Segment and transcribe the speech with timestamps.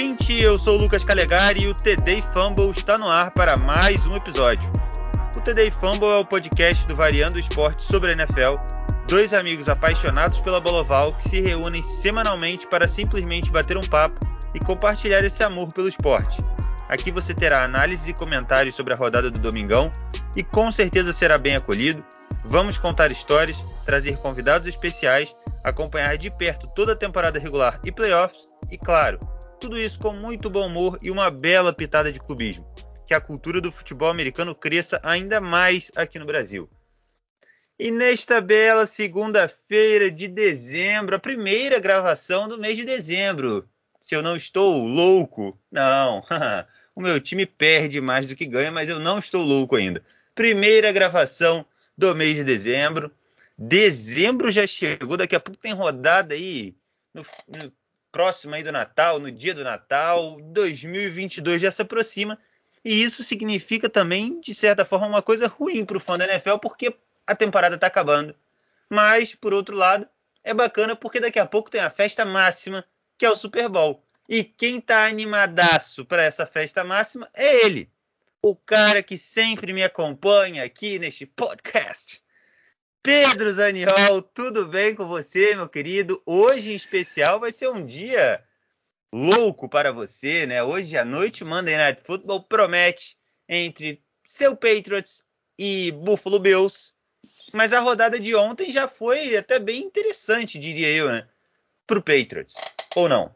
[0.00, 4.06] ouvinte, eu sou o Lucas Calegari e o TD Fumble está no ar para mais
[4.06, 4.72] um episódio.
[5.36, 8.56] O TD Fumble é o podcast do Variando Esporte sobre a NFL,
[9.06, 14.18] dois amigos apaixonados pela bola oval que se reúnem semanalmente para simplesmente bater um papo
[14.54, 16.42] e compartilhar esse amor pelo esporte.
[16.88, 19.92] Aqui você terá análises e comentários sobre a rodada do Domingão
[20.34, 22.02] e com certeza será bem acolhido.
[22.46, 28.48] Vamos contar histórias, trazer convidados especiais, acompanhar de perto toda a temporada regular e playoffs
[28.70, 29.20] e, claro,
[29.60, 32.66] tudo isso com muito bom humor e uma bela pitada de clubismo.
[33.06, 36.68] Que a cultura do futebol americano cresça ainda mais aqui no Brasil.
[37.78, 43.68] E nesta bela segunda-feira de dezembro, a primeira gravação do mês de dezembro.
[44.00, 46.22] Se eu não estou louco, não.
[46.96, 50.02] o meu time perde mais do que ganha, mas eu não estou louco ainda.
[50.34, 53.10] Primeira gravação do mês de dezembro.
[53.58, 56.74] Dezembro já chegou, daqui a pouco tem rodada aí
[57.12, 57.72] no, no
[58.12, 60.40] próximo aí do Natal, no dia do Natal.
[60.40, 62.38] 2022 já se aproxima.
[62.84, 66.56] E isso significa também, de certa forma, uma coisa ruim para o fã da NFL,
[66.56, 66.94] porque
[67.26, 68.34] a temporada está acabando.
[68.88, 70.08] Mas, por outro lado,
[70.42, 72.84] é bacana porque daqui a pouco tem a festa máxima,
[73.18, 74.02] que é o Super Bowl.
[74.28, 77.90] E quem está animadaço para essa festa máxima é ele,
[78.42, 82.22] o cara que sempre me acompanha aqui neste podcast.
[83.02, 86.22] Pedro Zaniol, tudo bem com você, meu querido?
[86.26, 88.44] Hoje em especial vai ser um dia
[89.10, 90.62] louco para você, né?
[90.62, 93.16] Hoje à noite, Monday Night Football promete
[93.48, 95.24] entre seu Patriots
[95.58, 96.92] e Buffalo Bills.
[97.54, 101.26] Mas a rodada de ontem já foi até bem interessante, diria eu, né?
[101.86, 102.54] Para o Patriots,
[102.94, 103.34] ou não?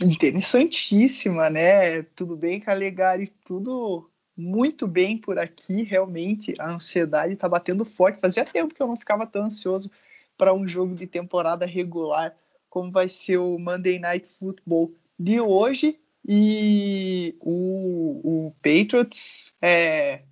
[0.00, 2.02] Interessantíssima, né?
[2.14, 3.26] Tudo bem, Calegari?
[3.44, 4.08] Tudo
[4.42, 5.82] muito bem por aqui.
[5.82, 8.20] Realmente, a ansiedade está batendo forte.
[8.20, 9.90] Fazia tempo que eu não ficava tão ansioso
[10.36, 12.34] para um jogo de temporada regular
[12.72, 16.00] como vai ser o Monday Night Football de hoje.
[16.26, 20.22] E o, o Patriots é,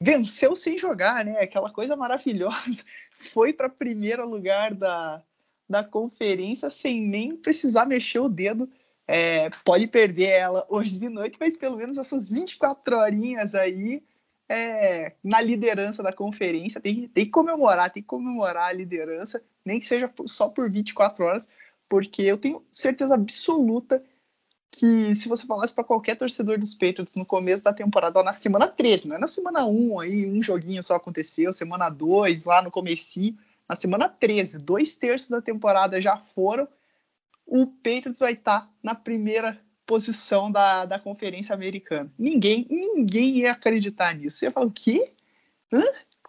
[0.00, 1.38] venceu sem jogar, né?
[1.38, 2.82] Aquela coisa maravilhosa.
[3.32, 5.22] Foi para primeiro lugar da,
[5.68, 8.68] da conferência sem nem precisar mexer o dedo
[9.06, 14.02] é, pode perder ela hoje de noite, mas pelo menos essas 24 horinhas aí
[14.48, 16.80] é, na liderança da conferência.
[16.80, 21.24] Tem, tem que comemorar, tem que comemorar a liderança, nem que seja só por 24
[21.24, 21.48] horas,
[21.88, 24.02] porque eu tenho certeza absoluta
[24.70, 28.66] que se você falasse para qualquer torcedor dos Patriots no começo da temporada, na semana
[28.66, 32.72] 13, não é na semana 1 aí, um joguinho só aconteceu, semana 2 lá no
[32.72, 33.38] comecinho,
[33.68, 36.66] na semana 13, dois terços da temporada já foram,
[37.46, 42.10] o Patriots vai estar tá na primeira posição da, da Conferência Americana.
[42.18, 44.38] Ninguém, ninguém ia acreditar nisso.
[44.38, 45.12] Você ia falar, o quê?
[45.72, 45.82] Hã?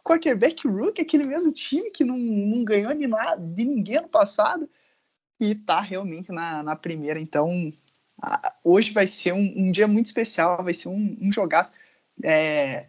[0.04, 4.70] Quarterback Rook, aquele mesmo time que não, não ganhou de, nada, de ninguém ano passado,
[5.40, 7.20] e tá realmente na, na primeira.
[7.20, 7.74] Então,
[8.64, 11.72] hoje vai ser um, um, dia muito especial, vai ser um, um jogaço.
[12.24, 12.88] É,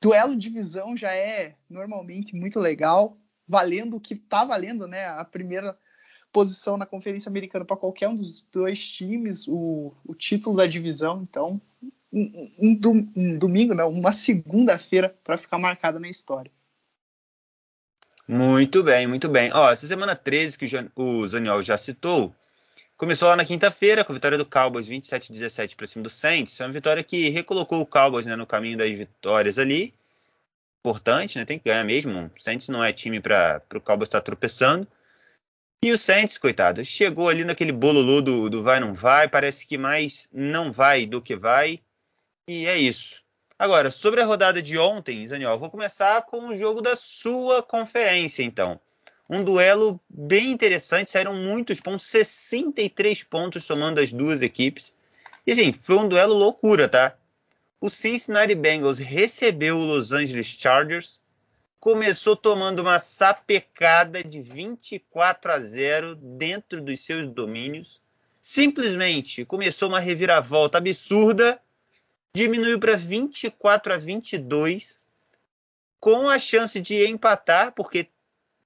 [0.00, 5.06] duelo de divisão já é normalmente muito legal, valendo o que tá valendo, né?
[5.06, 5.78] A primeira
[6.32, 11.26] posição na Conferência Americana para qualquer um dos dois times, o, o título da divisão.
[11.28, 11.60] Então,
[12.12, 16.50] um, um, um domingo, não, uma segunda-feira para ficar marcada na história.
[18.26, 19.50] Muito bem, muito bem.
[19.54, 22.34] Ó, essa semana 13 que o Zaniol já citou,
[22.94, 26.60] começou lá na quinta-feira com a vitória do Cowboys 27-17 para cima do Saints.
[26.60, 29.94] É uma vitória que recolocou o Cowboys né, no caminho das vitórias ali.
[30.80, 31.46] Importante, né?
[31.46, 32.30] Tem que ganhar mesmo.
[32.36, 34.86] O Saints não é time para o Cowboys estar tá tropeçando.
[35.84, 39.78] E o Saints, coitado, chegou ali naquele bololô do, do vai não vai, parece que
[39.78, 41.80] mais não vai do que vai.
[42.48, 43.22] E é isso.
[43.56, 48.42] Agora, sobre a rodada de ontem, Zaniol, vou começar com o jogo da sua conferência,
[48.42, 48.80] então.
[49.30, 54.92] Um duelo bem interessante, saíram muitos pontos, 63 pontos somando as duas equipes.
[55.46, 57.16] E assim, foi um duelo loucura, tá?
[57.80, 61.20] O Cincinnati Bengals recebeu o Los Angeles Chargers
[61.80, 68.00] começou tomando uma sapecada de 24 a 0 dentro dos seus domínios.
[68.42, 71.60] Simplesmente começou uma reviravolta absurda,
[72.34, 75.00] diminuiu para 24 a 22,
[76.00, 78.08] com a chance de empatar, porque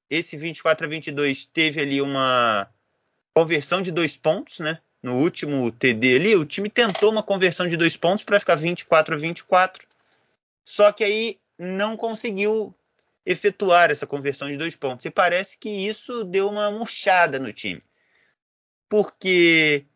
[0.08, 2.68] esse 24 a 22 teve ali uma
[3.34, 4.78] conversão de dois pontos, né?
[5.02, 9.14] No último TD ali, o time tentou uma conversão de dois pontos para ficar 24
[9.14, 9.86] a 24.
[10.64, 12.74] Só que aí não conseguiu
[13.24, 15.04] efetuar essa conversão de dois pontos.
[15.04, 17.82] E parece que isso deu uma murchada no time.
[18.88, 19.86] Porque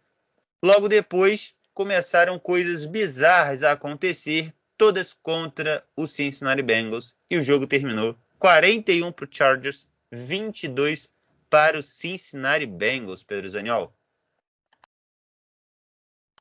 [0.63, 7.15] logo depois começaram coisas bizarras a acontecer, todas contra o Cincinnati Bengals.
[7.31, 11.09] E o jogo terminou 41 para o Chargers, 22
[11.51, 13.96] para o Cincinnati Bengals, Pedro Zaniol.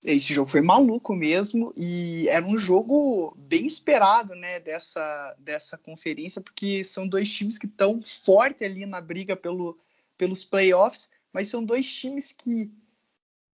[0.05, 6.41] Esse jogo foi maluco mesmo e era um jogo bem esperado, né, dessa, dessa conferência,
[6.41, 9.77] porque são dois times que estão forte ali na briga pelo,
[10.17, 12.71] pelos playoffs, mas são dois times que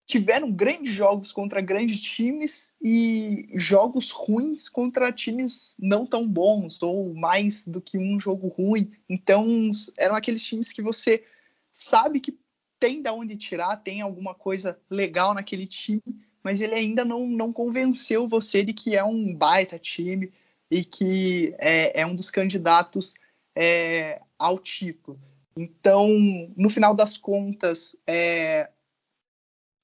[0.06, 7.14] tiveram grandes jogos contra grandes times e jogos ruins contra times não tão bons ou
[7.14, 8.92] mais do que um jogo ruim.
[9.08, 11.24] Então, eram aqueles times que você
[11.72, 12.38] sabe que
[12.78, 16.02] tem da onde tirar, tem alguma coisa legal naquele time,
[16.42, 20.32] mas ele ainda não, não convenceu você de que é um baita time
[20.70, 23.14] e que é, é um dos candidatos
[23.54, 25.20] é, ao título.
[25.56, 26.08] Então,
[26.56, 28.70] no final das contas, é,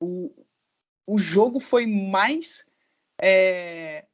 [0.01, 0.33] o,
[1.07, 2.67] o jogo foi mais.
[3.21, 4.07] É,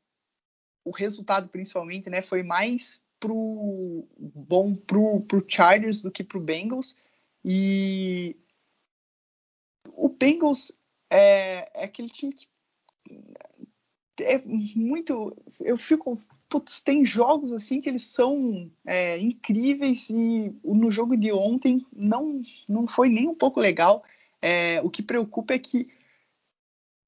[0.84, 6.96] o resultado, principalmente, né, foi mais pro bom pro, pro Chargers do que pro Bengals.
[7.44, 8.36] E
[9.92, 10.72] o Bengals
[11.10, 12.48] é, é aquele time que
[14.20, 15.36] é muito.
[15.60, 16.20] Eu fico.
[16.48, 22.42] Putz, tem jogos assim que eles são é, incríveis e no jogo de ontem não,
[22.68, 24.04] não foi nem um pouco legal.
[24.40, 25.88] É, o que preocupa é que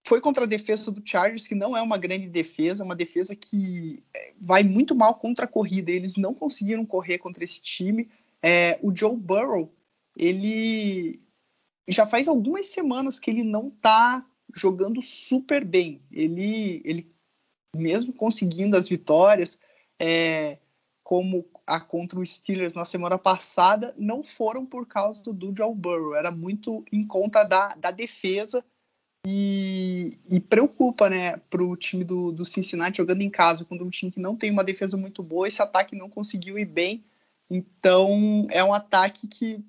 [0.05, 4.03] foi contra a defesa do Chargers, que não é uma grande defesa, uma defesa que
[4.15, 5.93] é, vai muito mal contra a corrida.
[5.93, 8.09] Eles não conseguiram correr contra esse time.
[8.43, 9.73] É, o Joe Burrow,
[10.17, 11.21] ele
[11.93, 14.25] já faz algumas semanas que ele não está
[14.55, 16.03] jogando super bem.
[16.11, 17.15] Ele, ele
[17.75, 19.59] mesmo conseguindo as vitórias,
[19.99, 20.59] é,
[21.03, 26.15] como a contra o Steelers na semana passada, não foram por causa do Joe Burrow.
[26.15, 28.65] Era muito em conta da, da defesa
[29.27, 33.91] e, e preocupa, né, para o time do, do Cincinnati jogando em casa contra um
[33.91, 35.49] time que não tem uma defesa muito boa.
[35.49, 37.05] Esse ataque não conseguiu ir bem.
[37.51, 39.65] Então é um ataque que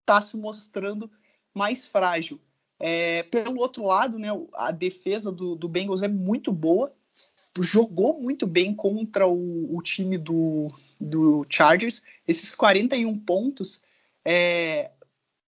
[0.00, 1.10] está se mostrando
[1.54, 2.40] mais frágil.
[2.78, 6.92] É, pelo outro lado, né, a defesa do, do, Bengals é muito boa,
[7.60, 12.02] jogou muito bem contra o, o time do, do, Chargers.
[12.26, 13.84] Esses 41 pontos,
[14.24, 14.90] é,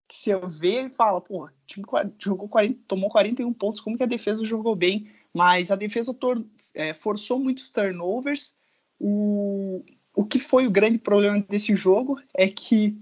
[0.09, 1.85] se eu ver, fala, pô, time
[2.19, 5.09] jogou 40, tomou 41 pontos, como que a defesa jogou bem?
[5.33, 8.55] Mas a defesa tor, é, forçou muitos turnovers.
[9.01, 9.85] O,
[10.15, 12.97] o que foi o grande problema desse jogo é que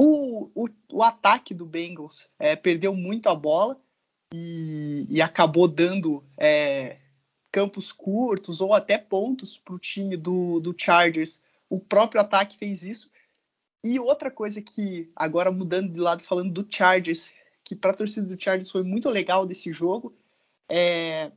[0.00, 3.76] o, o, o ataque do Bengals é, perdeu muito a bola
[4.32, 6.98] e, e acabou dando é,
[7.50, 11.40] campos curtos ou até pontos para o time do, do Chargers.
[11.68, 13.10] O próprio ataque fez isso.
[13.84, 17.32] E outra coisa que, agora mudando de lado, falando do Chargers,
[17.64, 20.16] que para a torcida do Chargers foi muito legal desse jogo,
[20.70, 21.32] é,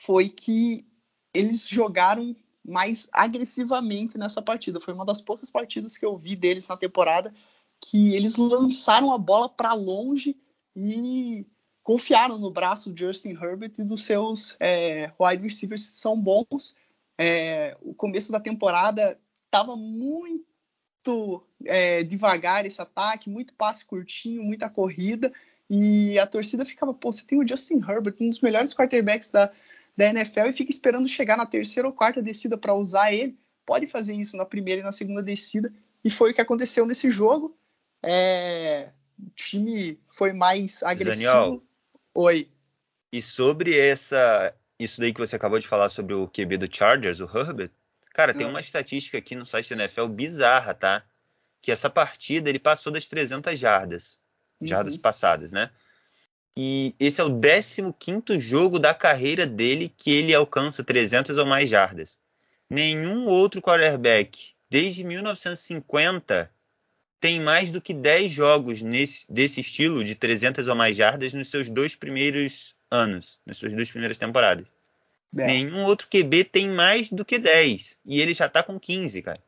[0.00, 0.84] foi que
[1.32, 2.34] eles jogaram
[2.64, 4.80] mais agressivamente nessa partida.
[4.80, 7.32] Foi uma das poucas partidas que eu vi deles na temporada
[7.80, 10.36] que eles lançaram a bola para longe
[10.74, 11.46] e
[11.82, 16.74] confiaram no braço do Justin Herbert e dos seus é, wide receivers que são bons.
[17.18, 24.70] É, o começo da temporada estava muito é, devagar esse ataque, muito passe curtinho, muita
[24.70, 25.30] corrida,
[25.68, 29.52] e a torcida ficava, pô, você tem o Justin Herbert, um dos melhores quarterbacks da,
[29.96, 33.38] da NFL e fica esperando chegar na terceira ou quarta descida para usar ele.
[33.64, 35.72] Pode fazer isso na primeira e na segunda descida.
[36.04, 37.56] E foi o que aconteceu nesse jogo.
[38.02, 41.24] É, o time foi mais agressivo.
[41.24, 41.62] Daniel,
[42.14, 42.48] Oi.
[43.12, 47.20] E sobre essa, isso daí que você acabou de falar sobre o QB do Chargers,
[47.20, 47.70] o Herbert,
[48.12, 51.04] cara, tem uma estatística aqui no site da NFL bizarra, tá?
[51.60, 54.18] Que essa partida ele passou das 300 jardas,
[54.60, 54.66] uhum.
[54.68, 55.70] jardas passadas, né?
[56.56, 57.30] E esse é o
[57.92, 62.16] 15 jogo da carreira dele que ele alcança 300 ou mais jardas.
[62.70, 66.50] Nenhum outro quarterback, desde 1950,
[67.20, 71.50] tem mais do que 10 jogos nesse, desse estilo, de 300 ou mais jardas, nos
[71.50, 74.66] seus dois primeiros anos, nas suas duas primeiras temporadas.
[75.36, 75.46] É.
[75.46, 77.96] Nenhum outro QB tem mais do que 10.
[78.06, 79.40] E ele já tá com 15, cara.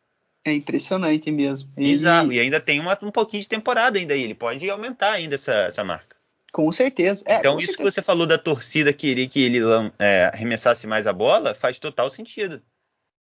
[0.45, 1.71] É impressionante mesmo.
[1.77, 2.33] Bizarro.
[2.33, 4.23] E, e ainda tem uma, um pouquinho de temporada ainda aí.
[4.23, 6.16] Ele pode aumentar ainda essa, essa marca.
[6.57, 7.23] Com certeza.
[7.27, 7.77] É, então, com isso certeza.
[7.77, 9.59] que você falou da torcida querer que ele
[9.99, 12.63] é, arremessasse mais a bola faz total sentido.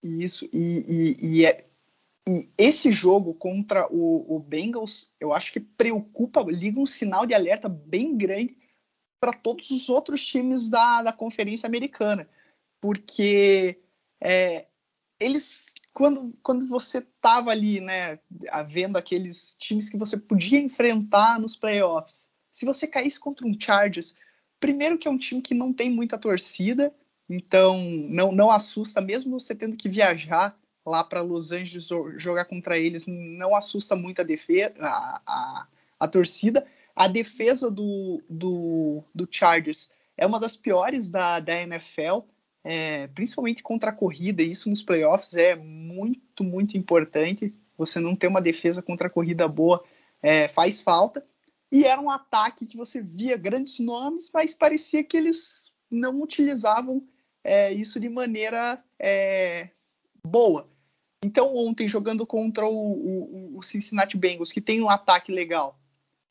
[0.03, 1.67] Isso, e, e, e, é,
[2.27, 7.35] e esse jogo contra o, o, Bengals, eu acho que preocupa, liga um sinal de
[7.35, 8.57] alerta bem grande
[9.21, 12.27] para todos os outros times da, da Conferência Americana.
[12.81, 13.79] Porque
[14.19, 14.67] é,
[15.21, 18.19] eles, quando, quando você estava ali, né,
[18.67, 24.15] vendo aqueles times que você podia enfrentar nos playoffs, se você caísse contra um Chargers,
[24.59, 26.91] primeiro que é um time que não tem muita torcida,
[27.29, 31.87] então não, não assusta, mesmo você tendo que viajar lá para Los Angeles
[32.17, 35.67] jogar contra eles, não assusta muito a defesa, a, a,
[36.01, 36.67] a torcida.
[36.95, 42.21] A defesa do, do, do Chargers é uma das piores da, da NFL,
[42.65, 47.55] é, principalmente contra a corrida, e isso nos playoffs é muito, muito importante.
[47.77, 49.85] Você não ter uma defesa contra a corrida boa
[50.23, 51.23] é, faz falta.
[51.71, 57.07] E era um ataque que você via grandes nomes, mas parecia que eles não utilizavam
[57.43, 59.71] é, isso de maneira é,
[60.25, 60.69] boa.
[61.25, 65.81] Então, ontem, jogando contra o, o, o, Cincinnati Bengals, que tem um ataque legal,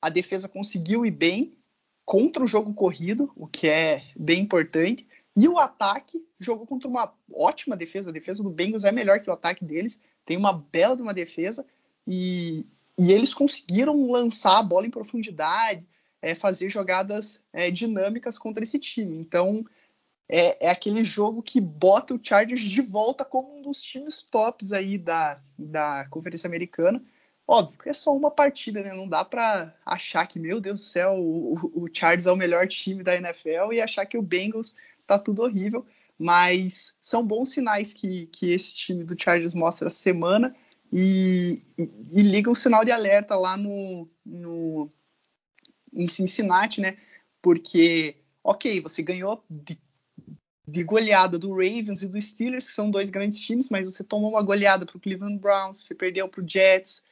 [0.02, 1.58] a defesa conseguiu ir bem
[2.06, 5.08] contra o jogo corrido, o que é bem importante.
[5.36, 8.10] E o ataque jogou contra uma ótima defesa.
[8.10, 10.00] A defesa do Bengals é melhor que o ataque deles.
[10.24, 11.66] Tem uma bela de uma defesa.
[12.08, 12.66] E,
[12.98, 15.86] e eles conseguiram lançar a bola em profundidade,
[16.22, 19.18] é, fazer jogadas é, dinâmicas contra esse time.
[19.18, 19.66] Então,
[20.28, 24.72] é, é, aquele jogo que bota o Chargers de volta como um dos times tops
[24.72, 27.04] aí da, da Conferência Americana.
[27.48, 28.92] Óbvio que é só uma partida, né?
[28.94, 32.68] Não dá para achar que, meu Deus do céu, o, o Chargers é o melhor
[32.68, 34.74] time da NFL e achar que o Bengals
[35.06, 35.86] tá tudo horrível.
[36.18, 40.56] Mas são bons sinais que, que esse time do Chargers mostra essa semana
[40.92, 44.90] e, e, liga um sinal de alerta lá no, no,
[45.94, 46.98] em Cincinnati, né?
[47.42, 49.80] Porque, ok, você ganhou de,
[50.68, 54.32] de goleada do Ravens e do Steelers, que são dois grandes times, mas você tomou
[54.32, 57.04] uma goleada para o Cleveland Browns, você perdeu para o Jets.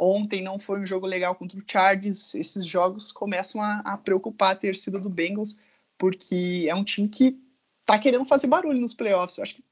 [0.00, 2.34] Ontem não foi um jogo legal contra o Chargers.
[2.34, 5.56] Esses jogos começam a, a preocupar a torcida do Bengals,
[5.98, 7.38] porque é um time que
[7.84, 9.36] tá querendo fazer barulho nos playoffs.
[9.36, 9.64] Eu acho que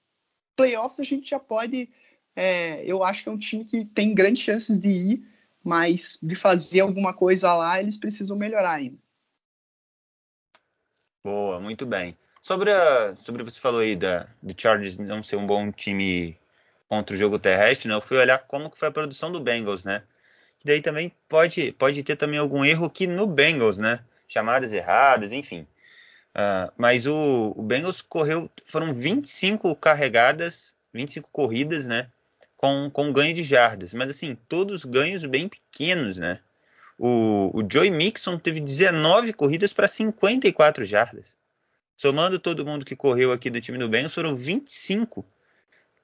[0.55, 1.89] playoffs a gente já pode.
[2.35, 5.27] É, eu acho que é um time que tem grandes chances de ir,
[5.63, 8.99] mas de fazer alguma coisa lá, eles precisam melhorar ainda.
[11.25, 12.17] Boa, muito bem.
[12.41, 16.39] Sobre, a, sobre você falou aí da, do Chargers não ser um bom time
[16.89, 17.95] contra o jogo terrestre, né?
[17.95, 20.03] Eu fui olhar como que foi a produção do Bengals, né?
[20.59, 24.01] Que daí também pode, pode ter também algum erro aqui no Bengals, né?
[24.27, 25.67] Chamadas erradas, enfim.
[26.35, 32.11] Uh, mas o, o Bengals correu, foram 25 carregadas, 25 corridas, né?
[32.59, 36.41] Com, com ganho de jardas, mas assim, todos ganhos bem pequenos, né?
[36.99, 41.37] O, o Joey Mixon teve 19 corridas para 54 jardas.
[41.97, 45.25] Somando todo mundo que correu aqui do time do Bengals, foram 25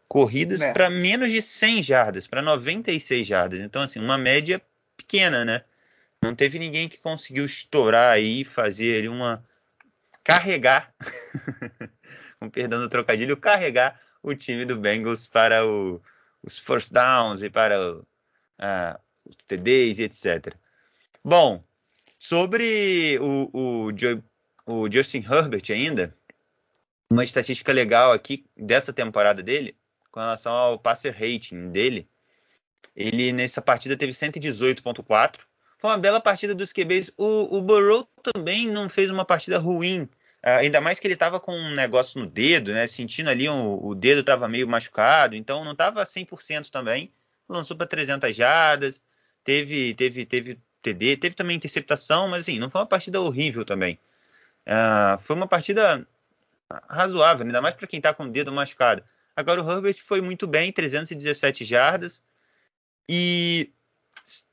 [0.08, 0.73] corridas é.
[0.73, 3.58] para menos de 100 jardas, para 96 jardas.
[3.58, 4.62] Então, assim, uma média
[4.96, 5.64] pequena, né?
[6.23, 9.44] Não teve ninguém que conseguiu estourar aí e fazer ali uma,
[10.23, 10.94] carregar,
[12.40, 16.00] com perdão do trocadilho, carregar o time do Bengals para o,
[16.44, 20.54] os first downs e para uh, os TDs e etc.
[21.24, 21.64] Bom,
[22.18, 23.90] sobre o, o,
[24.66, 26.16] o Justin Herbert ainda,
[27.10, 29.76] uma estatística legal aqui dessa temporada dele,
[30.10, 32.08] com relação ao passer rating dele,
[32.94, 35.40] ele nessa partida teve 118.4,
[35.78, 37.12] foi uma bela partida dos QBs.
[37.16, 40.08] O, o Burrow também não fez uma partida ruim.
[40.44, 42.86] Uh, ainda mais que ele estava com um negócio no dedo, né?
[42.86, 47.10] Sentindo ali um, o dedo estava meio machucado, então não estava 100% também.
[47.48, 49.00] Lançou para 300 jardas,
[49.42, 53.98] teve, teve, teve TD, teve também interceptação, mas assim, não foi uma partida horrível também.
[54.66, 56.06] Uh, foi uma partida
[56.88, 59.02] razoável, ainda mais para quem está com o dedo machucado.
[59.34, 62.22] Agora o Herbert foi muito bem, 317 jardas.
[63.08, 63.72] E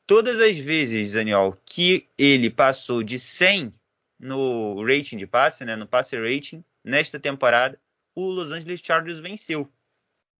[0.07, 3.73] todas as vezes, Daniel, que ele passou de 100
[4.21, 7.77] no rating de passe, né, no passe rating, nesta temporada,
[8.13, 9.69] o Los Angeles Chargers venceu.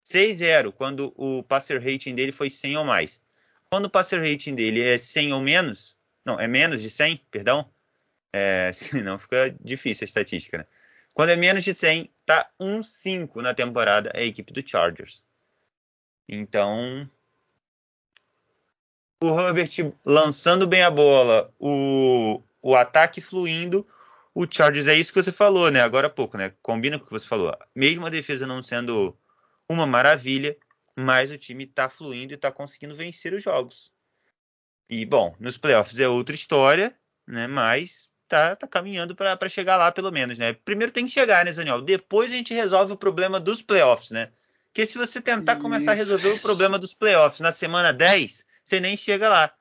[0.06, 3.22] 6-0, quando o passer rating dele foi 100 ou mais.
[3.70, 5.96] Quando o passer rating dele é 100 ou menos,
[6.26, 7.70] não, é menos de 100, perdão,
[8.32, 10.66] é, senão fica difícil a estatística, né?
[11.14, 15.24] Quando é menos de 100, tá 1-5 na temporada a equipe do Chargers.
[16.28, 17.10] Então,
[19.22, 23.88] o Herbert lançando bem a bola, o, o ataque fluindo,
[24.34, 25.82] o Chargers é isso que você falou, né?
[25.82, 26.54] Agora há pouco, né?
[26.62, 27.56] Combina com o que você falou.
[27.76, 29.18] Mesmo a defesa não sendo
[29.68, 30.56] uma maravilha,
[30.96, 33.92] mas o time está fluindo e está conseguindo vencer os jogos.
[34.90, 36.96] E, bom, nos playoffs é outra história,
[37.28, 37.48] né?
[37.48, 40.54] Mas tá, tá caminhando para chegar lá, pelo menos, né?
[40.54, 41.82] Primeiro tem que chegar, né, Daniel?
[41.82, 44.32] Depois a gente resolve o problema dos playoffs, né?
[44.68, 45.62] Porque se você tentar Isso.
[45.62, 49.54] começar a resolver o problema dos playoffs na semana 10, você nem chega lá.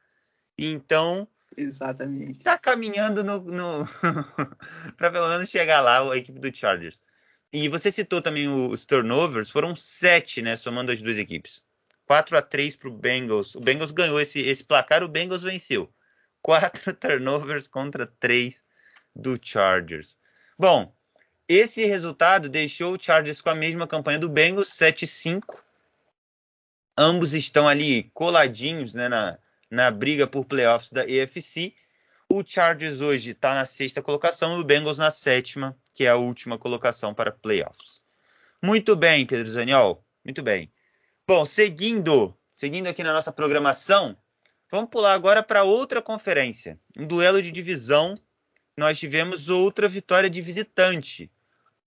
[0.57, 1.27] Então.
[1.57, 2.45] Exatamente.
[2.45, 3.89] Tá caminhando no, no
[4.97, 7.03] para pelo menos chegar lá a equipe do Chargers.
[7.53, 11.65] E você citou também os turnovers, foram sete, né, somando as duas equipes.
[12.07, 13.55] 4 a 3 para o Bengals.
[13.55, 15.93] O Bengals ganhou esse, esse placar, o Bengals venceu.
[16.41, 18.65] Quatro turnovers contra três
[19.15, 20.19] do Chargers.
[20.59, 20.95] Bom,
[21.49, 25.59] esse resultado deixou o Chargers com a mesma campanha do Bengals, 7-5,
[27.03, 29.39] Ambos estão ali coladinhos né, na,
[29.71, 31.75] na briga por playoffs da EFC.
[32.29, 36.17] O Chargers hoje está na sexta colocação e o Bengals na sétima, que é a
[36.17, 38.03] última colocação para playoffs.
[38.63, 40.05] Muito bem, Pedro Zaniol.
[40.25, 40.73] Muito bem.
[41.27, 44.17] Bom, seguindo, seguindo aqui na nossa programação,
[44.71, 46.79] vamos pular agora para outra conferência.
[46.97, 48.17] Um duelo de divisão.
[48.77, 51.31] Nós tivemos outra vitória de visitante.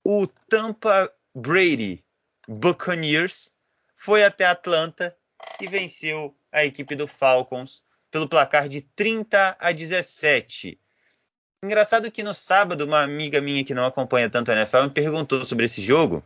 [0.04, 2.04] O Tampa Brady
[2.48, 3.54] Buccaneers
[3.96, 5.16] foi até Atlanta
[5.60, 7.82] e venceu a equipe do Falcons
[8.12, 10.80] pelo placar de 30 a 17.
[11.64, 15.46] Engraçado que no sábado, uma amiga minha que não acompanha tanto a NFL me perguntou
[15.46, 16.24] sobre esse jogo.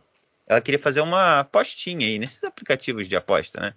[0.47, 3.73] Ela queria fazer uma apostinha aí, nesses aplicativos de aposta, né?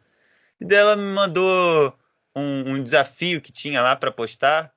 [0.61, 1.95] E daí ela me mandou
[2.35, 4.73] um, um desafio que tinha lá para apostar.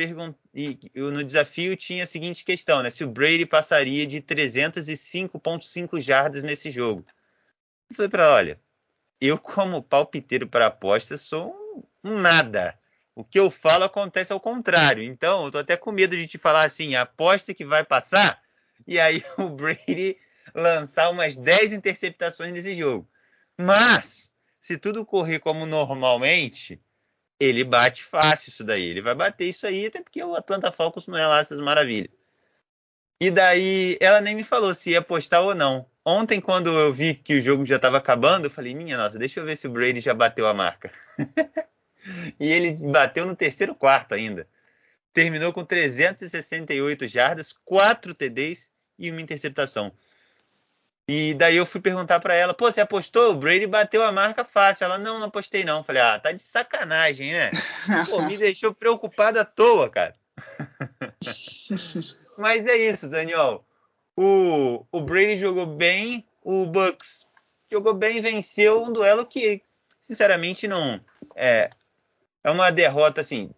[0.00, 2.90] E no desafio tinha a seguinte questão, né?
[2.90, 7.04] Se o Brady passaria de 305.5 jardas nesse jogo.
[7.90, 8.60] Eu falei para ela, olha,
[9.20, 11.54] eu como palpiteiro para apostas sou
[12.04, 12.78] um nada.
[13.14, 15.02] O que eu falo acontece ao contrário.
[15.02, 18.40] Então, eu tô até com medo de te falar assim, aposta que vai passar,
[18.86, 20.16] e aí o Brady
[20.54, 23.08] lançar umas 10 interceptações nesse jogo.
[23.56, 26.80] Mas, se tudo correr como normalmente,
[27.40, 28.84] ele bate fácil isso daí.
[28.84, 32.17] Ele vai bater isso aí, até porque o Atlanta Falcons não é lá essas maravilhas.
[33.20, 35.86] E daí, ela nem me falou se ia apostar ou não.
[36.04, 39.40] Ontem, quando eu vi que o jogo já estava acabando, eu falei, minha nossa, deixa
[39.40, 40.90] eu ver se o Brady já bateu a marca.
[42.38, 44.46] e ele bateu no terceiro quarto ainda.
[45.12, 49.92] Terminou com 368 jardas, 4 TDs e uma interceptação.
[51.08, 53.32] E daí eu fui perguntar para ela, pô, você apostou?
[53.32, 54.84] O Brady bateu a marca fácil.
[54.84, 55.82] Ela, não, não apostei não.
[55.82, 57.48] Falei, ah, tá de sacanagem, né?
[58.08, 60.14] Pô, me deixou preocupado à toa, cara.
[62.38, 63.64] Mas é isso, Daniel.
[64.16, 67.26] O, o Brady jogou bem, o Bucks
[67.68, 69.60] jogou bem, venceu um duelo que,
[70.00, 71.00] sinceramente, não
[71.34, 71.68] é,
[72.44, 73.50] é uma derrota assim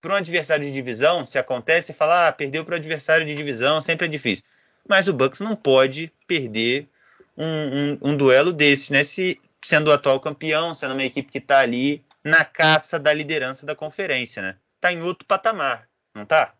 [0.00, 1.26] para um adversário de divisão.
[1.26, 4.44] Se acontece, falar ah, perdeu para o adversário de divisão, sempre é difícil.
[4.88, 6.88] Mas o Bucks não pode perder
[7.36, 9.04] um, um, um duelo desse, né?
[9.04, 13.66] Se, sendo o atual campeão, sendo uma equipe que está ali na caça da liderança
[13.66, 14.56] da conferência, né?
[14.80, 16.54] Tá em outro patamar, não tá?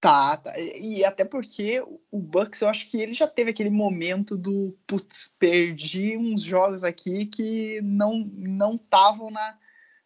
[0.00, 0.58] Tá, tá.
[0.58, 5.28] E até porque o Bucks, eu acho que ele já teve aquele momento do putz,
[5.38, 9.58] perdi uns jogos aqui que não não estavam na,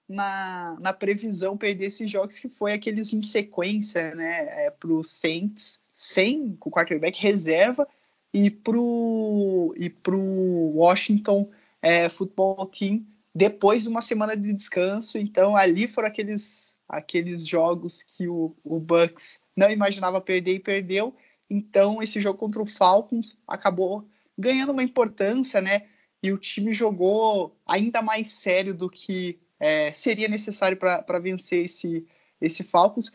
[0.09, 5.85] na, na previsão perder esses jogos que foi aqueles em sequência, né, é, pro Saints
[5.93, 7.87] sem o quarterback reserva
[8.33, 10.19] e pro e pro
[10.75, 11.49] Washington
[11.81, 15.19] é, Football Team depois de uma semana de descanso.
[15.19, 21.15] Então ali foram aqueles aqueles jogos que o, o Bucks não imaginava perder e perdeu.
[21.49, 25.87] Então, esse jogo contra o Falcons acabou ganhando uma importância, né?
[26.23, 32.07] E o time jogou ainda mais sério do que é, seria necessário para vencer esse,
[32.41, 33.13] esse Falcons.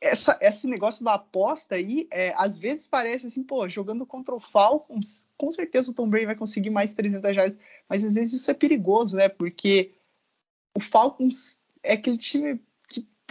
[0.00, 4.40] Essa, esse negócio da aposta aí, é, às vezes parece assim, pô, jogando contra o
[4.40, 8.50] Falcons, com certeza o Tom Brady vai conseguir mais 300 jardas, mas às vezes isso
[8.50, 9.28] é perigoso, né?
[9.28, 9.92] Porque
[10.76, 12.60] o Falcons é aquele time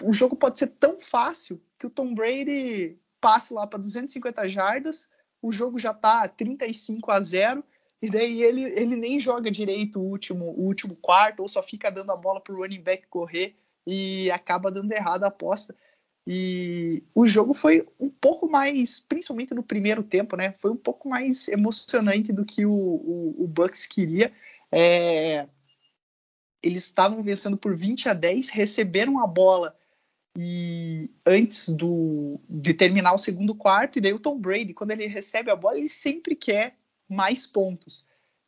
[0.04, 5.10] o jogo pode ser tão fácil que o Tom Brady passe lá para 250 jardas,
[5.41, 7.63] o jogo já tá 35 a 0
[8.00, 11.89] e daí ele, ele nem joga direito o último, o último quarto ou só fica
[11.89, 15.76] dando a bola pro running back correr e acaba dando errado a aposta.
[16.28, 20.52] E o jogo foi um pouco mais, principalmente no primeiro tempo, né?
[20.52, 24.32] Foi um pouco mais emocionante do que o, o, o Bucks queria.
[24.72, 25.48] É,
[26.62, 29.76] eles estavam vencendo por 20 a 10, receberam a bola
[30.38, 35.08] e antes do, de terminar o segundo quarto, e daí o Tom Brady, quando ele
[35.08, 36.76] recebe a bola, ele sempre quer
[37.10, 38.06] mais pontos.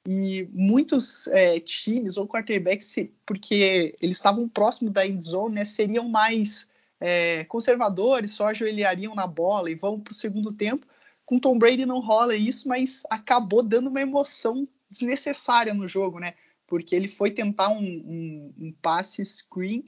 [0.08, 6.08] E muitos é, times ou quarterbacks, porque eles estavam próximo da end zone, né, seriam
[6.08, 6.70] mais
[7.00, 10.86] é, conservadores, só ajoelhariam na bola e vão para o segundo tempo.
[11.26, 16.34] Com Tom Brady não rola isso, mas acabou dando uma emoção desnecessária no jogo, né?
[16.68, 19.86] Porque ele foi tentar um, um, um passe screen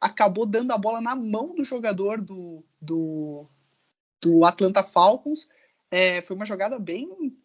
[0.00, 3.46] acabou dando a bola na mão do jogador do, do,
[4.20, 5.48] do Atlanta Falcons.
[5.90, 7.36] É, foi uma jogada bem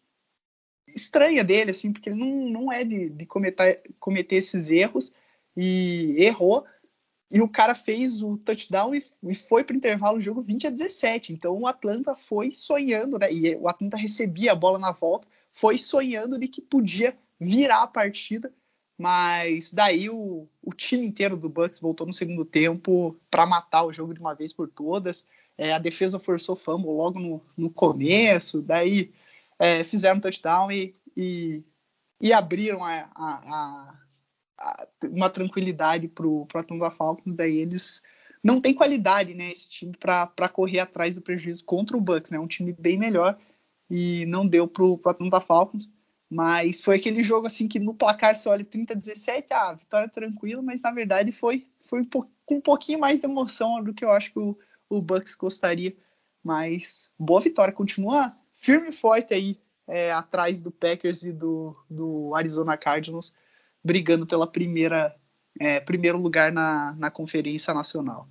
[0.94, 5.12] estranha dele, assim, porque ele não, não é de, de cometer, cometer esses erros
[5.56, 6.64] e errou.
[7.30, 10.66] E o cara fez o touchdown e, e foi para o intervalo do jogo 20
[10.66, 11.32] a 17.
[11.32, 13.32] Então o Atlanta foi sonhando, né?
[13.32, 17.86] E o Atlanta recebia a bola na volta, foi sonhando de que podia virar a
[17.86, 18.52] partida
[18.98, 23.92] mas daí o, o time inteiro do Bucks voltou no segundo tempo para matar o
[23.92, 25.26] jogo de uma vez por todas.
[25.56, 29.12] É, a defesa forçou fumble logo no, no começo, daí
[29.58, 31.62] é, fizeram touchdown e, e,
[32.20, 33.94] e abriram a, a,
[34.58, 37.34] a, uma tranquilidade para o Atlanta Falcons.
[37.34, 38.02] Daí eles
[38.42, 42.38] não tem qualidade, né, esse time para correr atrás do prejuízo contra o Bucks, né?
[42.38, 43.38] Um time bem melhor
[43.88, 45.88] e não deu pro, pro Atlanta Falcons.
[46.32, 50.08] Mas foi aquele jogo assim que no placar você olha 30 a 17, ah, vitória
[50.08, 54.02] tranquila, mas na verdade foi, foi um, com um pouquinho mais de emoção do que
[54.02, 55.94] eu acho que o, o Bucks gostaria.
[56.42, 62.34] Mas boa vitória, continua firme e forte aí é, atrás do Packers e do, do
[62.34, 63.34] Arizona Cardinals,
[63.84, 65.14] brigando pela primeira
[65.60, 68.26] é, primeiro lugar na, na Conferência Nacional.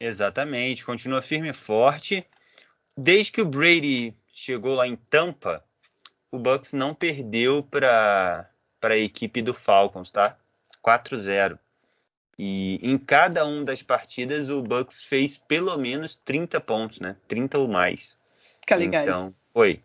[0.00, 2.26] Exatamente, continua firme e forte.
[2.96, 5.62] Desde que o Brady chegou lá em Tampa,
[6.32, 8.48] o Bucks não perdeu para
[8.82, 10.36] a equipe do Falcons, tá?
[10.82, 11.58] 4-0.
[12.38, 17.16] E em cada uma das partidas o Bucks fez pelo menos 30 pontos, né?
[17.28, 18.18] 30 ou mais.
[18.66, 19.08] Caligari.
[19.08, 19.82] Então, oi.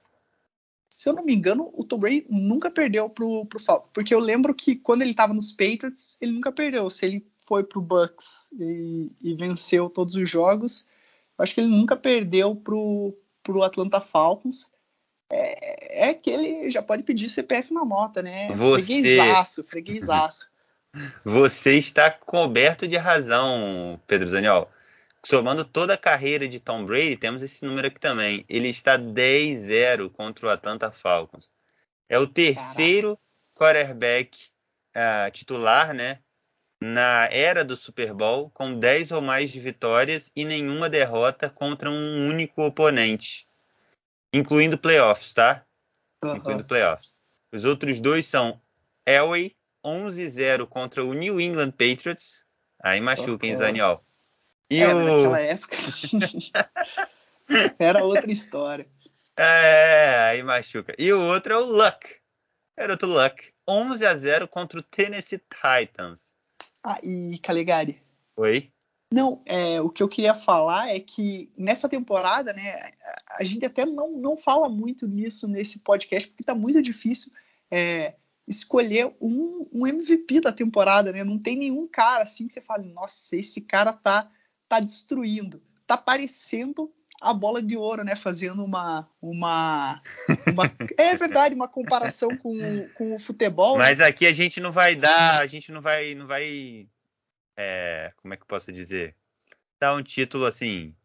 [0.89, 3.89] Se eu não me engano, o Tom Brady nunca perdeu pro, pro Falcons.
[3.93, 6.89] Porque eu lembro que quando ele estava nos Patriots, ele nunca perdeu.
[6.89, 10.87] Se ele foi pro Bucks e, e venceu todos os jogos,
[11.37, 14.71] eu acho que ele nunca perdeu pro, pro Atlanta Falcons
[15.31, 18.49] é, é que ele já pode pedir CPF na nota, né?
[18.49, 18.85] Você...
[18.85, 20.49] Freguesaço, freguesaço.
[21.23, 24.69] Você está coberto de razão, Pedro Daniel.
[25.23, 28.45] Somando toda a carreira de Tom Brady, temos esse número aqui também.
[28.47, 31.49] Ele está 10-0 contra o Atlanta Falcons.
[32.07, 33.19] É o terceiro
[33.55, 33.85] Caraca.
[33.85, 34.37] quarterback
[34.95, 36.19] uh, titular, né?
[36.81, 41.89] Na era do Super Bowl, com 10 ou mais de vitórias e nenhuma derrota contra
[41.89, 43.46] um único oponente
[44.33, 45.65] incluindo playoffs, tá?
[46.23, 46.35] Uhum.
[46.35, 47.13] Incluindo playoffs.
[47.53, 48.61] Os outros dois são
[49.05, 52.45] Elway 11-0 contra o New England Patriots.
[52.81, 54.03] Aí machuca, hein, Zaniol?
[54.69, 54.99] E é, o...
[54.99, 55.77] naquela época
[57.79, 58.87] era outra história.
[59.37, 60.93] É, aí machuca.
[60.97, 62.15] E o outro é o Luck.
[62.75, 63.53] Era outro Luck.
[63.67, 66.35] 11 a 0 contra o Tennessee Titans.
[67.03, 68.01] E Calegari.
[68.35, 68.71] Oi?
[69.11, 72.91] Não, é, o que eu queria falar é que nessa temporada, né,
[73.39, 77.31] a gente até não, não fala muito nisso nesse podcast, porque tá muito difícil
[77.71, 78.15] é,
[78.47, 81.23] escolher um, um, MVP da temporada, né?
[81.23, 84.29] Não tem nenhum cara assim que você fale, nossa, esse cara tá,
[84.67, 85.61] tá destruindo.
[85.85, 86.91] Tá parecendo
[87.21, 88.15] a bola de ouro, né?
[88.15, 89.09] Fazendo uma.
[89.21, 90.01] uma,
[90.51, 93.77] uma é verdade, uma comparação com, com o futebol.
[93.77, 93.85] Né?
[93.85, 96.87] Mas aqui a gente não vai dar, a gente não vai, não vai
[97.57, 99.15] é, como é que eu posso dizer?
[99.79, 100.95] Dar um título assim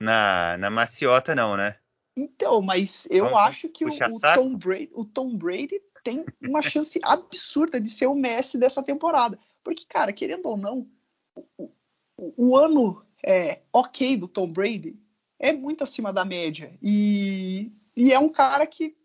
[0.00, 1.76] na, na maciota, não, né?
[2.16, 6.62] Então, mas eu Vamos acho que o, o, Tom Brady, o Tom Brady tem uma
[6.62, 9.38] chance absurda de ser o Messi dessa temporada.
[9.62, 10.88] Porque, cara, querendo ou não,
[11.34, 11.70] o,
[12.16, 14.98] o, o ano é, ok do Tom Brady
[15.38, 16.72] é muito acima da média.
[16.80, 18.96] E, e é um cara que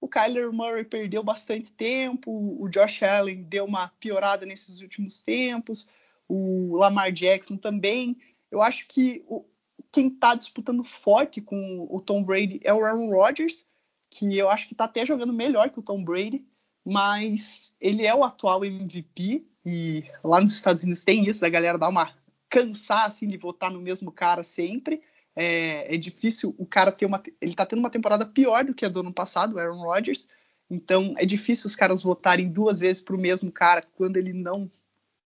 [0.00, 5.88] o Kyler Murray perdeu bastante tempo, o Josh Allen deu uma piorada nesses últimos tempos,
[6.28, 8.16] o Lamar Jackson também.
[8.50, 9.44] Eu acho que o,
[9.90, 13.64] quem está disputando forte com o Tom Brady é o Aaron Rodgers,
[14.10, 16.44] que eu acho que está até jogando melhor que o Tom Brady,
[16.84, 21.78] mas ele é o atual MVP e lá nos Estados Unidos tem isso da galera
[21.78, 22.14] dar uma
[22.48, 25.02] cansar assim de votar no mesmo cara sempre.
[25.36, 27.22] É, é, difícil o cara ter uma.
[27.40, 30.26] Ele tá tendo uma temporada pior do que a do ano passado, o Aaron Rodgers.
[30.70, 34.70] Então é difícil os caras votarem duas vezes pro mesmo cara quando ele não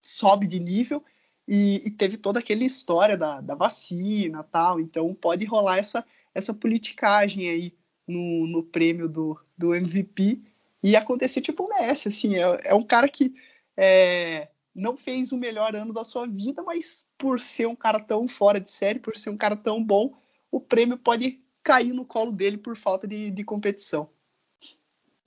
[0.02, 1.04] sobe de nível.
[1.46, 4.80] E, e teve toda aquela história da, da vacina tal.
[4.80, 7.74] Então pode rolar essa, essa politicagem aí
[8.06, 10.42] no, no prêmio do, do MVP
[10.82, 13.34] e acontecer tipo o Messi, assim, é, é um cara que
[13.76, 14.48] é,
[14.80, 18.58] não fez o melhor ano da sua vida, mas por ser um cara tão fora
[18.58, 20.18] de série, por ser um cara tão bom,
[20.50, 24.10] o prêmio pode cair no colo dele por falta de, de competição.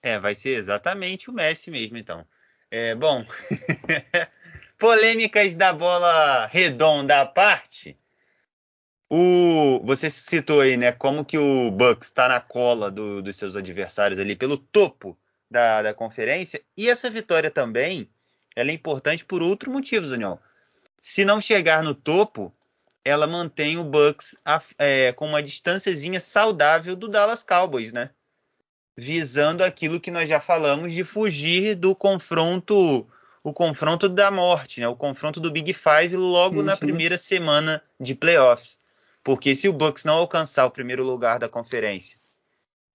[0.01, 2.25] É, vai ser exatamente o Messi mesmo, então.
[2.69, 3.23] É, bom,
[4.77, 7.97] polêmicas da bola redonda à parte.
[9.09, 13.55] O, você citou aí, né, como que o Bucks está na cola do, dos seus
[13.55, 15.17] adversários ali pelo topo
[15.49, 16.61] da, da conferência.
[16.75, 18.09] E essa vitória também
[18.55, 20.39] ela é importante por outro motivo, Daniel.
[20.99, 22.53] Se não chegar no topo,
[23.03, 24.37] ela mantém o Bucks
[24.77, 28.11] é, com uma distânciazinha saudável do Dallas Cowboys, né?
[28.95, 33.07] Visando aquilo que nós já falamos de fugir do confronto,
[33.43, 34.87] o confronto da morte, né?
[34.87, 36.63] O confronto do Big Five logo uhum.
[36.63, 38.79] na primeira semana de playoffs.
[39.23, 42.17] Porque se o Bucks não alcançar o primeiro lugar da conferência,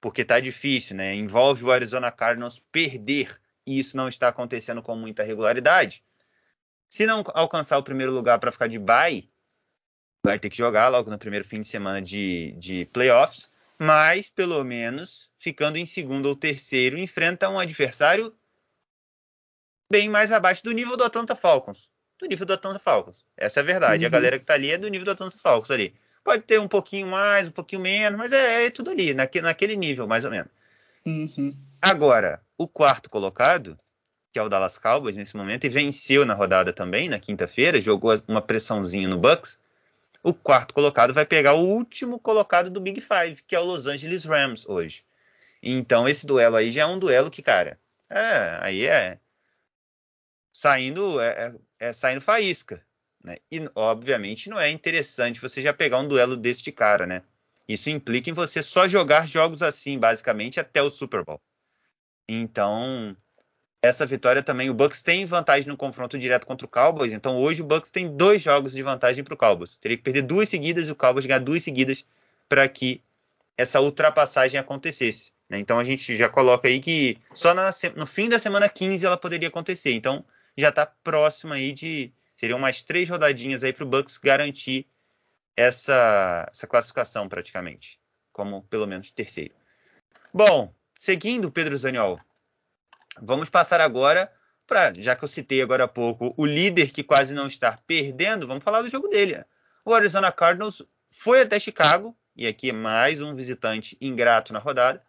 [0.00, 1.14] porque tá difícil, né?
[1.14, 6.02] Envolve o Arizona Cardinals perder e isso não está acontecendo com muita regularidade.
[6.88, 9.30] Se não alcançar o primeiro lugar para ficar de bye,
[10.24, 14.64] vai ter que jogar logo no primeiro fim de semana de, de playoffs, mas pelo
[14.64, 18.34] menos ficando em segundo ou terceiro, enfrenta um adversário
[19.90, 21.90] bem mais abaixo do nível do Atlanta Falcons.
[22.18, 23.22] do nível do Atlanta Falcons.
[23.36, 24.04] Essa é a verdade.
[24.04, 24.08] Uhum.
[24.08, 25.94] A galera que tá ali é do nível do Atlanta Falcons ali.
[26.24, 29.76] Pode ter um pouquinho mais, um pouquinho menos, mas é, é tudo ali, naque, naquele
[29.76, 30.50] nível, mais ou menos.
[31.04, 31.54] Uhum.
[31.82, 33.78] Agora, o quarto colocado,
[34.32, 38.12] que é o Dallas Cowboys nesse momento, e venceu na rodada também, na quinta-feira, jogou
[38.26, 39.60] uma pressãozinha no Bucks.
[40.22, 43.86] O quarto colocado vai pegar o último colocado do Big Five, que é o Los
[43.86, 45.04] Angeles Rams hoje.
[45.62, 47.78] Então, esse duelo aí já é um duelo que, cara,
[48.10, 49.18] é, aí é
[50.52, 52.84] saindo, é, é, é saindo faísca.
[53.22, 53.36] Né?
[53.50, 57.22] E, obviamente, não é interessante você já pegar um duelo deste cara, né?
[57.68, 61.40] Isso implica em você só jogar jogos assim, basicamente, até o Super Bowl.
[62.28, 63.16] Então,
[63.80, 67.62] essa vitória também, o Bucks tem vantagem no confronto direto contra o Cowboys, então hoje
[67.62, 69.76] o Bucks tem dois jogos de vantagem para o Cowboys.
[69.76, 72.04] Teria que perder duas seguidas e o Cowboys ganhar duas seguidas
[72.48, 73.02] para que
[73.56, 75.32] essa ultrapassagem acontecesse.
[75.48, 75.58] Né?
[75.58, 79.16] Então a gente já coloca aí que só na, no fim da semana 15 ela
[79.16, 79.92] poderia acontecer.
[79.92, 80.24] Então
[80.56, 82.12] já está próxima aí de.
[82.36, 84.86] Seriam mais três rodadinhas aí para o Bucks garantir
[85.56, 87.98] essa, essa classificação praticamente,
[88.32, 89.54] como pelo menos terceiro.
[90.32, 92.18] Bom, seguindo, Pedro Zaniol,
[93.20, 94.32] Vamos passar agora
[94.66, 98.46] para, já que eu citei agora há pouco, o líder que quase não está perdendo,
[98.46, 99.42] vamos falar do jogo dele.
[99.84, 105.02] O Arizona Cardinals foi até Chicago, e aqui é mais um visitante ingrato na rodada.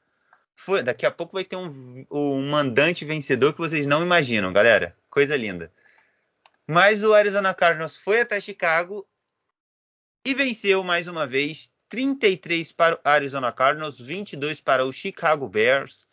[0.56, 4.96] Foi, daqui a pouco vai ter um, um mandante vencedor que vocês não imaginam, galera.
[5.10, 5.72] Coisa linda.
[6.66, 9.08] Mas o Arizona Cardinals foi até Chicago
[10.26, 16.08] e venceu mais uma vez 33 para o Arizona Cardinals, 22 para o Chicago Bears.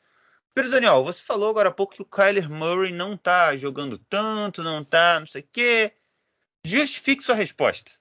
[0.55, 4.63] Pedro Daniel, você falou agora há pouco que o Kyler Murray não tá jogando tanto,
[4.63, 5.93] não tá, não sei o quê.
[6.65, 7.93] Justifique sua resposta.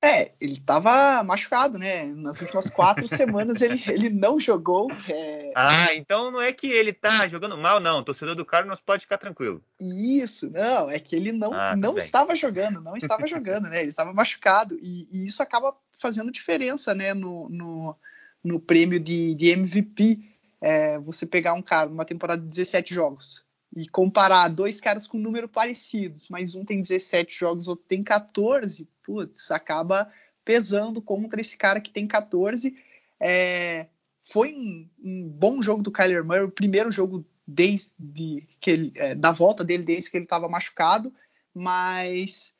[0.00, 2.04] É, ele estava machucado, né?
[2.04, 4.86] Nas últimas quatro semanas ele, ele não jogou.
[5.08, 5.50] É...
[5.56, 7.98] Ah, então não é que ele tá jogando mal, não.
[7.98, 9.62] O torcedor do Cardinals pode ficar tranquilo.
[9.80, 13.80] Isso, não, é que ele não, ah, não estava jogando, não estava jogando, né?
[13.80, 14.78] Ele estava machucado.
[14.80, 17.12] E, e, isso acaba fazendo diferença, né?
[17.12, 17.96] No, no,
[18.42, 20.20] no prêmio de, de MVP
[20.60, 25.18] é, você pegar um cara numa temporada de 17 jogos e comparar dois caras com
[25.18, 30.10] número parecidos, mas um tem 17 jogos, outro tem 14, putz, acaba
[30.44, 32.74] pesando contra esse cara que tem 14.
[33.20, 33.86] É,
[34.22, 39.14] foi um, um, bom jogo do Kyler Murray, o primeiro jogo desde que ele, é,
[39.14, 41.12] da volta dele desde que ele estava machucado,
[41.54, 42.54] mas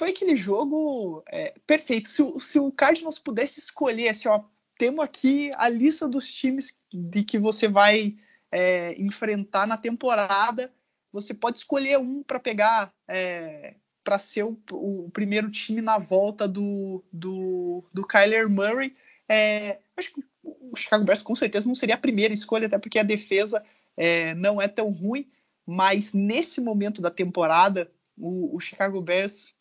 [0.00, 2.08] foi aquele jogo é, perfeito.
[2.08, 4.42] Se, se, o Cardinals pudesse escolher assim, ó,
[4.78, 8.16] temos aqui a lista dos times de que você vai
[8.50, 10.72] é, enfrentar na temporada.
[11.12, 16.48] Você pode escolher um para pegar é, para ser o, o, primeiro time na volta
[16.48, 18.96] do, do, do Kyler Murray.
[19.28, 22.98] É, acho que o Chicago Bears com certeza não seria a primeira escolha, até porque
[22.98, 23.62] a defesa
[23.98, 25.30] é, não é tão ruim.
[25.66, 29.59] Mas nesse momento da temporada, o, o Chicago Bears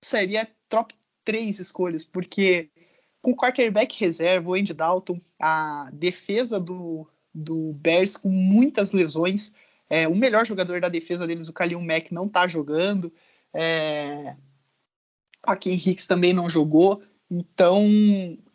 [0.00, 2.70] seria top três escolhas, porque
[3.22, 9.52] com quarterback reserva, o Andy Dalton, a defesa do, do Bears com muitas lesões.
[9.88, 13.12] É, o melhor jogador da defesa deles, o Kalil Mack, não está jogando.
[13.52, 14.36] É,
[15.42, 17.02] a Ken Hicks também não jogou.
[17.30, 17.86] Então,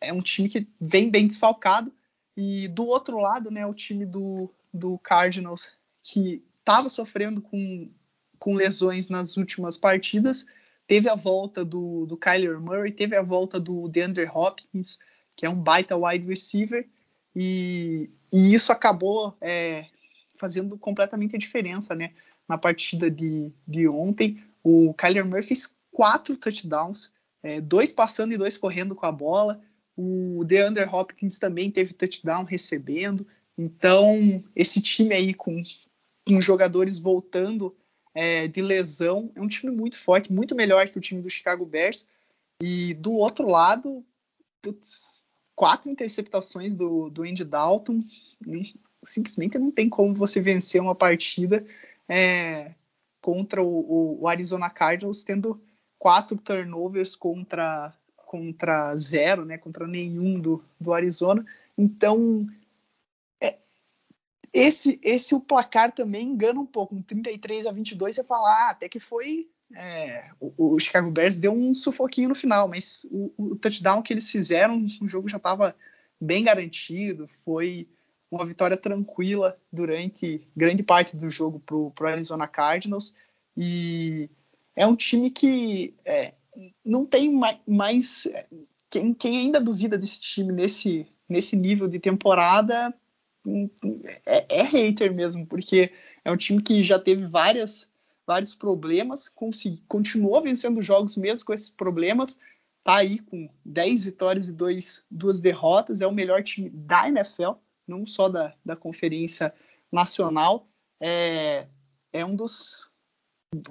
[0.01, 1.91] é um time que vem bem desfalcado.
[2.35, 5.69] E do outro lado, né, o time do, do Cardinals,
[6.03, 7.89] que estava sofrendo com,
[8.39, 10.45] com lesões nas últimas partidas,
[10.87, 14.99] Teve a volta do, do Kyler Murray, teve a volta do DeAndre Hopkins,
[15.35, 16.87] que é um baita wide receiver,
[17.35, 19.85] e, e isso acabou é,
[20.35, 22.11] fazendo completamente a diferença né,
[22.47, 24.41] na partida de, de ontem.
[24.63, 29.61] O Kyler Murray fez quatro touchdowns, é, dois passando e dois correndo com a bola.
[29.97, 33.25] O DeAndre Hopkins também teve touchdown recebendo.
[33.57, 35.63] Então, esse time aí com,
[36.27, 37.75] com jogadores voltando
[38.15, 39.29] é, de lesão.
[39.35, 42.07] É um time muito forte, muito melhor que o time do Chicago Bears.
[42.63, 44.03] E do outro lado,
[44.61, 48.01] putz, quatro interceptações do, do Andy Dalton.
[49.03, 51.65] Simplesmente não tem como você vencer uma partida
[52.07, 52.73] é,
[53.21, 55.61] contra o, o, Arizona Cardinals tendo
[55.99, 57.93] quatro turnovers contra
[58.25, 61.45] contra zero, né, contra nenhum do, do Arizona.
[61.77, 62.45] Então,
[63.39, 63.57] é,
[64.53, 66.95] esse, esse o placar também engana um pouco.
[66.95, 69.47] Um 33 a 22 você fala, ah, até que foi.
[69.75, 74.13] É, o, o, Chicago Bears deu um sufoquinho no final, mas o, o touchdown que
[74.13, 75.75] eles fizeram, o jogo já estava
[76.21, 77.27] bem garantido.
[77.43, 77.87] Foi
[78.29, 83.13] uma vitória tranquila durante grande parte do jogo para o Arizona Cardinals.
[83.57, 84.29] E
[84.75, 86.33] é um time que é,
[86.83, 87.57] não tem mais.
[87.67, 88.27] mais
[88.89, 92.93] quem, quem ainda duvida desse time nesse, nesse nível de temporada
[94.25, 95.91] é, é hater mesmo, porque
[96.23, 97.89] é um time que já teve várias,
[98.25, 102.39] vários problemas, consegui, continuou vencendo jogos mesmo com esses problemas,
[102.83, 107.51] tá aí com 10 vitórias e dois, duas derrotas, é o melhor time da NFL,
[107.87, 109.53] não só da, da Conferência
[109.91, 110.67] Nacional,
[110.99, 111.67] é,
[112.11, 112.89] é um dos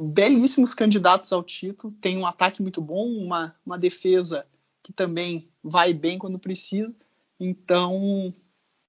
[0.00, 4.46] belíssimos candidatos ao título, tem um ataque muito bom, uma, uma defesa
[4.82, 6.94] que também vai bem quando precisa,
[7.38, 8.34] então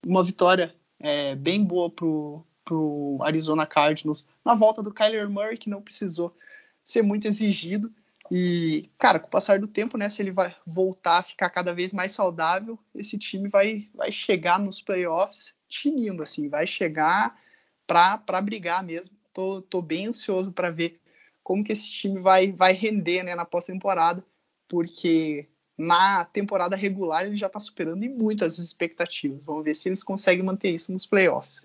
[0.06, 5.70] uma vitória é, bem boa pro, pro Arizona Cardinals na volta do Kyler Murray, que
[5.70, 6.36] não precisou
[6.84, 7.91] ser muito exigido.
[8.32, 11.74] E, cara, com o passar do tempo, né, se ele vai voltar a ficar cada
[11.74, 17.39] vez mais saudável, esse time vai, vai chegar nos playoffs tinindo, assim, vai chegar
[17.86, 19.15] para brigar mesmo.
[19.34, 21.00] Tô, tô bem ansioso para ver
[21.44, 24.26] como que esse time vai, vai render né, na pós-temporada,
[24.68, 29.44] porque na temporada regular ele já está superando em muitas expectativas.
[29.44, 31.62] Vamos ver se eles conseguem manter isso nos playoffs.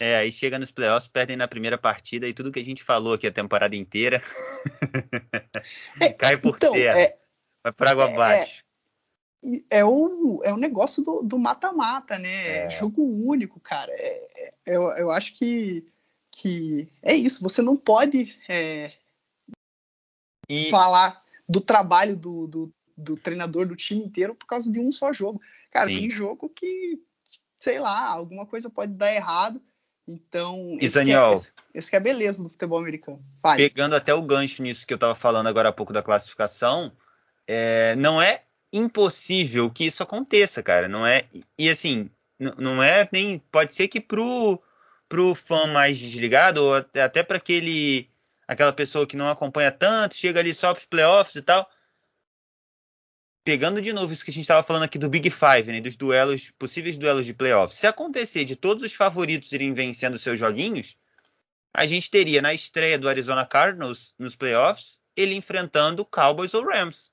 [0.00, 3.14] É, aí chega nos playoffs, perdem na primeira partida e tudo que a gente falou
[3.14, 4.22] aqui a temporada inteira
[6.00, 6.98] é, cai por então, terra.
[6.98, 7.18] É,
[7.62, 8.64] vai por água é, abaixo.
[9.70, 12.64] É, o, é o negócio do mata-mata, né?
[12.64, 12.70] É.
[12.70, 13.92] Jogo único, cara.
[13.92, 15.86] É, é, eu, eu acho que,
[16.32, 17.42] que é isso.
[17.42, 18.36] Você não pode
[20.48, 20.70] e...
[20.70, 25.12] falar do trabalho do, do, do, treinador do time inteiro por causa de um só
[25.12, 25.40] jogo.
[25.70, 25.98] Cara, Sim.
[25.98, 26.98] tem jogo que,
[27.58, 29.60] sei lá, alguma coisa pode dar errado.
[30.08, 33.22] Então, esse, Daniel, é, esse, esse é a beleza do futebol americano.
[33.56, 36.92] Pegando até o gancho nisso que eu estava falando agora há pouco da classificação,
[37.46, 40.88] é, não é impossível que isso aconteça, cara.
[40.88, 41.24] Não é.
[41.58, 43.40] E assim, não é nem.
[43.50, 44.62] Pode ser que pro,
[45.08, 48.08] pro fã mais desligado, ou até, até para aquele
[48.46, 51.68] aquela pessoa que não acompanha tanto, chega ali só para os playoffs e tal
[53.46, 55.94] pegando de novo isso que a gente estava falando aqui do Big Five, né, dos
[55.94, 60.96] duelos, possíveis duelos de playoffs, se acontecer de todos os favoritos irem vencendo seus joguinhos,
[61.72, 67.12] a gente teria na estreia do Arizona Cardinals nos playoffs, ele enfrentando Cowboys ou Rams,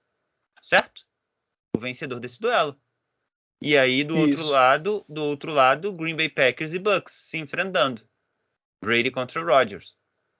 [0.60, 1.06] certo?
[1.78, 2.76] O vencedor desse duelo.
[3.62, 4.30] E aí do isso.
[4.30, 8.02] outro lado, do outro lado, Green Bay Packers e Bucks se enfrentando.
[8.84, 9.96] Brady contra Rodgers,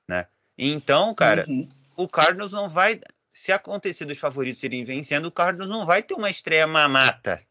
[0.10, 0.28] né?
[0.58, 1.70] Então, cara, uhum.
[1.96, 3.00] o Cardinals não vai
[3.44, 7.46] se acontecer dos favoritos irem vencendo, o Cardinals não vai ter uma estreia mamata.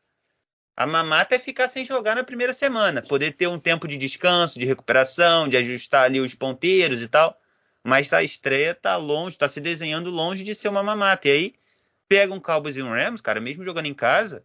[0.74, 4.58] A mamata é ficar sem jogar na primeira semana, poder ter um tempo de descanso,
[4.58, 7.38] de recuperação, de ajustar ali os ponteiros e tal.
[7.84, 11.28] Mas a estreia tá longe, tá se desenhando longe de ser uma mamata.
[11.28, 11.54] E aí
[12.08, 14.42] pega um Cowboys e um Rams, cara, mesmo jogando em casa,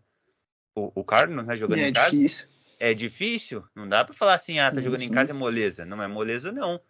[0.75, 2.47] o, o Cardinals, né, jogando é em casa, difícil.
[2.77, 3.63] é difícil.
[3.73, 5.07] Não dá para falar assim, ah, tá jogando uhum.
[5.07, 5.85] em casa é moleza.
[5.85, 6.81] Não é moleza não.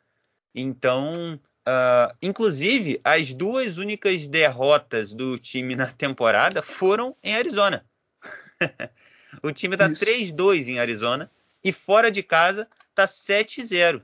[0.55, 7.85] Então, Uh, inclusive, as duas únicas derrotas do time na temporada foram em Arizona.
[9.43, 11.29] o time está 3-2 em Arizona
[11.61, 14.01] e fora de casa está 7-0.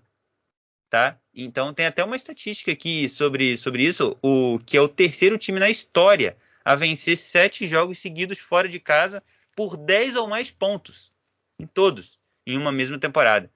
[0.90, 1.18] Tá?
[1.34, 5.58] Então tem até uma estatística aqui sobre, sobre isso, o que é o terceiro time
[5.58, 9.24] na história a vencer sete jogos seguidos fora de casa
[9.56, 11.14] por 10 ou mais pontos
[11.58, 13.50] em todos em uma mesma temporada.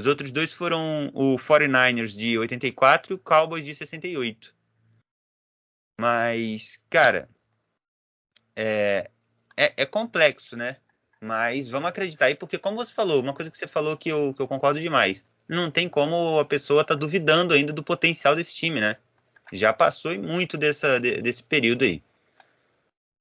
[0.00, 4.54] Os outros dois foram o 49ers de 84 e o Cowboys de 68.
[6.00, 7.28] Mas, cara,
[8.56, 9.10] é,
[9.54, 10.78] é, é, complexo, né?
[11.20, 14.32] Mas vamos acreditar aí, porque como você falou, uma coisa que você falou que eu,
[14.32, 18.54] que eu concordo demais, não tem como a pessoa tá duvidando ainda do potencial desse
[18.54, 18.96] time, né?
[19.52, 22.02] Já passou muito dessa, desse período aí.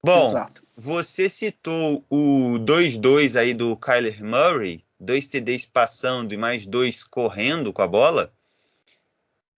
[0.01, 0.65] Bom, Exato.
[0.77, 7.71] você citou o 2-2 aí do Kyler Murray dois TDs passando e mais dois correndo
[7.71, 8.33] com a bola,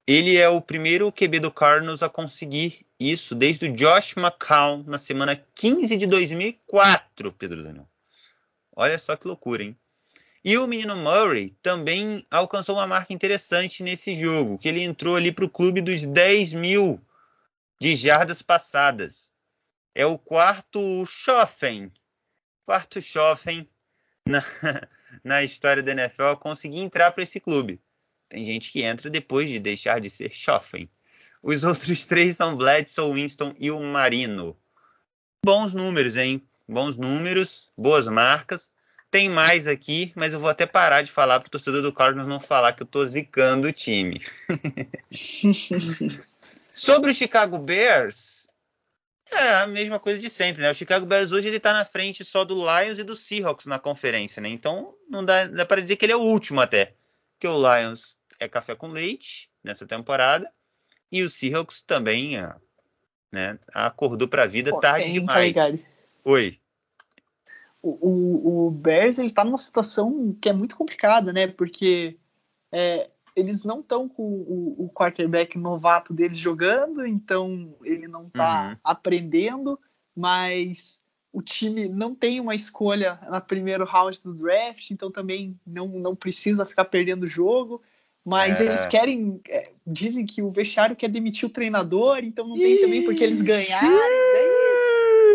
[0.05, 4.97] ele é o primeiro QB do Cardinals a conseguir isso desde o Josh McCown na
[4.97, 7.87] semana 15 de 2004, Pedro Daniel.
[8.75, 9.77] Olha só que loucura, hein?
[10.43, 15.31] E o menino Murray também alcançou uma marca interessante nesse jogo, que ele entrou ali
[15.31, 16.99] para o clube dos 10 mil
[17.79, 19.31] de jardas passadas.
[19.93, 21.91] É o quarto Schoffen,
[22.65, 23.69] quarto Schoffen
[24.25, 24.43] na,
[25.23, 27.79] na história da NFL a conseguir entrar para esse clube.
[28.29, 30.89] Tem gente que entra depois de deixar de ser Schoffen.
[31.43, 34.55] Os outros três são Bledsoe, Winston e o Marino.
[35.43, 36.41] Bons números, hein?
[36.67, 38.71] Bons números, boas marcas.
[39.09, 42.29] Tem mais aqui, mas eu vou até parar de falar para o torcedor do Cardinals
[42.29, 44.21] não falar que eu estou zicando o time.
[46.71, 48.40] Sobre o Chicago Bears,
[49.31, 50.71] é a mesma coisa de sempre, né?
[50.71, 53.79] O Chicago Bears hoje ele tá na frente só do Lions e do Seahawks na
[53.79, 54.49] conferência, né?
[54.49, 56.95] Então não dá, dá para dizer que ele é o último até.
[57.33, 60.51] Porque o Lions é café com leite nessa temporada
[61.11, 62.55] e o Seahawks também, é,
[63.31, 65.55] né, acordou para a vida Pô, tarde demais.
[66.23, 66.59] Oi.
[67.81, 71.47] O, o, o, Bears ele tá numa situação que é muito complicada, né?
[71.47, 72.17] Porque
[72.71, 78.69] é, eles não estão com o, o, quarterback novato deles jogando, então ele não está
[78.69, 78.77] uhum.
[78.83, 79.79] aprendendo,
[80.15, 81.01] mas
[81.31, 86.15] o time não tem uma escolha na primeiro round do draft, então também não, não
[86.15, 87.81] precisa ficar perdendo o jogo.
[88.23, 88.65] Mas é.
[88.65, 89.41] eles querem.
[89.49, 93.41] É, dizem que o vestiário quer demitir o treinador, então não tem também porque eles
[93.41, 93.87] ganharam.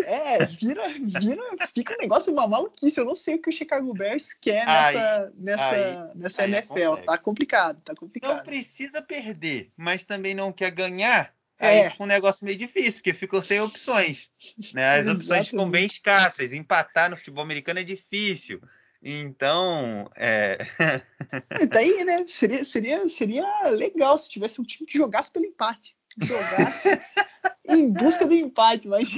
[0.06, 1.42] É, vira, vira,
[1.74, 3.00] fica um negócio uma maluquice.
[3.00, 6.52] Eu não sei o que o Chicago Bears quer nessa, aí, nessa, aí, nessa aí
[6.52, 6.94] NFL.
[7.04, 8.36] Tá complicado, tá complicado.
[8.36, 11.34] Não precisa perder, mas também não quer ganhar.
[11.58, 11.90] Aí é.
[11.90, 14.30] fica um negócio meio difícil, porque ficou sem opções.
[14.72, 14.98] Né?
[14.98, 16.52] As opções ficam bem escassas.
[16.52, 18.60] Empatar no futebol americano é difícil.
[19.02, 20.58] Então, é.
[21.68, 22.24] Daí, né?
[22.28, 25.96] Seria, seria, seria legal se tivesse um time que jogasse pelo empate.
[26.18, 26.90] Jogasse
[27.68, 29.14] em busca do empate, mas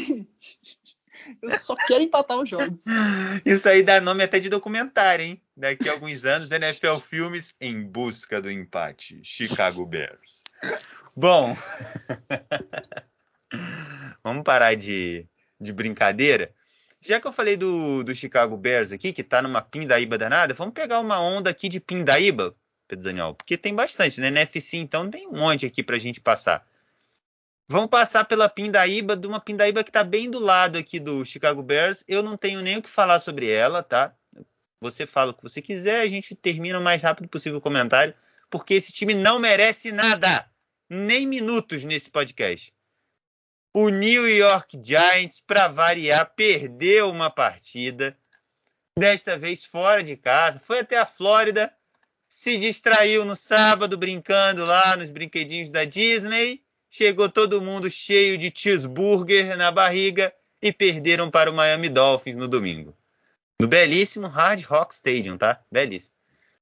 [1.42, 2.84] eu só quero empatar os jogos.
[3.44, 5.42] Isso aí dá nome até de documentário, hein?
[5.56, 9.20] Daqui a alguns anos, NFL Filmes em busca do empate.
[9.22, 10.44] Chicago Bears.
[11.16, 11.56] Bom,
[14.22, 15.26] vamos parar de,
[15.60, 16.52] de brincadeira.
[17.00, 20.74] Já que eu falei do, do Chicago Bears aqui, que tá numa pindaíba danada, vamos
[20.74, 22.54] pegar uma onda aqui de pindaíba,
[22.88, 24.28] Pedro Daniel, porque tem bastante, né?
[24.28, 26.66] NFC, então tem um monte aqui pra gente passar.
[27.70, 31.62] Vamos passar pela pindaíba, de uma pindaíba que tá bem do lado aqui do Chicago
[31.62, 32.02] Bears.
[32.08, 34.14] Eu não tenho nem o que falar sobre ela, tá?
[34.80, 38.14] Você fala o que você quiser, a gente termina o mais rápido possível o comentário,
[38.48, 40.50] porque esse time não merece nada
[40.88, 42.72] nem minutos nesse podcast.
[43.74, 48.16] O New York Giants, para variar, perdeu uma partida,
[48.98, 51.70] desta vez fora de casa, foi até a Flórida,
[52.26, 56.62] se distraiu no sábado brincando lá nos brinquedinhos da Disney,
[56.98, 62.48] chegou todo mundo cheio de cheeseburger na barriga e perderam para o Miami Dolphins no
[62.48, 62.92] domingo.
[63.62, 65.64] No belíssimo Hard Rock Stadium, tá?
[65.70, 66.12] Belíssimo.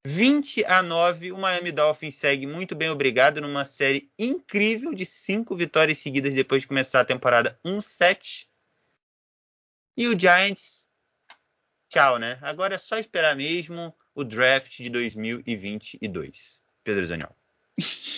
[0.05, 5.55] 20 a 9, o Miami Dolphins segue muito bem obrigado numa série incrível de cinco
[5.55, 8.45] vitórias seguidas depois de começar a temporada 1-7.
[9.97, 10.87] E o Giants,
[11.89, 12.37] tchau, né?
[12.43, 16.61] Agora é só esperar mesmo o draft de 2022.
[16.83, 17.35] Pedro Zaniol.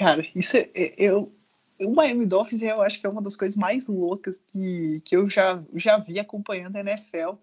[0.00, 1.32] Cara, isso é, é, eu,
[1.78, 5.28] o Miami Dolphins eu acho que é uma das coisas mais loucas que, que eu
[5.28, 7.34] já, já vi acompanhando a NFL.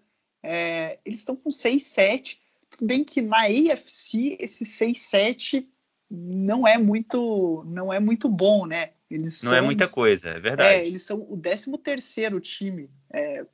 [0.42, 2.36] É, eles estão com 6-7
[2.70, 5.66] tudo bem que na AFC esse 6-7
[6.10, 8.90] não é muito não é muito bom, né?
[9.10, 10.74] Eles não é muita coisa, é verdade.
[10.74, 13.46] É, eles são o 13 terceiro time é,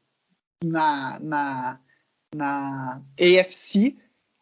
[0.65, 1.81] na, na,
[2.35, 3.97] na AFC.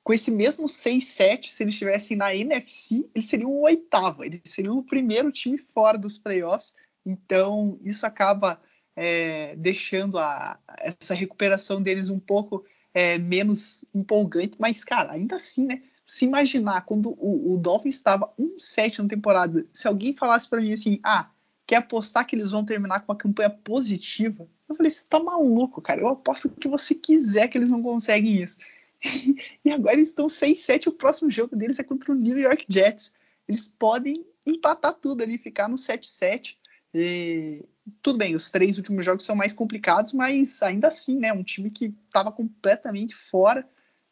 [0.04, 4.24] Com esse mesmo 6-7, se eles estivessem na NFC, eles seriam o oitavo.
[4.24, 6.74] Eles seriam o primeiro time fora dos playoffs.
[7.06, 8.60] Então, isso acaba
[8.96, 15.66] é, deixando a, essa recuperação deles um pouco é, menos empolgante, mas, cara, ainda assim,
[15.66, 15.82] né?
[16.04, 20.72] Se imaginar quando o, o Dolphins estava 1-7 na temporada, se alguém falasse para mim
[20.72, 21.30] assim, ah,
[21.66, 24.46] quer apostar que eles vão terminar com uma campanha positiva?
[24.68, 26.00] Eu falei, você tá maluco, cara.
[26.00, 28.58] Eu aposto que você quiser que eles não conseguem isso.
[29.64, 33.12] e agora eles estão 6-7, o próximo jogo deles é contra o New York Jets.
[33.48, 36.56] Eles podem empatar tudo ali, ficar no 7-7.
[36.94, 37.64] E,
[38.02, 41.32] tudo bem, os três últimos jogos são mais complicados, mas ainda assim, né?
[41.32, 43.66] Um time que estava completamente fora,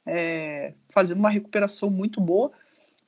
[0.07, 2.51] é, fazendo uma recuperação muito boa.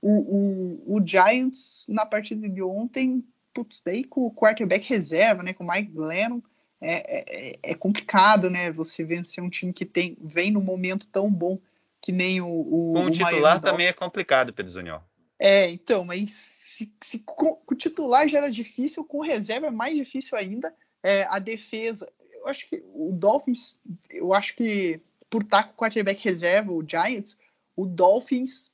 [0.01, 3.25] O, o, o, Giants, na partida de ontem,
[3.55, 5.53] putz, daí com o quarterback reserva, né?
[5.53, 6.41] Com o Mike Glennon,
[6.81, 8.71] é, é, é, complicado, né?
[8.73, 11.59] Você vencer um time que tem, vem num momento tão bom
[12.03, 12.49] que nem o.
[12.49, 15.03] o com o, titular também é complicado, Pedro Zaniol.
[15.39, 19.71] É, então, mas se, se com, com, o titular já era difícil, com reserva é
[19.71, 20.75] mais difícil ainda.
[21.03, 23.81] É, a defesa, eu acho que o Dolphins,
[24.11, 25.01] eu acho que
[25.31, 27.39] por estar com o quarterback reserva, o Giants,
[27.75, 28.71] o Dolphins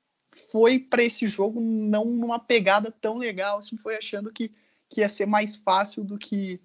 [0.50, 4.52] foi para esse jogo não numa pegada tão legal, assim, foi achando que,
[4.88, 6.60] que ia ser mais fácil do que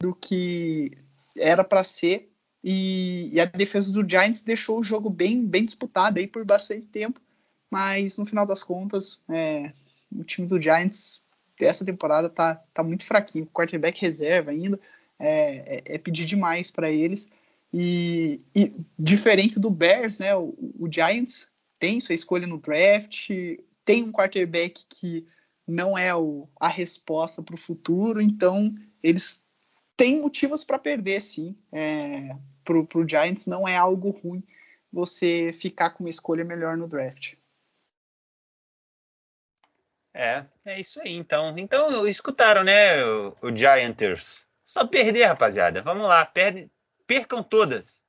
[0.00, 0.92] do que
[1.36, 2.27] era para ser.
[2.62, 6.86] E, e, a defesa do Giants deixou o jogo bem, bem disputado aí por bastante
[6.86, 7.20] tempo,
[7.70, 9.72] mas no final das contas, é,
[10.12, 11.22] o time do Giants
[11.58, 13.46] dessa temporada tá, tá muito fraquinho.
[13.46, 14.78] Quarterback reserva ainda,
[15.18, 17.30] é, é, é pedir demais para eles.
[17.72, 21.48] E, e, diferente do Bears, né, o, o, Giants
[21.78, 23.28] tem sua escolha no draft,
[23.84, 25.26] tem um quarterback que
[25.66, 29.44] não é o, a resposta para o futuro, então eles
[29.98, 31.58] têm motivos para perder, sim.
[31.72, 32.34] É,
[32.64, 34.42] para o Giants não é algo ruim
[34.90, 37.34] você ficar com uma escolha melhor no draft.
[40.14, 41.14] É, é isso aí.
[41.14, 44.46] Então, então escutaram, né, o, o Gianters?
[44.64, 45.82] Só perder, rapaziada.
[45.82, 46.70] Vamos lá, perde,
[47.06, 48.02] percam todas.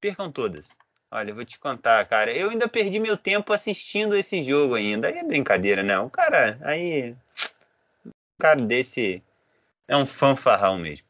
[0.00, 0.70] Percam todas.
[1.10, 2.32] Olha, eu vou te contar, cara.
[2.32, 5.08] Eu ainda perdi meu tempo assistindo esse jogo ainda.
[5.08, 5.98] Aí é brincadeira, né?
[5.98, 7.14] O cara, aí.
[8.06, 9.22] Um cara desse
[9.92, 11.06] é um fanfarrão mesmo.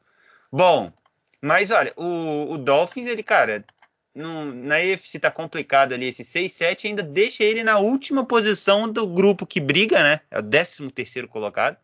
[0.51, 0.93] Bom,
[1.41, 3.65] mas olha, o, o Dolphins, ele, cara,
[4.13, 9.07] no, na EFC tá complicado ali, esse 6-7 ainda deixa ele na última posição do
[9.07, 10.21] grupo que briga, né?
[10.31, 11.77] É o 13 terceiro colocado.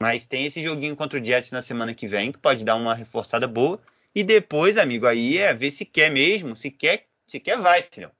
[0.00, 2.94] Mas tem esse joguinho contra o Jets na semana que vem, que pode dar uma
[2.94, 3.80] reforçada boa.
[4.14, 6.56] E depois, amigo, aí é ver se quer mesmo.
[6.56, 8.10] Se quer, se quer, vai, filhão.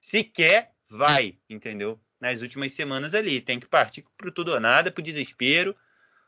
[0.00, 1.98] Se quer, vai, entendeu?
[2.20, 3.40] Nas últimas semanas ali.
[3.40, 5.74] Tem que partir pro tudo ou nada, pro desespero.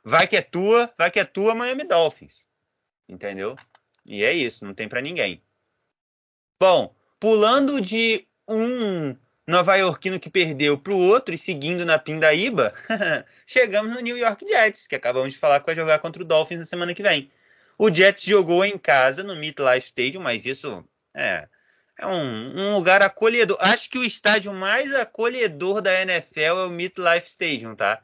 [0.04, 2.46] Vai que é tua, vai que é tua Miami Dolphins.
[3.08, 3.56] Entendeu?
[4.04, 5.42] E é isso, não tem para ninguém.
[6.60, 12.74] Bom, pulando de um Nova Yorkino que perdeu para o outro e seguindo na pindaíba,
[13.46, 16.60] chegamos no New York Jets, que acabamos de falar que vai jogar contra o Dolphins
[16.60, 17.30] na semana que vem.
[17.78, 20.84] O Jets jogou em casa no MetLife Stadium, mas isso
[21.14, 21.48] é,
[21.98, 23.58] é um, um, lugar acolhedor.
[23.60, 28.02] Acho que o estádio mais acolhedor da NFL é o MetLife Stadium, tá?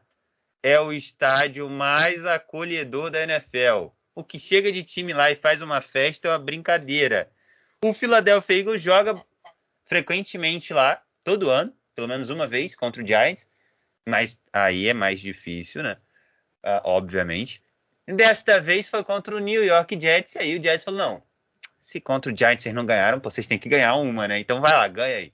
[0.63, 3.89] É o estádio mais acolhedor da NFL.
[4.15, 7.31] O que chega de time lá e faz uma festa é uma brincadeira.
[7.83, 9.23] O Philadelphia Eagles joga
[9.87, 13.49] frequentemente lá, todo ano, pelo menos uma vez, contra o Giants.
[14.07, 15.97] Mas aí é mais difícil, né?
[16.65, 17.63] Uh, obviamente.
[18.07, 20.35] Desta vez foi contra o New York Jets.
[20.35, 21.23] E aí o Jets falou: não,
[21.81, 24.39] se contra o Giants vocês não ganharam, vocês têm que ganhar uma, né?
[24.39, 25.33] Então vai lá, ganha aí.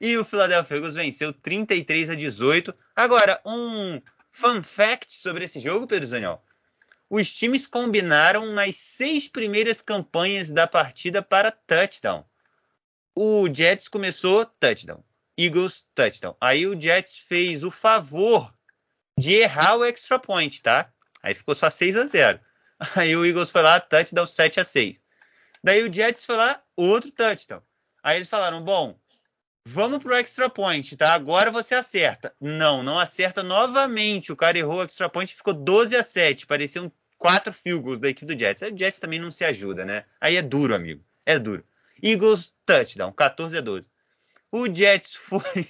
[0.00, 2.74] E o Philadelphia Eagles venceu 33 a 18.
[2.96, 4.00] Agora, um
[4.34, 6.44] fun fact sobre esse jogo, Pedro Zaniol
[7.08, 12.24] os times combinaram nas seis primeiras campanhas da partida para touchdown.
[13.14, 15.04] O Jets começou touchdown,
[15.38, 16.36] Eagles touchdown.
[16.40, 18.52] Aí o Jets fez o favor
[19.16, 20.92] de errar o extra point, tá?
[21.22, 22.40] Aí ficou só 6 a 0.
[22.96, 25.00] Aí o Eagles foi lá, touchdown 7 a 6.
[25.62, 27.62] Daí o Jets foi lá, outro touchdown.
[28.02, 28.98] Aí eles falaram: bom,
[29.66, 31.14] vamos pro extra point, tá?
[31.14, 32.34] Agora você acerta.
[32.40, 34.30] Não, não acerta novamente.
[34.30, 36.46] O cara errou o extra point e ficou 12 a 7.
[36.46, 38.62] Parecia um quatro field goals da equipe do Jets.
[38.62, 40.04] O Jets também não se ajuda, né?
[40.20, 41.02] Aí é duro, amigo.
[41.24, 41.64] É duro.
[42.02, 43.88] Eagles, touchdown, 14 a 12.
[44.52, 45.68] O Jets foi.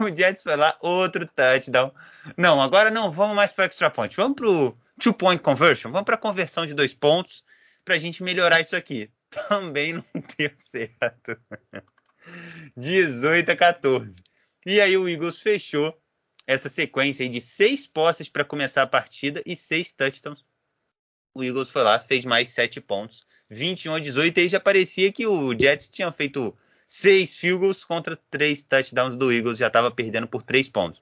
[0.00, 1.92] o Jets foi lá, outro touchdown.
[2.36, 4.14] Não, agora não vamos mais para extra point.
[4.16, 5.90] Vamos para o two point conversion.
[5.90, 7.44] Vamos para a conversão de dois pontos
[7.84, 9.10] para a gente melhorar isso aqui.
[9.48, 10.04] Também não
[10.36, 11.38] deu certo.
[12.76, 14.22] 18 a 14.
[14.66, 15.96] E aí o Eagles fechou
[16.46, 20.44] essa sequência de seis posses para começar a partida e seis touchdowns.
[21.34, 25.12] O Eagles foi lá, fez mais sete pontos, 21 a 18, e aí já parecia
[25.12, 26.56] que o Jets tinha feito
[26.88, 31.00] seis field goals contra três touchdowns do Eagles, já estava perdendo por três pontos.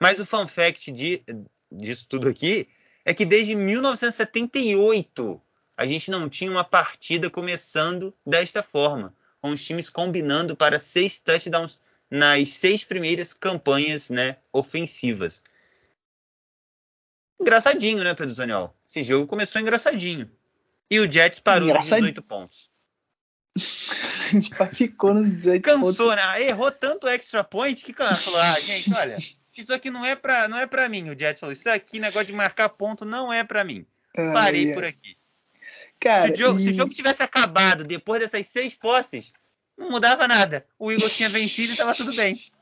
[0.00, 1.22] Mas o fun fact de,
[1.70, 2.66] disso tudo aqui
[3.04, 5.42] é que desde 1978
[5.76, 11.18] a gente não tinha uma partida começando desta forma, com os times combinando para seis
[11.18, 11.78] touchdowns
[12.10, 15.42] nas seis primeiras campanhas né, ofensivas.
[17.40, 18.74] Engraçadinho, né, Pedro Zaniol?
[18.88, 20.30] Esse jogo começou engraçadinho.
[20.90, 22.70] E o Jets parou nos 18 pontos.
[24.74, 25.96] Ficou nos 18 Cansou, pontos.
[25.98, 26.42] Cansou, né?
[26.42, 29.18] Errou tanto extra point que falou: ah, gente, olha,
[29.56, 31.10] isso aqui não é pra, não é pra mim.
[31.10, 33.86] O Jets falou: isso aqui, negócio de marcar ponto, não é pra mim.
[34.14, 35.16] Parei por aqui.
[36.00, 36.62] Cara, se, o jogo, e...
[36.62, 39.32] se o jogo tivesse acabado depois dessas seis posses,
[39.76, 40.66] não mudava nada.
[40.78, 42.38] O Eagles tinha vencido e estava tudo bem.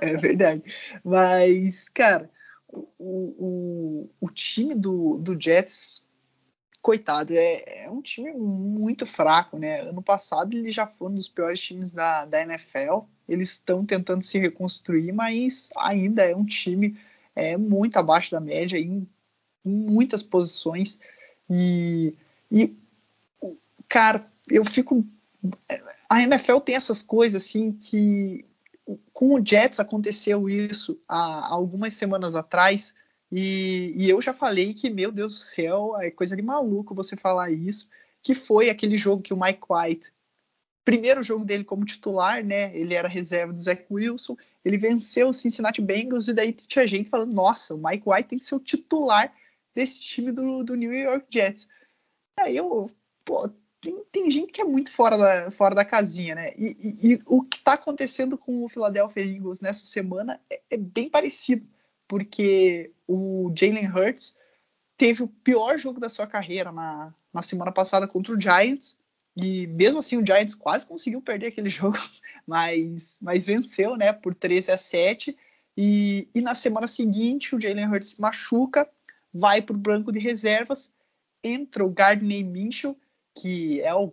[0.00, 0.64] É verdade.
[1.04, 2.28] Mas, cara,
[2.68, 6.04] o, o, o time do, do Jets,
[6.82, 9.82] coitado, é, é um time muito fraco, né?
[9.82, 13.04] Ano passado ele já foi um dos piores times da, da NFL.
[13.28, 16.98] Eles estão tentando se reconstruir, mas ainda é um time
[17.36, 19.08] é, muito abaixo da média em,
[19.64, 20.98] em muitas posições.
[21.48, 22.12] E,
[22.50, 22.76] e,
[23.88, 25.06] cara, eu fico
[26.08, 28.44] a NFL tem essas coisas assim que
[29.12, 32.94] com o Jets aconteceu isso há algumas semanas atrás
[33.30, 37.14] e, e, eu já falei que meu Deus do céu é coisa de maluco você
[37.14, 37.88] falar isso
[38.22, 40.12] que foi aquele jogo que o Mike White
[40.82, 45.34] primeiro jogo dele como titular né ele era reserva do Zach Wilson ele venceu o
[45.34, 48.60] Cincinnati Bengals e daí tinha gente falando nossa o Mike White tem que ser o
[48.60, 49.30] titular
[49.74, 51.68] desse time do, do New York Jets
[52.42, 52.90] aí eu
[53.24, 53.48] pô,
[53.80, 56.52] tem, tem gente que é muito fora da, fora da casinha, né?
[56.56, 60.76] E, e, e o que está acontecendo com o Philadelphia Eagles nessa semana é, é
[60.76, 61.66] bem parecido,
[62.06, 64.36] porque o Jalen Hurts
[64.96, 68.96] teve o pior jogo da sua carreira na, na semana passada contra o Giants,
[69.36, 71.98] e mesmo assim o Giants quase conseguiu perder aquele jogo,
[72.46, 75.36] mas, mas venceu, né, por 13 a 7.
[75.76, 78.90] E, e na semana seguinte o Jalen Hurts machuca,
[79.32, 80.90] vai para o banco de reservas,
[81.42, 82.96] entra o Gardner Minshew,
[83.34, 84.12] que é o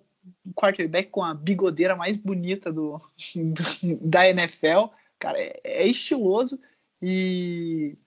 [0.55, 3.01] quarterback com a bigodeira mais bonita do,
[3.35, 4.87] do da NFL.
[5.19, 6.59] Cara, é, é, estiloso
[7.01, 7.97] e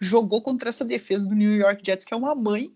[0.00, 2.74] jogou contra essa defesa do New York Jets, que é uma mãe.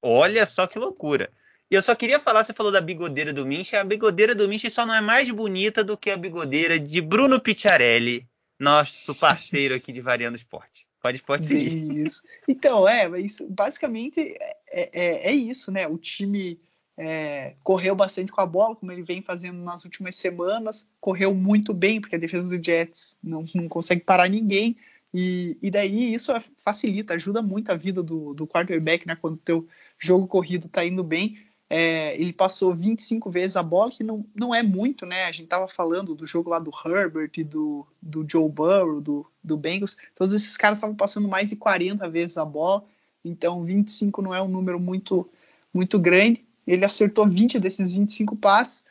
[0.00, 1.28] Olha só que loucura.
[1.68, 4.70] E eu só queria falar, você falou da bigodeira do Minch, a bigodeira do Minch
[4.70, 8.24] só não é mais bonita do que a bigodeira de Bruno Picciarelli,
[8.58, 10.86] nosso parceiro aqui de Variando Esporte.
[11.02, 12.06] Pode, pode seguir.
[12.06, 12.22] Isso.
[12.46, 15.88] Então, é, mas basicamente é, é, é isso, né?
[15.88, 16.60] O time
[17.00, 21.72] é, correu bastante com a bola, como ele vem fazendo nas últimas semanas, correu muito
[21.72, 24.76] bem, porque a defesa do Jets não, não consegue parar ninguém,
[25.14, 29.38] e, e daí isso facilita, ajuda muito a vida do, do quarterback, né, quando o
[29.38, 31.38] teu jogo corrido está indo bem.
[31.70, 35.26] É, ele passou 25 vezes a bola, que não, não é muito, né?
[35.26, 39.26] A gente tava falando do jogo lá do Herbert e do, do Joe Burrow, do,
[39.44, 39.94] do Bengals.
[40.14, 42.84] Todos esses caras estavam passando mais de 40 vezes a bola,
[43.22, 45.28] então 25 não é um número muito,
[45.72, 46.47] muito grande.
[46.68, 48.84] Ele acertou 20 desses 25 passes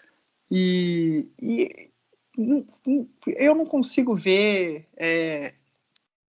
[0.50, 1.92] e, e
[3.28, 5.54] eu não consigo ver é,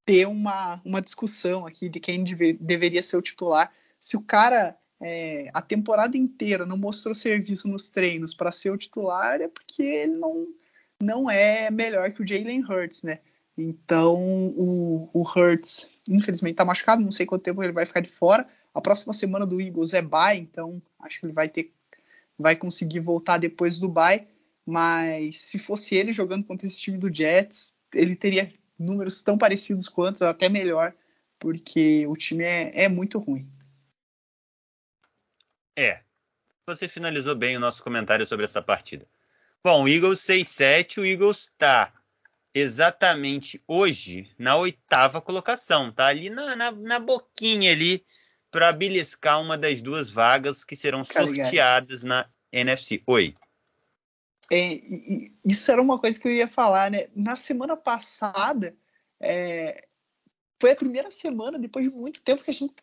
[0.04, 3.72] ter uma, uma discussão aqui de quem deve, deveria ser o titular.
[3.98, 8.76] Se o cara é, a temporada inteira não mostrou serviço nos treinos para ser o
[8.76, 10.46] titular, é porque ele não,
[11.00, 13.20] não é melhor que o Jalen Hurts, né?
[13.56, 14.16] Então
[14.54, 18.46] o, o Hurts, infelizmente, está machucado, não sei quanto tempo ele vai ficar de fora.
[18.74, 21.72] A próxima semana do Eagles é bye, então acho que ele vai ter
[22.38, 24.28] vai conseguir voltar depois do bye,
[24.64, 29.88] mas se fosse ele jogando contra esse time do Jets, ele teria números tão parecidos
[29.88, 30.94] quanto, até melhor,
[31.38, 33.50] porque o time é, é muito ruim.
[35.76, 36.02] É,
[36.66, 39.06] você finalizou bem o nosso comentário sobre essa partida.
[39.64, 41.92] Bom, o Eagles 6-7, o Eagles está
[42.54, 48.04] exatamente hoje na oitava colocação, tá ali na, na, na boquinha ali
[48.50, 53.02] para beliscar uma das duas vagas que serão tá sorteadas na NFC.
[53.06, 53.34] Oi.
[54.50, 54.80] É,
[55.44, 57.08] isso era uma coisa que eu ia falar, né?
[57.14, 58.74] Na semana passada,
[59.20, 59.86] é,
[60.60, 62.74] foi a primeira semana, depois de muito tempo, que a gente,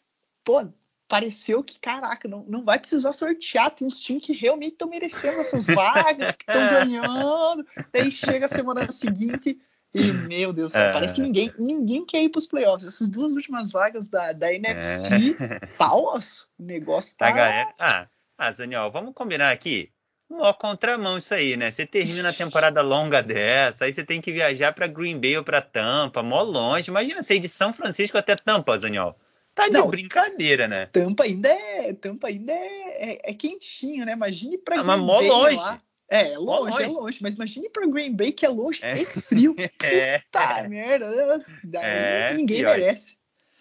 [0.43, 0.67] pô,
[1.07, 5.41] pareceu que, caraca, não, não vai precisar sortear, tem uns times que realmente estão merecendo
[5.41, 7.65] essas vagas, que estão ganhando.
[7.91, 9.59] Daí chega a semana seguinte,
[9.95, 10.93] e, meu Deus do céu, é.
[10.93, 12.85] parece que ninguém, ninguém quer ir para os playoffs.
[12.85, 15.59] Essas duas últimas vagas da, da NFC, é.
[15.77, 16.49] tá osso.
[16.59, 17.31] O negócio tá.
[17.31, 17.73] galera...
[17.79, 19.89] Ah, ah, Zaniol, vamos combinar aqui.
[20.29, 21.71] Uma contramão isso aí, né?
[21.71, 25.43] Você termina a temporada longa dessa, aí você tem que viajar para Green Bay ou
[25.43, 26.89] para Tampa, mó longe.
[26.89, 29.15] Imagina você ir de São Francisco até Tampa, Zaniol.
[29.53, 30.87] Tá de Não, brincadeira, né?
[30.87, 34.11] Tampa ainda é, Tampa ainda é, é, é quentinho, né?
[34.11, 35.55] Imagine para ah, Green mas mó Bay longe.
[35.55, 35.81] lá.
[36.09, 39.01] É, é longe, longe, é longe, mas imagine para Green Bay que é longe é.
[39.01, 39.55] e frio.
[39.81, 40.19] é.
[40.19, 42.77] Puta merda, daí é, ninguém pior.
[42.77, 43.17] merece.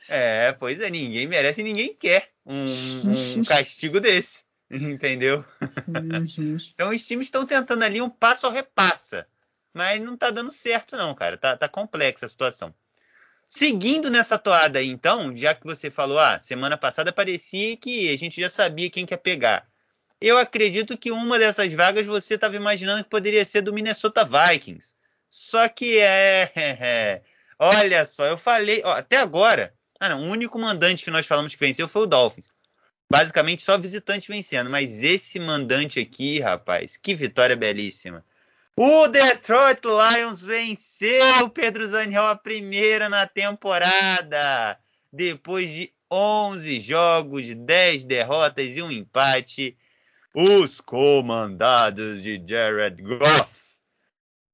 [0.09, 5.45] É, pois é, ninguém merece e ninguém quer um, um castigo desse, entendeu?
[5.89, 6.59] Uhum.
[6.75, 9.27] então os times estão tentando ali um passo ao repassa,
[9.73, 12.75] mas não tá dando certo não, cara, tá, tá complexa a situação.
[13.47, 18.19] Seguindo nessa toada aí, então, já que você falou, ah, semana passada parecia que a
[18.19, 19.67] gente já sabia quem quer pegar.
[20.21, 24.95] Eu acredito que uma dessas vagas você estava imaginando que poderia ser do Minnesota Vikings.
[25.29, 26.51] Só que é.
[26.57, 27.23] é
[27.59, 28.83] olha só, eu falei.
[28.85, 32.07] Ó, até agora, ah, não, o único mandante que nós falamos que venceu foi o
[32.07, 32.47] Dolphins.
[33.11, 34.71] Basicamente só visitante vencendo.
[34.71, 38.25] Mas esse mandante aqui, rapaz, que vitória belíssima.
[38.77, 44.79] O Detroit Lions venceu Pedro Zaniel a primeira na temporada.
[45.13, 49.77] Depois de 11 jogos, 10 derrotas e um empate.
[50.37, 53.49] Os comandados de Jared Goff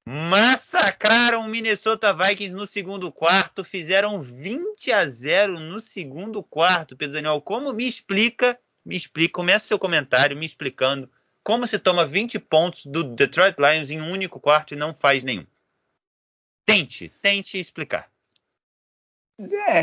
[0.07, 6.95] massacraram o Minnesota Vikings no segundo quarto, fizeram 20 a 0 no segundo quarto.
[6.95, 8.59] Pedro Daniel, como me explica?
[8.85, 11.11] Me explica, começa seu comentário me explicando
[11.43, 15.22] como se toma 20 pontos do Detroit Lions em um único quarto e não faz
[15.22, 15.47] nenhum.
[16.66, 18.11] Tente, tente explicar.
[19.41, 19.81] É,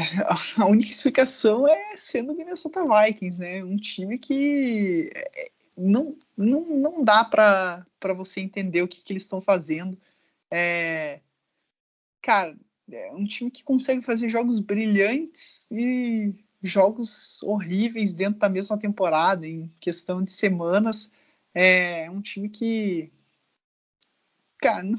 [0.62, 3.64] a única explicação é sendo o Minnesota Vikings, né?
[3.64, 9.24] Um time que é, não, não, não dá para você entender o que, que eles
[9.24, 9.98] estão fazendo.
[10.52, 11.22] É,
[12.22, 12.58] cara,
[12.92, 19.46] é um time que consegue fazer jogos brilhantes e jogos horríveis dentro da mesma temporada,
[19.46, 21.12] em questão de semanas.
[21.54, 23.12] É um time que.
[24.60, 24.98] Cara, não,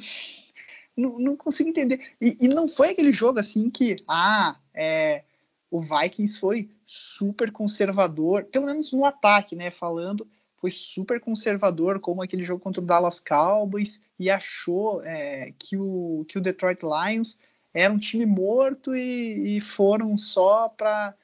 [0.96, 2.12] não, não consigo entender.
[2.20, 3.96] E, e, não foi aquele jogo assim que.
[4.06, 5.24] Ah, é,
[5.70, 9.70] o Vikings foi super conservador, pelo menos no ataque, né?
[9.70, 10.26] Falando,
[10.58, 16.24] foi super conservador, como aquele jogo contra o Dallas Cowboys, e achou é, que, o,
[16.28, 17.38] que o Detroit Lions
[17.72, 21.14] era um time morto e, e foram só para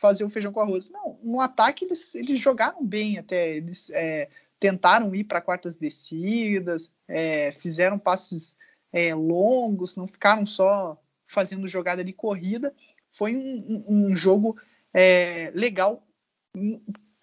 [0.00, 0.88] fazer o feijão com arroz.
[0.88, 4.28] Não, no ataque eles, eles jogaram bem até, eles é,
[4.60, 8.56] tentaram ir para quartas descidas, é, fizeram passes
[8.92, 12.72] é, longos, não ficaram só fazendo jogada de corrida.
[13.10, 14.56] Foi um, um, um jogo
[14.94, 16.06] é, legal,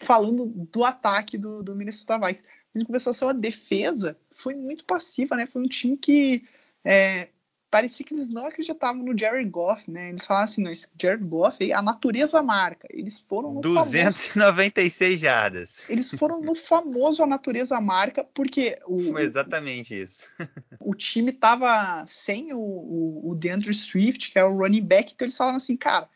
[0.03, 2.47] falando do ataque do, do Minnesota Vikings.
[2.75, 5.45] Em compensação, a defesa foi muito passiva, né?
[5.45, 6.43] Foi um time que
[6.83, 7.29] é,
[7.73, 10.09] parecia que eles não acreditavam no Jared Goff, né?
[10.09, 12.87] Eles falaram assim, não, esse Jared Goff, a natureza marca.
[12.91, 15.79] Eles foram no 296 famoso, jardas.
[15.89, 20.27] Eles foram no famoso a natureza marca, porque o, Foi exatamente isso.
[20.79, 25.25] o time tava sem o, o, o DeAndre Swift, que é o running back, então
[25.25, 26.07] eles falaram assim, cara,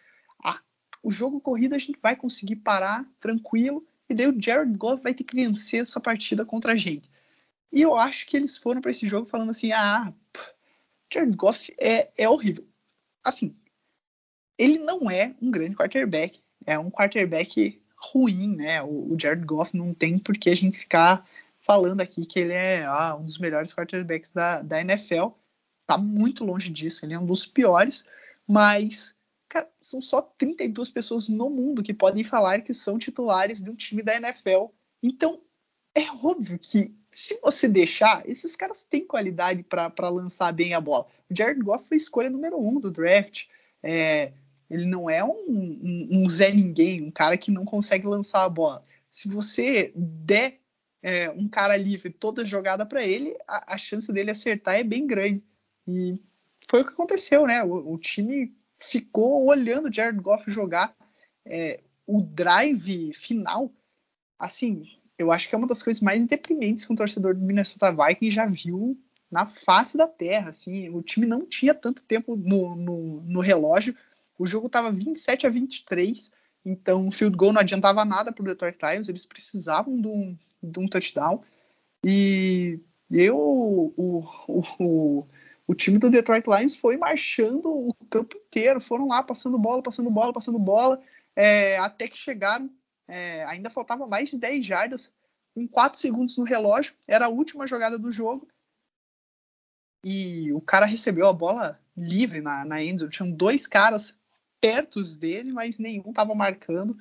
[1.08, 5.14] o jogo corrida a gente vai conseguir parar tranquilo, e daí o Jared Goff vai
[5.14, 7.10] ter que vencer essa partida contra a gente.
[7.72, 10.14] E eu acho que eles foram para esse jogo falando assim, ah,
[11.10, 12.68] Jared Goff é, é horrível.
[13.24, 13.55] Assim,
[14.58, 18.84] ele não é um grande quarterback, é um quarterback ruim, né?
[18.84, 21.26] O, o Jared Goff não tem por que a gente ficar
[21.62, 25.28] falando aqui que ele é ah, um dos melhores quarterbacks da, da NFL.
[25.86, 28.03] Tá muito longe disso, ele é um dos piores,
[28.45, 29.16] mas
[29.48, 33.76] cara, são só 32 pessoas no mundo que podem falar que são titulares de um
[33.76, 34.68] time da NFL.
[35.02, 35.41] Então,
[35.95, 41.08] é óbvio que se você deixar, esses caras têm qualidade para lançar bem a bola.
[41.30, 43.45] O Jared Goff foi escolha número um do draft.
[43.82, 44.34] É,
[44.70, 48.50] ele não é um, um, um, Zé Ninguém, um cara que não consegue lançar a
[48.50, 48.86] bola.
[49.10, 50.60] Se você der
[51.02, 55.08] é, um cara livre toda jogada para ele, a, a, chance dele acertar é bem
[55.08, 55.43] grande.
[55.88, 56.22] E
[56.70, 57.64] foi o que aconteceu, né?
[57.64, 60.95] O, o time ficou olhando o Jared Goff jogar.
[61.45, 63.71] É, o drive final,
[64.39, 64.84] assim,
[65.17, 68.36] eu acho que é uma das coisas mais deprimentes que um torcedor do Minnesota Vikings
[68.36, 68.97] já viu
[69.32, 70.49] na face da terra.
[70.49, 73.95] Assim, o time não tinha tanto tempo no, no, no relógio,
[74.38, 76.32] o jogo estava 27 a 23,
[76.63, 80.38] então o field goal não adiantava nada para o Detroit Lions, eles precisavam de um,
[80.61, 81.41] de um touchdown.
[82.05, 84.23] E eu, o,
[84.80, 85.28] o,
[85.68, 90.09] o time do Detroit Lions foi marchando o campo inteiro, foram lá passando bola, passando
[90.09, 91.01] bola, passando bola,
[91.36, 92.70] é, até que chegaram
[93.07, 95.11] é, ainda faltava mais de 10 jardas,
[95.53, 98.47] com 4 segundos no relógio, era a última jogada do jogo.
[100.05, 103.11] E o cara recebeu a bola livre na, na endzone.
[103.11, 104.18] Tinham dois caras
[104.61, 106.97] perto dele, mas nenhum estava marcando.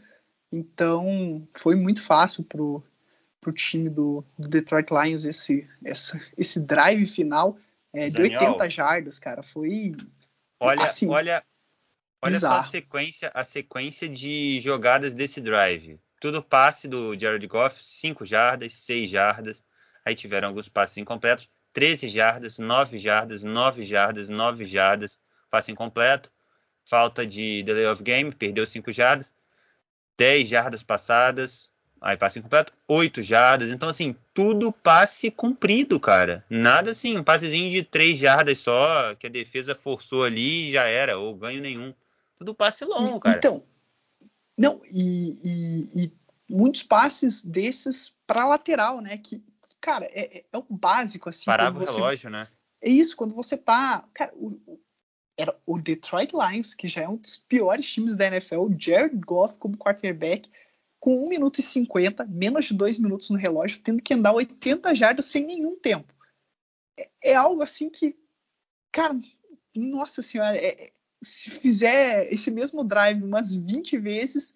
[0.51, 2.83] Então foi muito fácil pro,
[3.41, 7.59] pro time do, do Detroit Lions esse, essa, esse drive final
[7.97, 9.43] é, de 80 jardas, cara.
[9.43, 9.95] Foi.
[10.61, 11.43] Olha, assim, olha,
[12.23, 12.63] Olha Bizarro.
[12.63, 16.01] só a sequência, a sequência de jogadas desse drive.
[16.21, 19.65] Tudo passe do Jared Goff, 5 jardas, 6 jardas.
[20.05, 21.49] Aí tiveram alguns passes incompletos.
[21.73, 25.19] 13 jardas, 9 jardas, 9 jardas, 9 jardas,
[25.51, 26.33] passe incompleto.
[26.85, 29.33] Falta de delay of game, perdeu 5 jardas.
[30.17, 31.71] 10 jardas passadas,
[32.01, 32.73] aí passe incompleto.
[32.89, 33.71] 8 jardas.
[33.71, 36.45] Então, assim, tudo passe cumprido, cara.
[36.49, 40.85] Nada assim, um passezinho de 3 jardas só, que a defesa forçou ali e já
[40.85, 41.93] era, ou ganho nenhum.
[42.39, 43.37] Tudo passe longo, cara.
[43.37, 43.63] Então,
[44.57, 46.13] não, e, e, e
[46.49, 49.19] muitos passes desses para lateral, né?
[49.19, 49.43] Que,
[49.81, 51.45] cara, é, é, é, o básico, assim.
[51.45, 52.49] Parava o relógio, né?
[52.81, 54.07] É isso, quando você tá.
[54.15, 54.81] Cara, o, o,
[55.37, 59.17] era o Detroit Lions, que já é um dos piores times da NFL, o Jared
[59.19, 60.51] Goff como quarterback,
[60.99, 64.95] com 1 minuto e 50, menos de 2 minutos no relógio, tendo que andar 80
[64.95, 66.13] jardas sem nenhum tempo.
[66.99, 68.17] É, é algo assim que,
[68.93, 69.19] cara,
[69.75, 70.91] nossa senhora, é,
[71.23, 74.55] se fizer esse mesmo drive umas 20 vezes,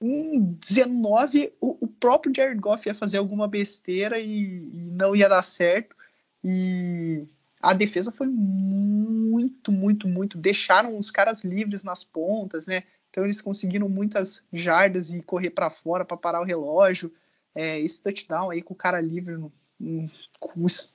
[0.00, 5.28] em 19 o, o próprio Jared Goff ia fazer alguma besteira e, e, não ia
[5.28, 5.96] dar certo.
[6.44, 7.26] E
[7.60, 10.38] a defesa foi muito, muito, muito.
[10.38, 12.84] Deixaram os caras livres nas pontas, né?
[13.16, 17.10] Então eles conseguiram muitas jardas e correr para fora para parar o relógio.
[17.54, 19.50] É, esse touchdown aí com o cara livre no,
[19.80, 20.10] no,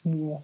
[0.05, 0.43] no,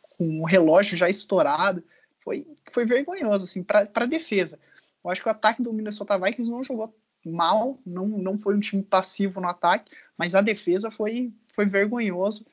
[0.00, 1.82] com o relógio já estourado
[2.22, 4.56] foi, foi vergonhoso, assim, para a defesa.
[5.02, 8.60] Eu acho que o ataque do Minnesota Vikings não jogou mal, não, não foi um
[8.60, 12.46] time passivo no ataque, mas a defesa foi, foi vergonhoso.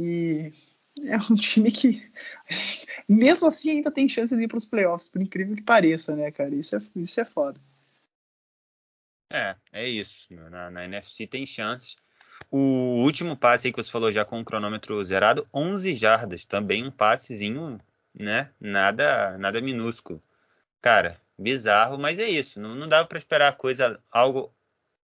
[0.00, 0.54] E
[1.02, 2.02] é um time que,
[3.06, 6.30] mesmo assim, ainda tem chance de ir para os playoffs, por incrível que pareça, né,
[6.30, 6.54] cara?
[6.54, 7.60] Isso é, isso é foda.
[9.30, 10.26] É, é isso.
[10.50, 11.96] Na, na NFC tem chances.
[12.50, 16.84] O último passe aí que você falou já com o cronômetro zerado, 11 jardas, também
[16.84, 17.80] um passezinho,
[18.14, 18.50] né?
[18.60, 20.22] Nada, nada minúsculo.
[20.80, 22.60] Cara, bizarro, mas é isso.
[22.60, 24.54] Não, não dava para esperar coisa, algo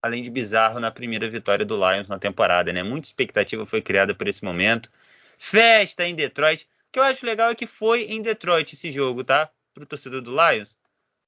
[0.01, 2.84] além de bizarro na primeira vitória do Lions na temporada, né?
[2.84, 4.89] Muita expectativa foi criada por esse momento.
[5.38, 6.67] Festa em Detroit.
[6.89, 9.49] O que eu acho legal é que foi em Detroit esse jogo, tá?
[9.74, 10.78] Pro torcedor do Lions.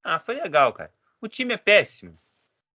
[0.03, 0.91] Ah, foi legal, cara.
[1.21, 2.17] O time é péssimo.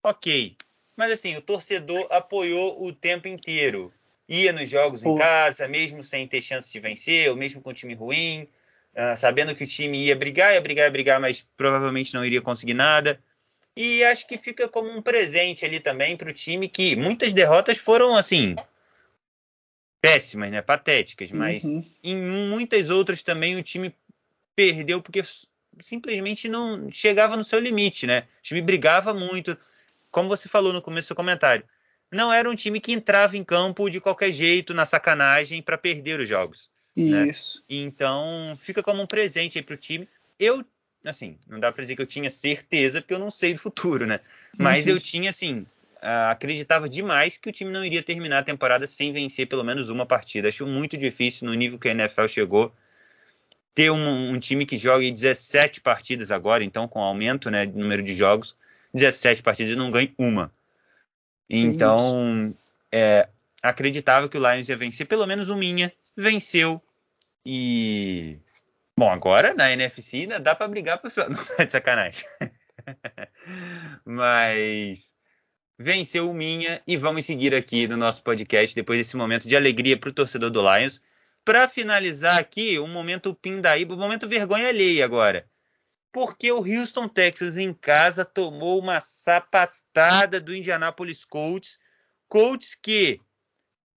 [0.08, 0.56] Ok.
[0.96, 3.94] Mas assim, o torcedor apoiou o tempo inteiro.
[4.28, 5.16] Ia nos jogos Pô.
[5.16, 8.48] em casa, mesmo sem ter chance de vencer, ou mesmo com o time ruim.
[8.94, 12.42] Uh, sabendo que o time ia brigar, ia brigar, ia brigar, mas provavelmente não iria
[12.42, 13.22] conseguir nada.
[13.76, 17.78] E acho que fica como um presente ali também para o time que muitas derrotas
[17.78, 18.56] foram assim
[20.02, 21.84] péssimas, né, patéticas, mas uhum.
[22.04, 23.94] em muitas outras também o time
[24.56, 25.22] perdeu porque
[25.82, 28.22] simplesmente não chegava no seu limite, né?
[28.40, 29.58] O time brigava muito,
[30.12, 31.66] como você falou no começo do seu comentário.
[32.12, 36.20] Não era um time que entrava em campo de qualquer jeito, na sacanagem, para perder
[36.20, 36.70] os jogos.
[36.96, 37.28] Né?
[37.28, 37.60] Isso.
[37.60, 37.78] Né?
[37.78, 40.08] Então, fica como um presente aí para o time.
[40.40, 40.66] Eu,
[41.06, 44.06] assim, não dá para dizer que eu tinha certeza, porque eu não sei do futuro,
[44.06, 44.22] né?
[44.58, 44.94] Mas uhum.
[44.94, 45.66] eu tinha, assim,
[46.02, 50.06] acreditava demais que o time não iria terminar a temporada sem vencer pelo menos uma
[50.06, 50.48] partida.
[50.48, 52.74] Acho muito difícil, no nível que a NFL chegou,
[53.76, 58.02] ter um, um time que jogue 17 partidas agora, então, com aumento né, de número
[58.02, 58.56] de jogos,
[58.98, 60.52] 17 partidas e não ganhe uma.
[61.50, 62.54] Então,
[62.92, 63.30] é,
[63.62, 66.82] acreditava que o Lions ia vencer pelo menos uma minha, venceu,
[67.50, 68.42] e.
[69.00, 72.26] Bom, agora na NFC ainda dá para brigar para Não é de sacanagem.
[74.04, 75.16] Mas
[75.80, 79.96] venceu o Minha e vamos seguir aqui no nosso podcast depois desse momento de alegria
[79.98, 81.00] para o torcedor do Lions.
[81.46, 85.48] Para finalizar aqui, um momento pindaíba, um momento vergonha alheia agora.
[86.18, 91.78] Porque o Houston Texas em casa tomou uma sapatada do Indianapolis Colts.
[92.28, 93.22] Colts que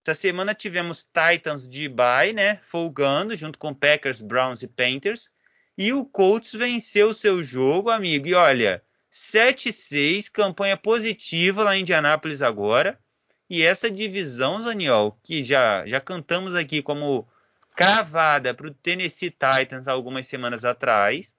[0.05, 2.61] essa semana tivemos Titans de bye, né?
[2.69, 5.31] Folgando junto com Packers, Browns e Panthers.
[5.79, 8.29] E o Colts venceu seu jogo, amigo.
[8.29, 13.01] E olha, 7-6, campanha positiva lá em Indianápolis agora.
[13.49, 17.27] E essa divisão, Zaniol, que já, já cantamos aqui como
[17.75, 21.35] cravada para o Tennessee Titans algumas semanas atrás,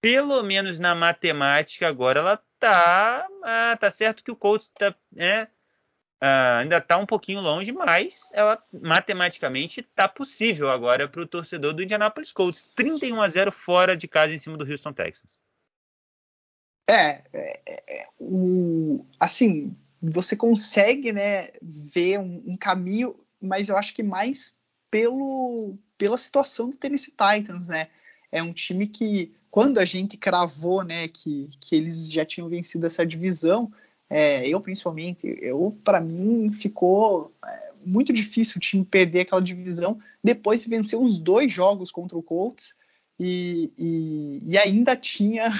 [0.00, 5.48] pelo menos na matemática agora ela tá, ah, tá certo que o Colts tá, né,
[6.22, 11.72] Uh, ainda está um pouquinho longe, mas ela matematicamente está possível agora para o torcedor
[11.72, 12.62] do Indianapolis Colts.
[12.74, 15.38] 31 a 0 fora de casa em cima do Houston Texans.
[16.86, 23.94] É, é, é o, assim, você consegue né, ver um, um, caminho, mas eu acho
[23.94, 24.58] que mais
[24.90, 27.88] pelo, pela situação do Tennessee Titans, né?
[28.30, 32.86] É um time que, quando a gente cravou né, que, que eles já tinham vencido
[32.86, 33.72] essa divisão,
[34.08, 39.98] é, eu principalmente, eu para mim ficou é, muito difícil o time perder aquela divisão
[40.22, 42.74] depois de vencer os dois jogos contra o Colts
[43.18, 45.50] e, e, e ainda tinha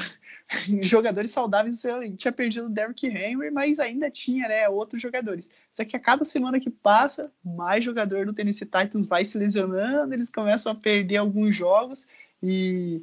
[0.82, 1.82] jogadores saudáveis.
[2.16, 5.50] Tinha perdido o Derrick Henry, mas ainda tinha né, outros jogadores.
[5.70, 10.14] Só que a cada semana que passa, mais jogador do Tennessee Titans vai se lesionando,
[10.14, 12.08] eles começam a perder alguns jogos
[12.42, 13.02] e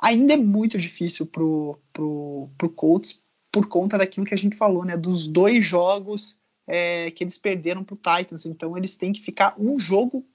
[0.00, 4.84] ainda é muito difícil pro, pro, pro Colts por conta daquilo que a gente falou,
[4.84, 4.96] né?
[4.96, 8.46] Dos dois jogos é, que eles perderam para o Titans.
[8.46, 10.26] Então eles têm que ficar um jogo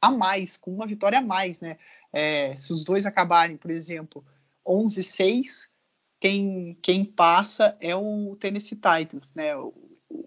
[0.00, 1.78] a mais, com uma vitória a mais, né?
[2.12, 4.24] É, se os dois acabarem, por exemplo,
[4.66, 5.68] 11-6,
[6.20, 9.56] quem, quem passa é o Tennessee Titans, né?
[9.56, 9.72] O,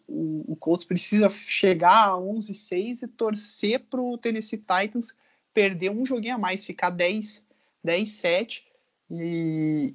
[0.07, 5.15] o, o Colts precisa chegar a 11-6 e torcer para o Tennessee Titans
[5.53, 8.63] perder um joguinho a mais, ficar 10-7
[9.11, 9.93] e,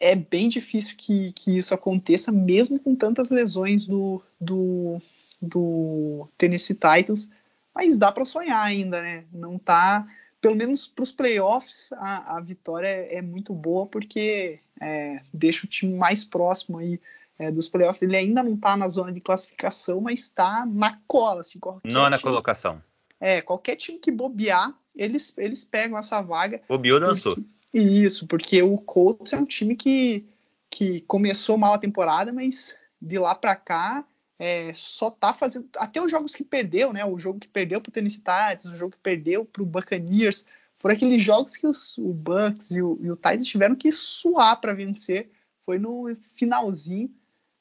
[0.00, 5.00] é bem difícil que, que isso aconteça, mesmo com tantas lesões do, do,
[5.40, 7.30] do Tennessee Titans,
[7.74, 9.24] mas dá para sonhar ainda, né?
[9.32, 10.06] Não tá,
[10.40, 15.66] pelo menos para os playoffs, a, a vitória é, é, muito boa porque é, deixa
[15.66, 17.00] o time mais próximo aí
[17.38, 18.02] é, dos playoffs.
[18.02, 22.22] Ele ainda não está na zona de classificação, mas está na cola, assim, Nona time,
[22.30, 22.82] colocação.
[23.20, 26.62] É, qualquer time que bobear, eles, eles pegam essa vaga.
[26.68, 27.34] Bobeou, dançou.
[27.34, 30.26] Porque, isso, porque o Colts é um time que,
[30.70, 34.06] que começou mal a temporada, mas de lá para cá
[34.38, 35.68] é, só tá fazendo.
[35.76, 37.04] Até os jogos que perdeu, né?
[37.04, 40.46] O jogo que perdeu pro Tennessee Titans, o jogo que perdeu pro Buccaneers,
[40.78, 44.60] foram aqueles jogos que os, o Bucks e o, e o Titans tiveram que suar
[44.60, 45.30] para vencer.
[45.64, 47.12] foi no finalzinho.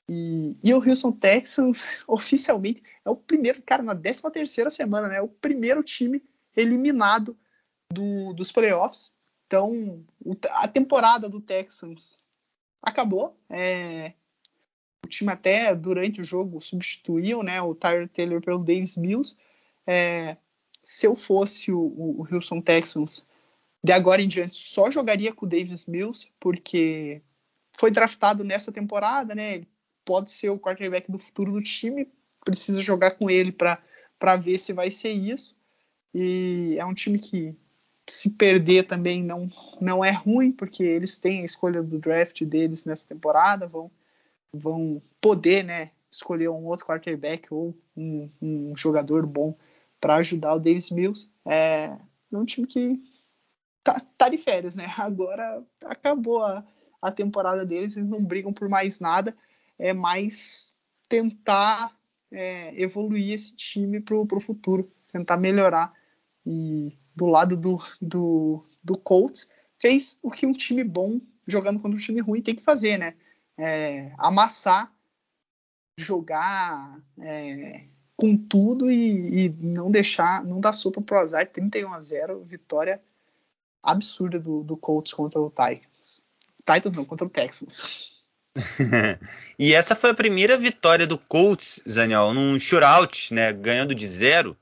[0.10, 5.18] E, e o Houston Texans, oficialmente, é o primeiro, cara, na 13 terceira semana, né?
[5.18, 6.24] É o primeiro time
[6.56, 7.38] eliminado
[7.92, 9.17] do, dos playoffs.
[9.48, 10.04] Então,
[10.56, 12.20] a temporada do Texans
[12.82, 13.40] acabou.
[13.50, 14.14] É,
[15.04, 19.38] o time até durante o jogo substituiu né, o Tyler Taylor pelo Davis Mills.
[19.86, 20.36] É,
[20.84, 23.26] se eu fosse o, o, Houston Texans,
[23.82, 27.22] de agora em diante só jogaria com o Davis Mills, porque
[27.72, 29.56] foi draftado nessa temporada, né?
[29.56, 29.68] Ele
[30.04, 32.12] pode ser o quarterback do futuro do time,
[32.44, 35.58] precisa jogar com ele para ver se vai ser isso.
[36.14, 37.56] E é um time que
[38.08, 39.52] se perder também não,
[39.82, 43.92] não é ruim, porque eles têm a escolha do draft deles nessa temporada, vão,
[44.52, 49.56] vão poder né, escolher um outro quarterback ou um, um jogador bom
[50.00, 51.30] para ajudar o Davis Mills.
[51.46, 51.98] É,
[52.32, 53.02] um time que
[53.84, 54.86] tá, tá, de férias, né?
[54.98, 56.66] Agora acabou a,
[57.02, 59.36] a temporada deles, eles não brigam por mais nada,
[59.78, 60.76] é mais
[61.10, 61.96] tentar
[62.32, 65.94] é, evoluir esse time para o futuro, tentar melhorar.
[66.46, 69.50] E do lado do, do, do Colts,
[69.80, 73.16] fez o que um time bom jogando contra um time ruim tem que fazer, né?
[73.58, 74.94] É, amassar,
[76.00, 81.50] jogar é, com tudo e, e, não deixar, não dar sopa pro azar.
[81.50, 83.02] 31 a 0, vitória
[83.82, 86.22] absurda do, do Colts contra o Titans.
[86.60, 88.16] Titans não, contra o Texans.
[89.58, 94.56] e essa foi a primeira vitória do Colts, Zaniel, num shootout, né, ganhando de zero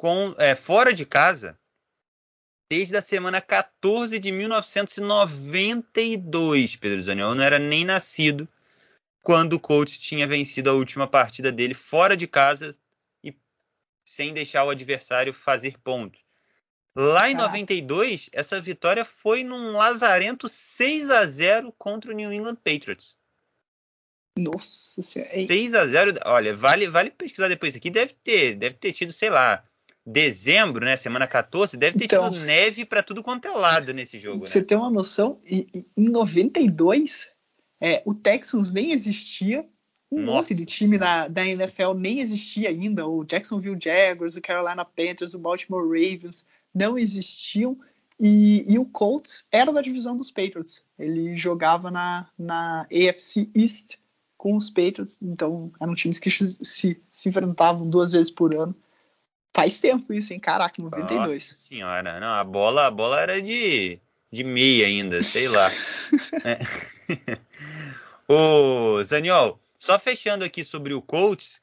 [0.00, 1.58] com, é, fora de casa
[2.70, 7.32] desde a semana 14 de 1992, Pedro Zaniol.
[7.32, 8.48] Eu não era nem nascido
[9.20, 12.74] quando o Colts tinha vencido a última partida dele fora de casa
[13.22, 13.36] e
[14.02, 16.22] sem deixar o adversário fazer pontos.
[16.96, 22.56] Lá em 92, essa vitória foi num lazarento 6 a 0 contra o New England
[22.56, 23.18] Patriots.
[24.38, 25.46] Nossa senhora.
[25.46, 27.72] 6 a 0 Olha, vale, vale pesquisar depois.
[27.72, 29.62] Isso aqui deve ter, deve ter tido, sei lá,
[30.04, 34.18] dezembro, né, semana 14, deve ter então, tido neve para tudo quanto é lado nesse
[34.18, 34.46] jogo.
[34.46, 34.64] Você né?
[34.66, 35.40] tem uma noção?
[35.44, 37.28] E, e, em 92,
[37.80, 39.66] é, o Texans nem existia.
[40.12, 40.38] Um Nossa.
[40.38, 43.06] monte de time da, da NFL nem existia ainda.
[43.06, 47.78] O Jacksonville Jaguars, o Carolina Panthers, o Baltimore Ravens não existiam.
[48.18, 50.84] E, e, o Colts era da divisão dos Patriots.
[50.98, 53.96] Ele jogava na, na AFC East
[54.36, 55.22] com os Patriots.
[55.22, 58.74] Então eram times que se, se enfrentavam duas vezes por ano.
[59.54, 60.40] Faz tempo isso, hein?
[60.40, 61.26] Caraca, 92.
[61.26, 65.70] Nossa senhora, não, a bola, a bola era de, de meia ainda, sei lá.
[66.44, 66.58] é.
[68.28, 71.60] Ô, Zaniol, só fechando aqui sobre o Colts,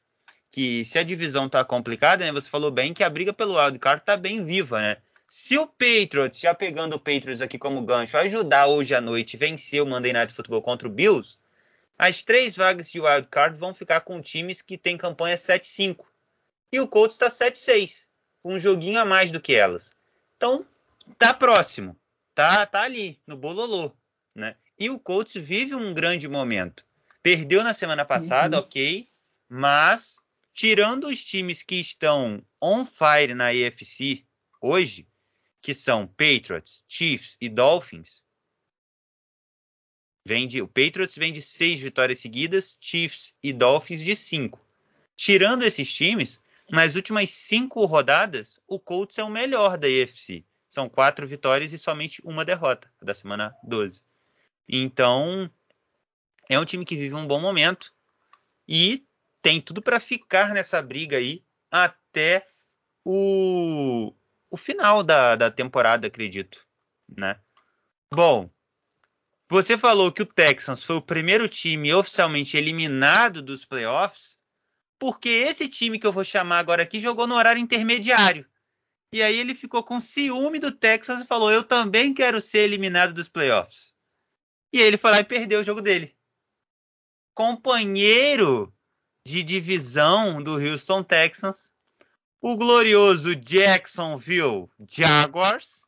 [0.50, 2.32] que se a divisão tá complicada, né?
[2.32, 4.96] Você falou bem que a briga pelo wildcard tá bem viva, né?
[5.28, 9.82] Se o Patriots, já pegando o Patriots aqui como gancho, ajudar hoje à noite vencer
[9.82, 11.38] o Monday Night Football contra o Bills,
[11.98, 16.04] as três vagas de wildcard vão ficar com times que têm campanha 7-5
[16.70, 18.06] e o Colts está 7-6,
[18.44, 19.90] um joguinho a mais do que elas.
[20.36, 20.66] Então,
[21.18, 21.96] tá próximo,
[22.34, 23.92] tá, tá ali no bololô,
[24.34, 24.56] né?
[24.78, 26.84] E o Colts vive um grande momento.
[27.22, 28.62] Perdeu na semana passada, uhum.
[28.62, 29.08] ok,
[29.48, 30.18] mas
[30.54, 34.24] tirando os times que estão on fire na AFC
[34.60, 35.08] hoje,
[35.60, 38.22] que são Patriots, Chiefs e Dolphins,
[40.24, 44.60] vende, o Patriots vem de seis vitórias seguidas, Chiefs e Dolphins de cinco.
[45.16, 46.40] Tirando esses times,
[46.70, 50.44] nas últimas cinco rodadas, o Colts é o melhor da AFC.
[50.68, 54.04] São quatro vitórias e somente uma derrota da semana 12.
[54.68, 55.50] Então,
[56.48, 57.92] é um time que vive um bom momento
[58.66, 59.06] e
[59.40, 62.46] tem tudo para ficar nessa briga aí até
[63.02, 64.12] o,
[64.50, 66.66] o final da, da temporada, acredito.
[67.08, 67.40] Né?
[68.12, 68.50] Bom,
[69.48, 74.37] você falou que o Texans foi o primeiro time oficialmente eliminado dos playoffs
[74.98, 78.46] porque esse time que eu vou chamar agora aqui jogou no horário intermediário.
[79.12, 83.14] E aí ele ficou com ciúme do Texas e falou: Eu também quero ser eliminado
[83.14, 83.94] dos playoffs.
[84.72, 86.14] E ele foi lá e perdeu o jogo dele.
[87.34, 88.74] Companheiro
[89.24, 91.72] de divisão do Houston Texans,
[92.40, 95.86] o glorioso Jacksonville Jaguars,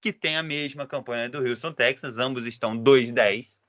[0.00, 3.60] que tem a mesma campanha do Houston Texans, ambos estão 2-10.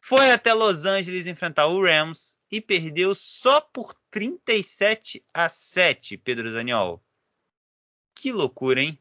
[0.00, 6.52] Foi até Los Angeles enfrentar o Rams e perdeu só por 37 a 7, Pedro
[6.52, 7.02] Zaniol.
[8.14, 8.98] Que loucura, hein?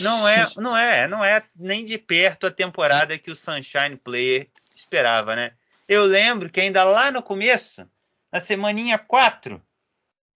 [0.00, 4.48] Não é, não é, não é nem de perto a temporada que o Sunshine Player
[4.74, 5.54] esperava, né?
[5.88, 7.88] Eu lembro que ainda lá no começo,
[8.32, 9.62] na semaninha 4,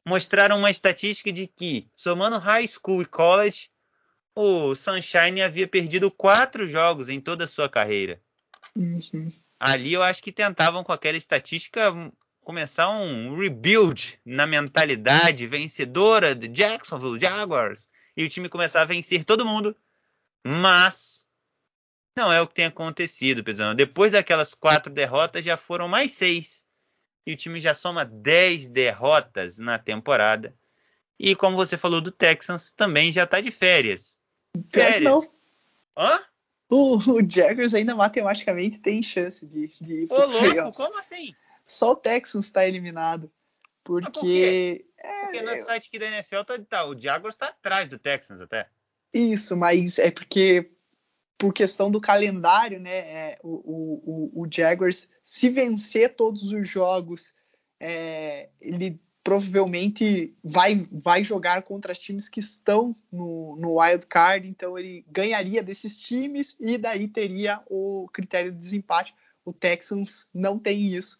[0.07, 3.71] mostraram uma estatística de que, somando high school e college,
[4.35, 8.21] o Sunshine havia perdido quatro jogos em toda a sua carreira.
[8.77, 9.33] Uhum.
[9.59, 11.93] Ali eu acho que tentavam com aquela estatística
[12.41, 19.25] começar um rebuild na mentalidade vencedora de Jacksonville Jaguars e o time começar a vencer
[19.25, 19.77] todo mundo,
[20.47, 21.27] mas
[22.17, 23.75] não é o que tem acontecido, Pedro.
[23.75, 26.65] Depois daquelas quatro derrotas já foram mais seis
[27.27, 30.57] e o time já soma dez derrotas na temporada.
[31.19, 34.21] E como você falou do Texans, também já está de férias.
[34.73, 35.03] Férias?
[35.03, 35.23] Não.
[35.97, 36.21] Hã?
[36.69, 40.77] O, o Jaguars ainda matematicamente tem chance de, de ir para os playoffs.
[40.77, 41.31] Como assim?
[41.65, 43.31] Só o Texans está eliminado.
[43.83, 44.11] Porque.
[44.11, 44.87] Por quê?
[44.99, 48.41] É, porque no site aqui da NFL tá, tá o Jaguars está atrás do Texans
[48.41, 48.69] até.
[49.15, 50.71] Isso, mas é porque
[51.39, 52.97] por questão do calendário, né?
[52.97, 57.33] É, o, o, o, Jaguars, se vencer todos os jogos,
[57.79, 64.49] é, ele provavelmente vai, vai jogar contra os times que estão no, no wild card,
[64.49, 69.15] então ele ganharia desses times e daí teria o critério de desempate.
[69.45, 71.19] O Texans não tem isso.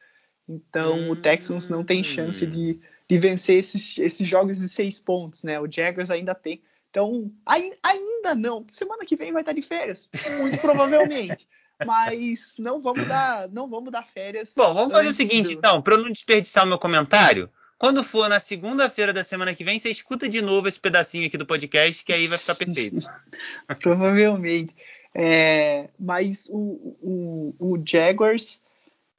[0.49, 1.11] Então hum.
[1.11, 5.61] o Texans não tem chance de, de vencer esses, esses jogos de seis pontos, né?
[5.61, 6.63] O Jaguars ainda tem.
[6.89, 8.65] Então, ainda não.
[8.67, 11.47] Semana que vem vai estar de férias, muito provavelmente.
[11.85, 14.55] Mas não vamos dar, não vamos dar férias.
[14.57, 15.53] Bom, vamos fazer o seguinte, do...
[15.53, 17.51] então, para eu não desperdiçar o meu comentário.
[17.79, 21.39] Quando for na segunda-feira da semana que vem, você escuta de novo esse pedacinho aqui
[21.39, 23.07] do podcast, que aí vai ficar perfeito.
[23.81, 24.75] provavelmente.
[25.15, 28.61] É, mas o, o, o Jaguars.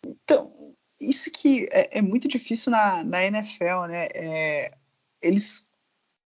[0.05, 4.07] Então, isso que é, é, muito difícil na, na NFL, né?
[4.13, 4.71] É,
[5.21, 5.69] eles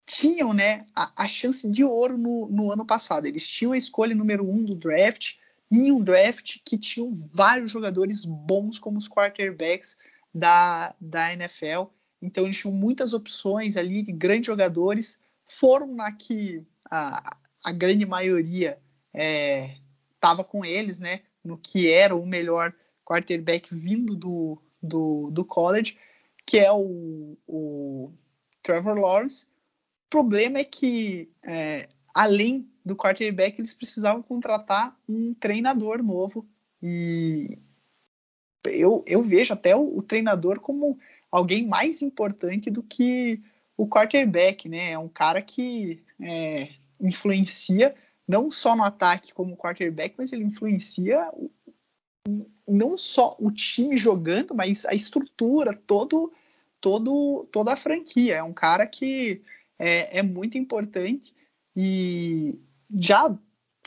[0.05, 3.25] tinham né, a, a, chance de ouro no, no, ano passado.
[3.25, 5.35] Eles tinham a escolha número um do draft
[5.71, 9.95] e um draft que tinham vários jogadores bons como os quarterbacks
[10.33, 11.85] da, da NFL.
[12.23, 15.19] Então eles tinham muitas opções ali de grandes jogadores.
[15.45, 18.79] Foram na que a, a grande maioria
[20.15, 21.19] estava é, com eles, né?
[21.43, 25.97] No que era o melhor quarterback vindo do, do, do college,
[26.45, 28.13] que é o, o
[28.63, 29.43] Trevor Lawrence.
[30.05, 36.47] O problema é que, é, além do quarterback, eles precisavam contratar um treinador novo.
[36.81, 37.57] E
[38.63, 40.97] eu, eu vejo até o, o treinador como
[41.33, 43.41] alguém mais importante do que
[43.75, 44.91] o quarterback, né?
[44.91, 46.69] É um cara que é,
[47.01, 47.95] influencia
[48.27, 51.33] não só no ataque como quarterback, mas ele influencia
[52.67, 56.31] não só o time jogando, mas a estrutura, todo,
[56.79, 58.35] todo, toda a franquia.
[58.35, 59.41] É um cara que
[59.79, 61.33] é, é muito importante
[61.75, 62.59] e
[62.95, 63.35] já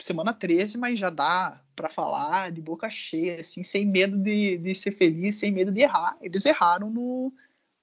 [0.01, 4.73] semana 13, mas já dá para falar de boca cheia, assim, sem medo de, de
[4.73, 6.17] ser feliz, sem medo de errar.
[6.19, 7.31] Eles erraram no,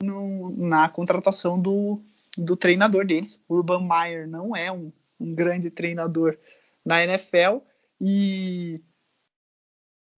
[0.03, 2.03] no, na contratação do,
[2.37, 3.41] do treinador deles.
[3.49, 6.37] O Urban Meyer não é um, um grande treinador
[6.85, 7.59] na NFL
[8.01, 8.83] e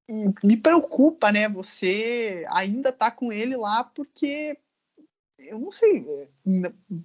[0.09, 1.49] e me preocupa, né?
[1.49, 4.57] Você ainda tá com ele lá porque
[5.37, 6.07] eu não sei,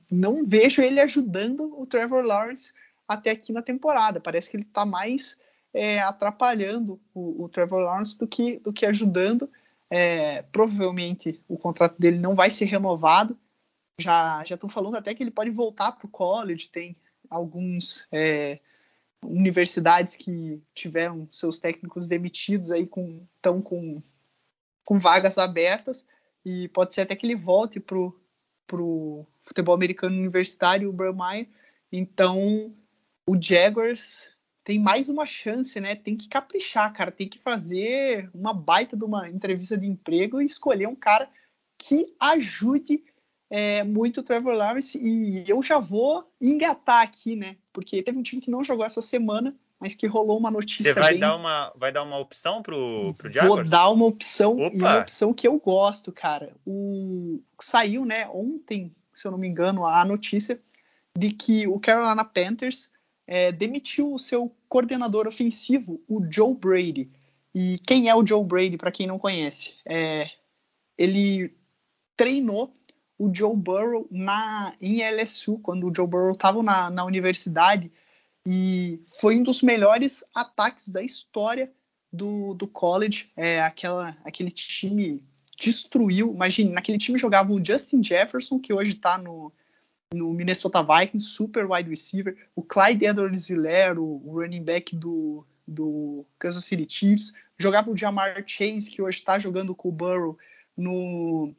[0.09, 2.72] não vejo ele ajudando o Trevor Lawrence
[3.07, 4.22] até aqui na temporada.
[4.22, 5.36] Parece que ele tá mais
[5.74, 9.49] é, atrapalhando o, o, Trevor Lawrence do que, do que ajudando.
[9.89, 13.38] É, provavelmente o contrato dele não vai ser renovado.
[13.99, 16.69] Já estão falando até que ele pode voltar para o college.
[16.69, 16.95] Tem
[17.30, 18.60] alguns é,
[19.23, 24.02] universidades que tiveram seus técnicos demitidos aí com estão com,
[24.84, 26.06] com vagas abertas
[26.43, 28.18] e pode ser até que ele volte pro
[28.65, 31.48] pro futebol americano universitário o Burmeyer.
[31.91, 32.73] Então
[33.26, 34.30] o Jaguars
[34.64, 35.96] tem mais uma chance, né?
[35.96, 37.12] Tem que caprichar, cara.
[37.12, 41.30] Tem que fazer uma baita de uma entrevista de emprego e escolher um cara
[41.78, 43.04] que ajude
[43.50, 47.58] é, muito o Trevor Lawrence e eu já vou engatar aqui, né?
[47.74, 50.94] Porque teve um time que não jogou essa semana, mas que rolou uma notícia.
[50.94, 51.20] Você vai bem...
[51.20, 53.64] dar uma, vai dar uma opção pro, pro Jaguars?
[53.64, 54.76] Vou dar uma opção Opa.
[54.76, 56.54] e uma opção que eu gosto, cara.
[56.66, 58.30] O saiu, né?
[58.30, 60.62] Ontem, se eu não me engano, a notícia
[61.18, 62.90] de que o Carolina Panthers
[63.27, 67.11] é, demitiu o seu coordenador ofensivo, o Joe Brady.
[67.53, 69.73] E quem é o Joe Brady, para quem não conhece?
[69.85, 70.30] É,
[70.98, 71.56] ele
[72.15, 72.73] treinou
[73.18, 77.91] o Joe Burrow na, em LSU, quando o Joe Burrow estava na, na universidade,
[78.48, 81.72] e foi um dos melhores ataques da história
[82.11, 83.31] do, do college.
[83.38, 85.23] É, aquela, aquele time
[85.60, 86.34] destruiu.
[86.34, 89.53] Imagine, naquele time jogava o Justin Jefferson, que hoje está no,
[90.14, 96.66] no Minnesota Vikings, super wide receiver, o Clyde Edwards-Helaire, o running back do, do Kansas
[96.66, 100.38] City Chiefs, jogava o Jamar Chase, que hoje está jogando com o Burrow
[100.76, 101.54] no,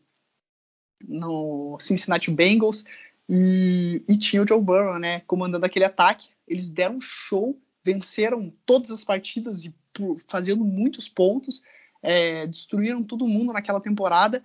[1.06, 2.84] no Cincinnati Bengals
[3.28, 6.28] e, e, tinha o Joe Burrow, né, comandando aquele ataque.
[6.46, 11.62] Eles deram show, venceram todas as partidas e por, fazendo muitos pontos,
[12.02, 14.44] é, destruíram todo mundo naquela temporada.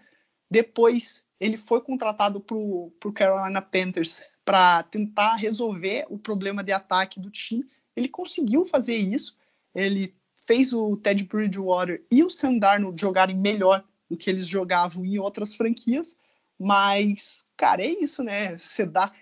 [0.49, 7.19] Depois ele foi contratado para o Carolina Panthers para tentar resolver o problema de ataque
[7.19, 7.67] do time.
[7.95, 9.35] Ele conseguiu fazer isso.
[9.75, 10.15] Ele
[10.47, 15.19] fez o Ted Bridgewater e o Sam Darnold jogarem melhor do que eles jogavam em
[15.19, 16.17] outras franquias.
[16.57, 18.57] Mas, cara, é isso, né?
[18.57, 19.13] Você dá.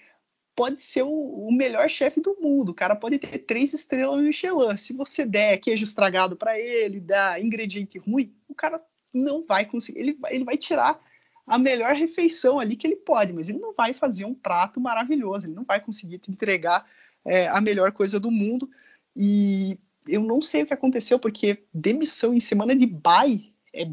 [0.55, 2.69] Pode ser o, o melhor chefe do mundo.
[2.69, 4.77] O cara pode ter três estrelas no Michelin.
[4.77, 8.81] Se você der queijo estragado para ele, dar ingrediente ruim, o cara
[9.13, 9.99] não vai conseguir.
[9.99, 11.01] Ele, ele vai tirar
[11.47, 15.45] a melhor refeição ali que ele pode, mas ele não vai fazer um prato maravilhoso.
[15.45, 16.85] Ele não vai conseguir te entregar
[17.23, 18.69] é, a melhor coisa do mundo.
[19.15, 23.87] E eu não sei o que aconteceu, porque demissão em semana de bye é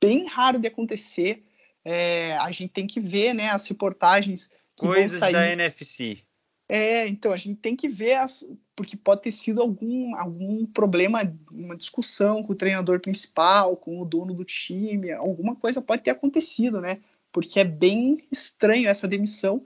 [0.00, 1.44] bem raro de acontecer.
[1.84, 5.32] É, a gente tem que ver né, as reportagens que Coisas vão sair.
[5.32, 6.24] da NFC.
[6.68, 8.46] É, então a gente tem que ver as,
[8.76, 11.20] porque pode ter sido algum, algum problema,
[11.50, 16.10] uma discussão com o treinador principal, com o dono do time, alguma coisa pode ter
[16.10, 17.00] acontecido, né?
[17.32, 19.64] Porque é bem estranho essa demissão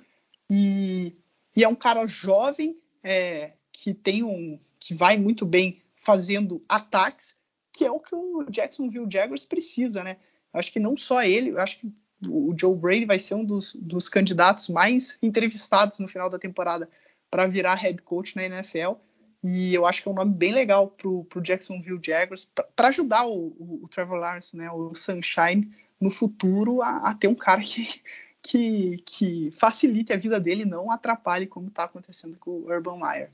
[0.48, 1.16] e,
[1.56, 7.34] e é um cara jovem é, que tem um que vai muito bem fazendo ataques,
[7.72, 10.18] que é o que o Jacksonville Jaguars precisa, né?
[10.52, 11.92] Acho que não só ele, acho que
[12.28, 16.88] o Joe Brady vai ser um dos, dos candidatos mais entrevistados no final da temporada
[17.30, 18.94] para virar head coach na NFL.
[19.42, 22.44] E eu acho que é um nome bem legal para o Jacksonville Jaguars,
[22.76, 27.26] para ajudar o, o, o, Trevor Lawrence, né, o Sunshine, no futuro a, a ter
[27.26, 28.02] um cara que,
[28.40, 32.98] que, que, facilite a vida dele e não atrapalhe como está acontecendo com o Urban
[33.00, 33.32] Meyer.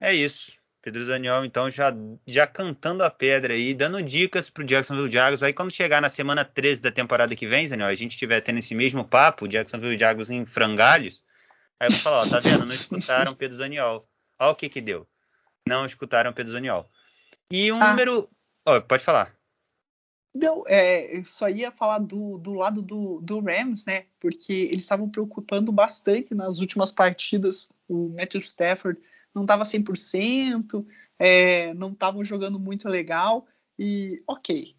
[0.00, 0.56] É isso.
[0.88, 1.94] Pedro Daniel, então, já,
[2.26, 5.42] já cantando a pedra aí, dando dicas pro Jacksonville Jaguars.
[5.42, 8.58] Aí, quando chegar na semana 13 da temporada que vem, Daniel, a gente estiver tendo
[8.58, 11.22] esse mesmo papo, Jacksonville Jaguars em frangalhos,
[11.78, 12.64] aí eu vou falar, ó, tá vendo?
[12.64, 14.08] Não escutaram Pedro Daniel.
[14.38, 15.06] Olha o que que deu.
[15.68, 16.88] Não escutaram Pedro Daniel.
[17.52, 17.90] E um ah.
[17.90, 18.26] número...
[18.66, 19.36] Oh, pode falar.
[20.34, 24.06] Não, é, eu só ia falar do, do lado do, do Rams, né?
[24.18, 27.68] Porque eles estavam preocupando bastante nas últimas partidas.
[27.86, 28.98] O Matthew Stafford
[29.38, 30.86] não estava 100%,
[31.18, 33.46] é, não estavam jogando muito legal.
[33.78, 34.74] E, ok,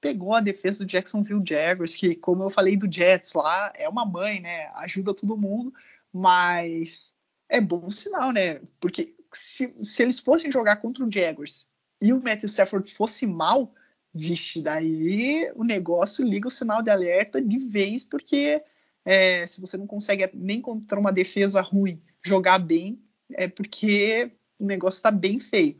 [0.00, 4.04] pegou a defesa do Jacksonville Jaguars, que, como eu falei do Jets lá, é uma
[4.04, 4.66] mãe, né?
[4.74, 5.72] Ajuda todo mundo,
[6.12, 7.14] mas
[7.48, 8.60] é bom sinal, né?
[8.80, 11.66] Porque se, se eles fossem jogar contra o Jaguars
[12.00, 13.72] e o Matthew Stafford fosse mal,
[14.12, 18.62] vixe, daí o negócio liga o sinal de alerta de vez, porque
[19.04, 23.00] é, se você não consegue nem contra uma defesa ruim jogar bem,
[23.34, 25.76] é porque o negócio está bem feio.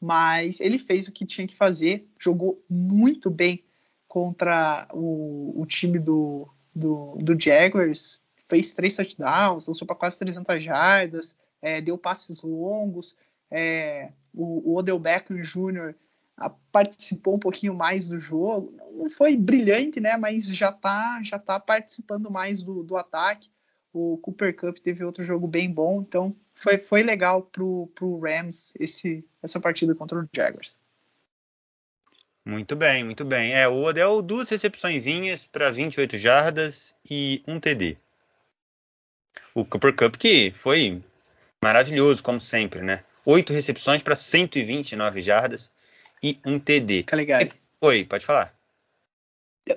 [0.00, 3.64] Mas ele fez o que tinha que fazer, jogou muito bem
[4.06, 10.62] contra o, o time do, do, do, Jaguars, fez três touchdowns, lançou para quase 300
[10.62, 13.16] jardas, é, deu passes longos.
[13.50, 15.94] É, o, o Odell Beckham Jr.
[16.70, 18.74] participou um pouquinho mais do jogo.
[18.92, 20.16] Não foi brilhante, né?
[20.16, 23.48] Mas já está já tá participando mais do, do ataque.
[23.98, 28.74] O Cooper Cup teve outro jogo bem bom, então foi, foi legal pro, pro Rams
[28.78, 30.78] esse, essa partida contra o Jaguars.
[32.44, 33.54] Muito bem, muito bem.
[33.54, 37.96] É, o Odell, duas recepçõezinhas para 28 jardas e um TD.
[39.54, 41.02] O Cooper Cup que foi
[41.62, 43.02] maravilhoso, como sempre, né?
[43.24, 45.70] Oito recepções para 129 jardas
[46.22, 47.04] e um TD.
[47.04, 47.50] Calegari.
[47.80, 48.55] Oi, pode falar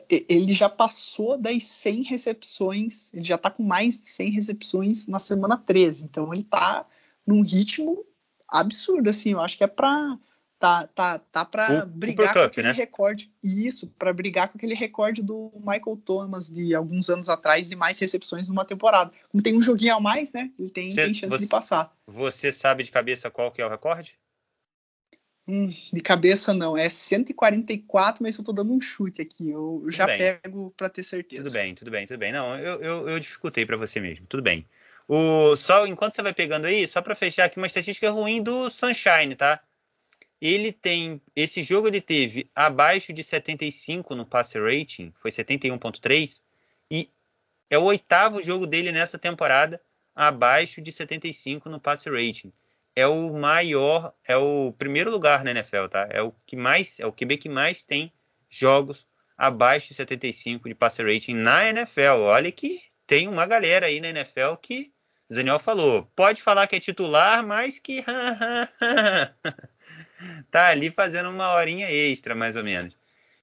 [0.09, 5.19] ele já passou das 100 recepções, ele já tá com mais de 100 recepções na
[5.19, 6.85] semana 13, então ele tá
[7.25, 8.05] num ritmo
[8.47, 10.17] absurdo, assim, eu acho que é pra
[10.59, 12.73] tá, tá, tá brigar com aquele né?
[12.73, 17.75] recorde, isso, para brigar com aquele recorde do Michael Thomas de alguns anos atrás de
[17.75, 19.11] mais recepções numa temporada.
[19.31, 21.95] Como tem um joguinho a mais, né, ele tem, Cê, tem chance você, de passar.
[22.05, 24.19] Você sabe de cabeça qual que é o recorde?
[25.51, 29.49] Hum, de cabeça não, é 144, mas eu tô dando um chute aqui.
[29.49, 30.19] Eu já bem.
[30.19, 31.45] pego para ter certeza.
[31.45, 32.31] Tudo bem, tudo bem, tudo bem.
[32.31, 34.27] Não, eu, eu, eu dificultei para você mesmo.
[34.27, 34.63] Tudo bem.
[35.07, 38.69] O só enquanto você vai pegando aí, só para fechar aqui uma estatística ruim do
[38.69, 39.59] Sunshine, tá?
[40.39, 46.43] Ele tem esse jogo ele teve abaixo de 75 no passe rating, foi 71.3
[46.91, 47.09] e
[47.71, 49.81] é o oitavo jogo dele nessa temporada
[50.15, 52.53] abaixo de 75 no passe rating
[52.95, 56.07] é o maior, é o primeiro lugar na NFL, tá?
[56.11, 58.11] É o que mais, é o QB que mais tem
[58.49, 59.07] jogos
[59.37, 62.21] abaixo de 75 de passer rating na NFL.
[62.21, 64.91] Olha que tem uma galera aí na NFL que
[65.29, 68.03] Daniel falou, pode falar que é titular, mas que
[70.49, 72.97] tá ali fazendo uma horinha extra, mais ou menos.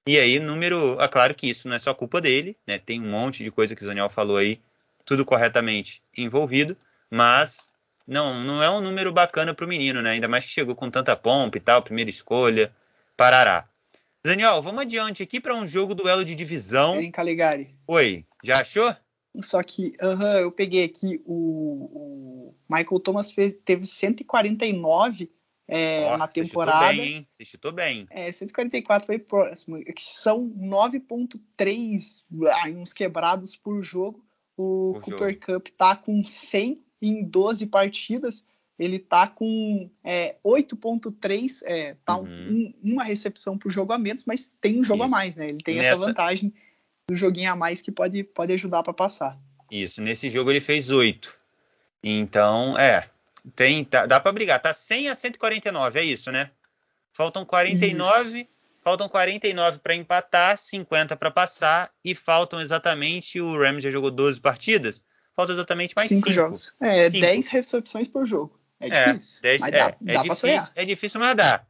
[0.05, 2.77] E aí, número, é claro que isso não é só culpa dele, né?
[2.77, 4.61] Tem um monte de coisa que o Daniel falou aí,
[5.05, 6.77] tudo corretamente envolvido,
[7.09, 7.69] mas
[8.07, 10.11] não, não é um número bacana para o menino, né?
[10.11, 12.73] Ainda mais que chegou com tanta pompa e tal, primeira escolha,
[13.17, 13.67] parará.
[14.23, 16.99] Daniel, vamos adiante aqui para um jogo duelo de divisão.
[16.99, 17.75] Em Caligari.
[17.85, 18.95] Oi, já achou?
[19.41, 25.29] Só que, uh -huh, eu peguei aqui o, o Michael Thomas fez, teve 149
[25.67, 26.87] é, oh, na temporada.
[26.87, 27.27] Você bem, hein?
[27.29, 28.07] Você chutou bem.
[28.09, 29.83] É, 144 foi próximo.
[29.83, 32.23] Que são 9.3
[32.75, 34.25] uns quebrados por jogo.
[34.55, 35.45] O por Cooper jogo.
[35.45, 38.43] Cup tá com 100 em 12 partidas.
[38.77, 42.27] Ele tá com é, 8.3, é, tá uhum.
[42.83, 45.07] um, uma recepção por jogo a menos, mas tem um jogo Isso.
[45.07, 45.47] a mais, né?
[45.47, 45.93] Ele tem Nessa...
[45.93, 46.53] essa vantagem
[47.09, 49.39] do joguinho a mais que pode, pode ajudar para passar.
[49.71, 51.33] Isso, nesse jogo ele fez 8.
[52.03, 53.09] Então, é,
[53.55, 54.61] tem, tá, dá para brigar.
[54.61, 56.51] Tá 100 a 149, é isso, né?
[57.11, 58.49] Faltam 49, isso.
[58.83, 64.39] faltam 49 para empatar, 50 para passar e faltam exatamente o Rams já jogou 12
[64.39, 65.03] partidas,
[65.37, 66.73] faltam exatamente mais 5 jogos.
[66.81, 67.21] É, cinco.
[67.21, 68.59] 10 recepções por jogo.
[68.79, 69.41] É, é difícil.
[69.43, 70.71] 10, mas é, dá, é, dá difícil, sonhar.
[70.75, 71.65] É difícil, mas dá.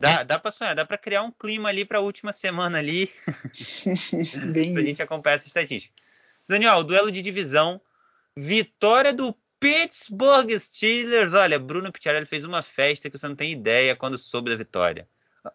[0.00, 3.12] Dá, dá para sonhar, dá para criar um clima ali para a última semana ali.
[4.50, 5.94] Bem pra gente acompanhar essa estatística.
[6.48, 7.78] Daniel, duelo de divisão.
[8.34, 11.34] Vitória do Pittsburgh Steelers.
[11.34, 15.06] Olha, Bruno Picciarelli fez uma festa que você não tem ideia quando soube da vitória.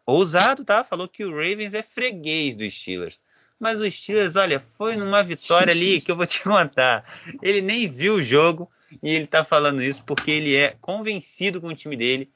[0.06, 0.84] Ousado, tá?
[0.84, 3.20] Falou que o Ravens é freguês dos Steelers.
[3.60, 7.04] Mas o Steelers, olha, foi numa vitória ali que eu vou te contar.
[7.42, 8.70] Ele nem viu o jogo
[9.02, 12.32] e ele tá falando isso porque ele é convencido com o time dele.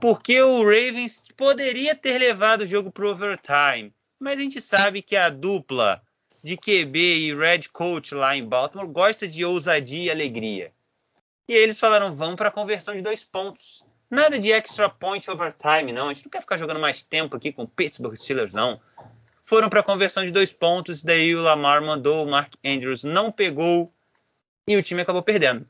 [0.00, 3.92] Porque o Ravens poderia ter levado o jogo pro overtime.
[4.18, 6.02] Mas a gente sabe que a dupla
[6.42, 10.72] de QB e Red Coach lá em Baltimore gosta de ousadia e alegria.
[11.48, 13.84] E eles falaram: vamos para a conversão de dois pontos.
[14.10, 16.08] Nada de extra point overtime, não.
[16.08, 18.80] A gente não quer ficar jogando mais tempo aqui com Pittsburgh Steelers, não.
[19.44, 23.30] Foram para a conversão de dois pontos, daí o Lamar mandou, o Mark Andrews não
[23.30, 23.92] pegou
[24.66, 25.68] e o time acabou perdendo.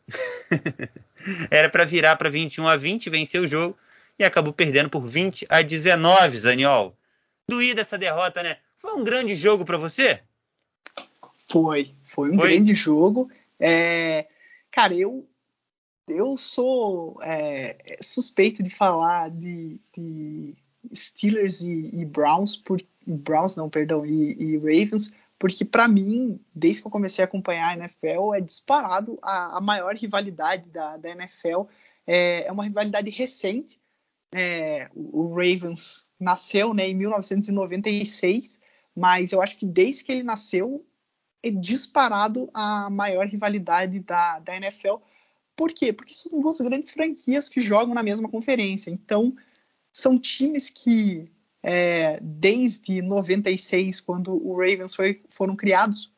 [1.50, 3.76] Era para virar para 21 a 20, vencer o jogo
[4.18, 6.96] e acabou perdendo por 20 a 19, Zaniol.
[7.48, 8.58] Doída essa derrota, né?
[8.78, 10.20] Foi um grande jogo para você?
[11.50, 12.50] Foi, foi um foi?
[12.50, 13.30] grande jogo.
[13.58, 14.26] É,
[14.70, 15.28] cara, eu
[16.08, 20.54] eu sou é, suspeito de falar de, de
[20.92, 26.82] Steelers e, e, Browns, por, Browns não, perdão, e, e Ravens, porque para mim, desde
[26.82, 31.10] que eu comecei a acompanhar a NFL, é disparado a, a maior rivalidade da, da
[31.10, 31.62] NFL.
[32.06, 33.80] É, é, uma rivalidade recente.
[34.34, 38.60] É, o, Ravens nasceu né, em 1996,
[38.94, 40.86] mas eu acho que desde que ele nasceu,
[41.42, 44.96] é disparado a maior rivalidade da, da NFL
[45.56, 45.92] por quê?
[45.92, 48.90] Porque são duas grandes franquias que jogam na mesma conferência.
[48.90, 49.34] Então,
[49.92, 51.30] são times que,
[51.62, 56.12] é, desde 96, quando o Ravens foi, foram criados,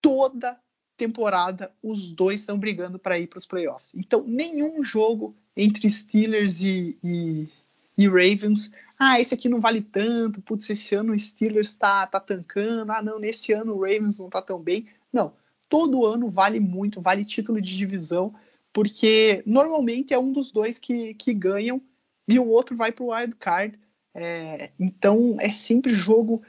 [0.00, 0.58] toda
[0.96, 3.94] temporada os dois estão brigando para ir para os playoffs.
[3.94, 7.48] Então, nenhum jogo entre Steelers e, e,
[7.96, 8.70] e, Ravens.
[8.98, 10.42] Ah, esse aqui não vale tanto.
[10.42, 12.90] Putz, esse ano o Steelers está tá tancando.
[12.90, 14.88] Ah, não, nesse ano o Ravens não está tão bem.
[15.12, 15.32] Não,
[15.68, 18.34] todo ano vale muito, vale título de divisão,
[18.72, 21.80] porque normalmente é um dos dois que, que ganham
[22.26, 23.78] e o outro vai para o wild card.
[24.20, 26.42] É, então é sempre jogo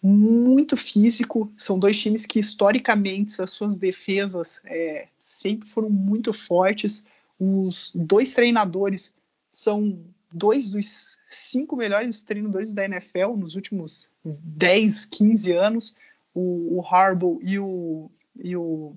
[0.00, 1.52] muito físico.
[1.56, 7.04] São dois times que historicamente as suas defesas é, sempre foram muito fortes.
[7.36, 9.12] Os dois treinadores
[9.50, 9.98] são
[10.32, 15.96] dois dos cinco melhores treinadores da NFL nos últimos 10, 15 anos,
[16.32, 18.94] o, o Harbaugh e o, e o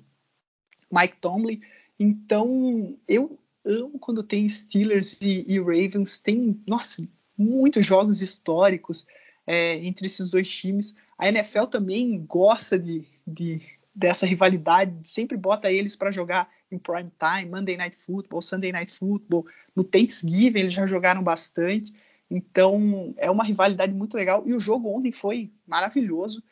[0.91, 1.61] Mike Tomlin.
[1.99, 6.19] Então, eu amo quando tem Steelers e, e Ravens.
[6.19, 7.07] Tem, nossa,
[7.39, 9.07] muitos jogos históricos
[9.47, 10.95] é, entre esses dois times.
[11.17, 13.61] A NFL também gosta de, de
[13.95, 18.91] dessa rivalidade, sempre bota eles para jogar em prime time, Monday Night Football, Sunday Night
[18.91, 19.45] Football.
[19.75, 21.93] No Thanksgiving eles já jogaram bastante.
[22.29, 24.43] Então, é uma rivalidade muito legal.
[24.45, 26.43] E o jogo ontem foi maravilhoso.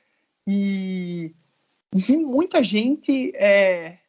[0.48, 1.36] E
[1.94, 4.00] vi muita gente é,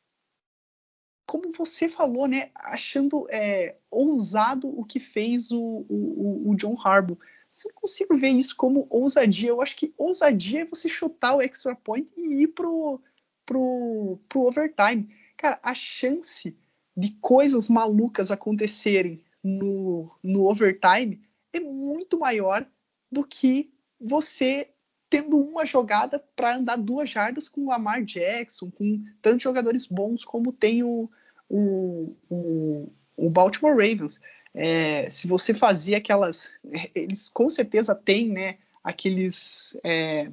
[1.29, 7.19] como você falou, né, achando é, ousado o que fez o, o, o John Harbaugh.
[7.63, 9.51] Eu não consigo ver isso como ousadia.
[9.51, 12.99] Eu acho que ousadia é você chutar o extra point e ir pro,
[13.45, 15.15] pro, pro overtime.
[15.37, 16.57] Cara, a chance
[16.97, 21.21] de coisas malucas acontecerem no, no overtime
[21.53, 22.67] é muito maior
[23.13, 24.71] do que você
[25.11, 30.25] tendo uma jogada para andar duas jardas com o Lamar Jackson, com tantos jogadores bons
[30.25, 31.11] como tem o,
[31.49, 34.21] o, o, o Baltimore Ravens.
[34.55, 36.51] É, se você fazia aquelas.
[36.95, 40.31] Eles com certeza têm né, aqueles é,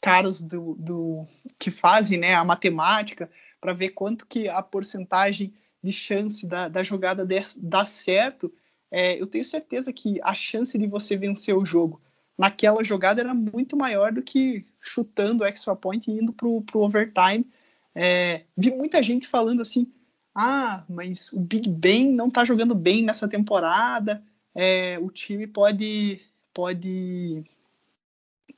[0.00, 1.26] caras do, do,
[1.58, 3.30] que fazem né, a matemática
[3.60, 7.26] para ver quanto que a porcentagem de chance da, da jogada
[7.56, 8.52] dar certo,
[8.90, 12.00] é, eu tenho certeza que a chance de você vencer o jogo
[12.36, 16.80] naquela jogada era muito maior do que chutando o extra point e indo pro, pro
[16.80, 17.46] overtime.
[17.94, 19.92] É, vi muita gente falando assim,
[20.34, 24.22] ah, mas o Big Ben não tá jogando bem nessa temporada,
[24.54, 26.20] é, o time pode,
[26.52, 27.44] pode,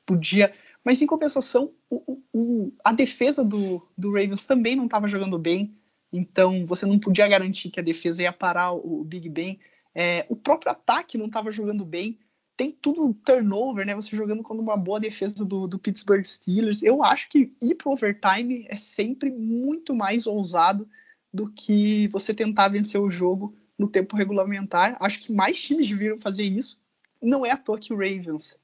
[0.07, 0.53] podia,
[0.85, 5.75] mas em compensação, o, o, a defesa do, do Ravens também não estava jogando bem,
[6.13, 9.59] então você não podia garantir que a defesa ia parar o, o Big Ben.
[9.93, 12.19] É, o próprio ataque não estava jogando bem
[12.57, 13.95] tem tudo turnover, né?
[13.95, 16.83] Você jogando com uma boa defesa do, do Pittsburgh Steelers.
[16.83, 20.89] Eu acho que ir pro overtime é sempre muito mais ousado
[21.33, 24.97] do que você tentar vencer o jogo no tempo regulamentar.
[25.01, 26.81] Acho que mais times deveriam fazer isso.
[27.21, 28.57] Não é à toa que o Ravens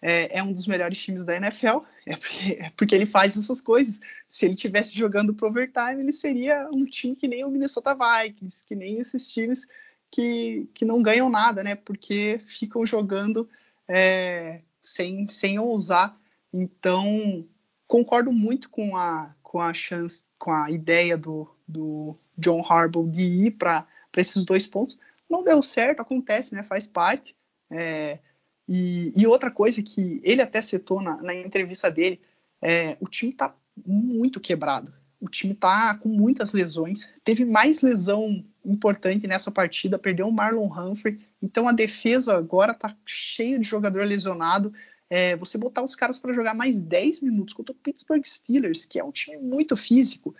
[0.00, 3.60] é, é um dos melhores times da NFL, é porque, é porque, ele faz essas
[3.60, 4.00] coisas.
[4.28, 8.66] Se ele tivesse jogando pro overtime, ele seria um time que nem o Minnesota Vikings,
[8.66, 9.66] que nem esses times
[10.14, 11.74] que, que não ganham nada, né?
[11.74, 13.48] Porque ficam jogando
[13.88, 16.16] é, sem, sem ousar.
[16.52, 17.44] Então,
[17.88, 23.22] concordo muito com a, com a chance, com a ideia do, do John Harbaugh de
[23.22, 24.96] ir para esses dois pontos.
[25.28, 26.62] Não deu certo, acontece, né?
[26.62, 27.34] Faz parte.
[27.68, 28.20] É,
[28.68, 32.20] e, e, outra coisa que ele até citou na, na entrevista dele,
[32.62, 33.52] é, o time está
[33.84, 37.08] muito quebrado o time tá com muitas lesões.
[37.24, 41.20] Teve mais lesão importante nessa partida, perdeu o Marlon Humphrey.
[41.42, 44.72] Então a defesa agora tá cheia de jogador lesionado.
[45.08, 48.98] É, você botar os caras para jogar mais 10 minutos contra o Pittsburgh Steelers, que
[48.98, 50.34] é um time muito físico,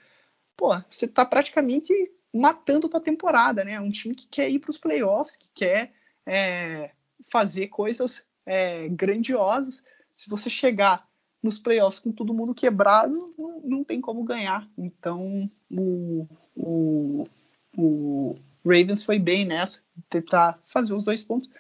[0.57, 1.93] pô, você tá praticamente
[2.33, 3.79] matando a tua temporada, né?
[3.79, 5.93] Um time que quer ir para os playoffs, que quer
[6.27, 6.91] é,
[7.31, 9.85] fazer coisas é, grandiosas.
[10.15, 11.07] Se você chegar
[11.45, 14.67] nos playoffs com todo mundo quebrado, não, não tem como ganhar.
[14.79, 16.27] Então o,
[16.57, 17.29] o,
[17.77, 21.51] o, Ravens foi bem nessa, tentar fazer os dois pontos.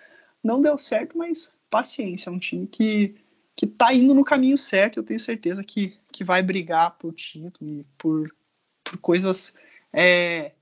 [0.42, 3.14] Não deu certo, mas paciência, é um time que,
[3.54, 7.70] que tá indo no caminho certo, eu tenho certeza que, que vai brigar por título
[7.70, 8.34] e por,
[8.82, 9.54] por coisas
[9.92, 10.52] é,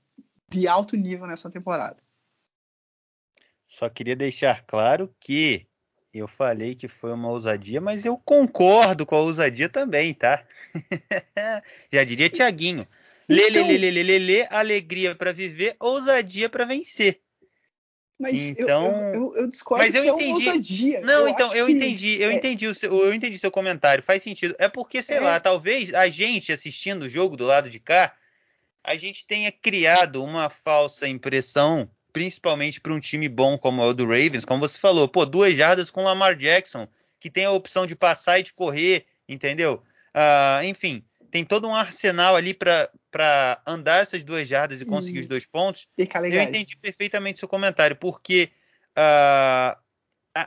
[0.49, 1.97] de alto nível nessa temporada.
[3.69, 5.65] Só queria deixar claro que
[6.13, 10.45] eu falei que foi uma ousadia, mas eu concordo com a ousadia também, tá?
[11.91, 12.85] Já diria Tiaguinho.
[13.27, 17.21] Lê, lê, lê, lê, lê, lê, lê, alegria para viver, ousadia para vencer.
[18.19, 20.29] Mas então, eu, eu, eu discordo mas eu entendi.
[20.29, 21.01] É ousadia.
[21.01, 22.33] Não, eu então eu entendi, eu é...
[22.35, 24.55] entendi o seu, eu entendi seu comentário, faz sentido.
[24.59, 25.19] É porque, sei é...
[25.19, 28.15] lá, talvez a gente assistindo o jogo do lado de cá,
[28.83, 33.93] a gente tenha criado uma falsa impressão principalmente para um time bom como é o
[33.93, 36.87] do Ravens, como você falou, pô, duas jardas com Lamar Jackson,
[37.19, 39.83] que tem a opção de passar e de correr, entendeu?
[40.15, 45.21] Uh, enfim, tem todo um arsenal ali para andar essas duas jardas e conseguir e...
[45.21, 45.87] os dois pontos.
[46.43, 48.51] Eu entendi perfeitamente seu comentário, porque
[48.91, 49.75] uh,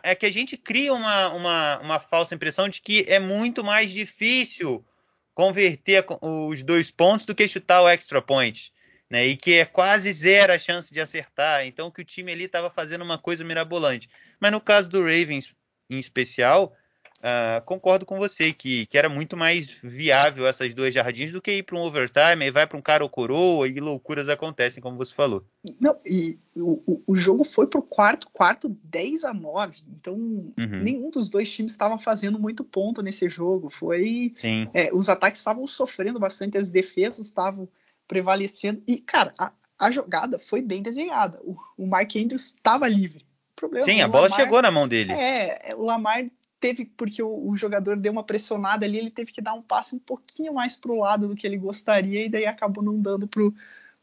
[0.05, 3.91] é que a gente cria uma, uma, uma falsa impressão de que é muito mais
[3.91, 4.87] difícil
[5.35, 8.73] converter os dois pontos do que chutar o extra point
[9.11, 9.27] né?
[9.27, 11.67] E que é quase zero a chance de acertar.
[11.67, 14.09] Então que o time ali estava fazendo uma coisa mirabolante.
[14.41, 15.55] Mas no caso do Ravens
[15.89, 16.73] em especial,
[17.19, 21.59] uh, concordo com você que, que era muito mais viável essas duas jardins do que
[21.59, 24.97] ir para um overtime, e vai para um cara ou coroa e loucuras acontecem, como
[24.97, 25.45] você falou.
[25.81, 29.79] Não, e o, o jogo foi para o quarto, quarto 10 a 9.
[29.89, 30.83] Então uhum.
[30.83, 33.71] nenhum dos dois times estava fazendo muito ponto nesse jogo.
[33.71, 34.35] Foi.
[34.75, 37.69] É, os ataques estavam sofrendo bastante, as defesas estavam
[38.07, 38.83] prevalecendo.
[38.87, 41.41] E, cara, a, a jogada foi bem desenhada.
[41.43, 43.25] O, o Mark Andrews estava livre.
[43.53, 45.13] O problema, Sim, a bola chegou na mão dele.
[45.13, 46.27] É, o Lamar
[46.61, 49.95] teve, porque o, o, jogador deu uma pressionada ali, ele teve que dar um passe
[49.95, 53.55] um pouquinho mais pro lado do que ele gostaria, e daí acabou não dando pro,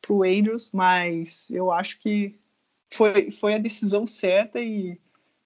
[0.02, 2.36] pro Andrews, mas eu acho que
[2.92, 5.00] foi, foi a decisão certa e,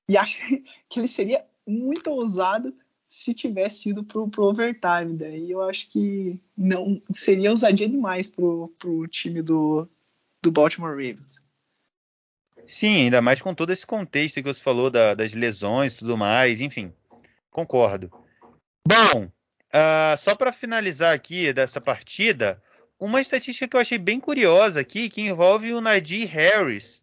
[0.08, 0.40] e acho
[0.90, 2.74] que ele seria muito ousado
[3.08, 5.14] se tivesse ido pro, pro overtime.
[5.18, 9.88] Daí eu acho que não seria ousadia demais pro, pro time do,
[10.42, 11.40] do Baltimore Ravens.
[12.68, 16.18] Sim, ainda mais com todo esse contexto que você falou da, das lesões e tudo
[16.18, 16.92] mais, enfim,
[17.50, 18.12] concordo.
[18.86, 22.62] Bom, uh, só para finalizar aqui dessa partida,
[23.00, 27.02] uma estatística que eu achei bem curiosa aqui, que envolve o Najee Harris,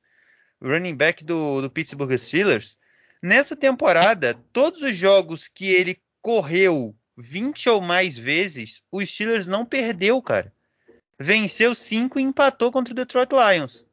[0.60, 2.76] running back do, do Pittsburgh Steelers,
[3.25, 9.65] Nessa temporada, todos os jogos que ele correu 20 ou mais vezes, o Steelers não
[9.65, 10.53] perdeu, cara.
[11.19, 13.87] Venceu 5 e empatou contra o Detroit Lions.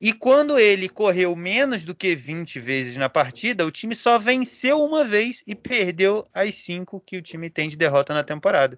[0.00, 4.82] E quando ele correu menos do que 20 vezes na partida, o time só venceu
[4.82, 8.76] uma vez e perdeu as 5 que o time tem de derrota na temporada.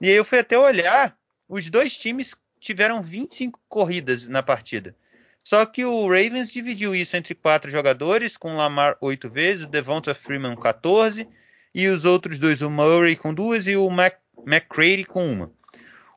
[0.00, 1.16] E aí eu fui até olhar,
[1.48, 4.96] os dois times tiveram 25 corridas na partida.
[5.44, 9.68] Só que o Ravens dividiu isso entre quatro jogadores, com o Lamar oito vezes, o
[9.68, 11.26] Devonta Freeman 14,
[11.74, 15.52] e os outros dois, o Murray com duas e o Mac McCready com uma.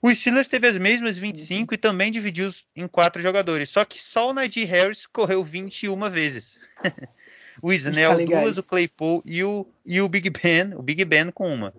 [0.01, 4.29] O Steelers teve as mesmas 25 e também dividiu em quatro jogadores, só que só
[4.29, 6.59] o Najee Harris correu 21 vezes.
[7.61, 11.31] o Snell tá duas, o Claypool e o, e o Big Ben, o Big Ben
[11.31, 11.73] com uma.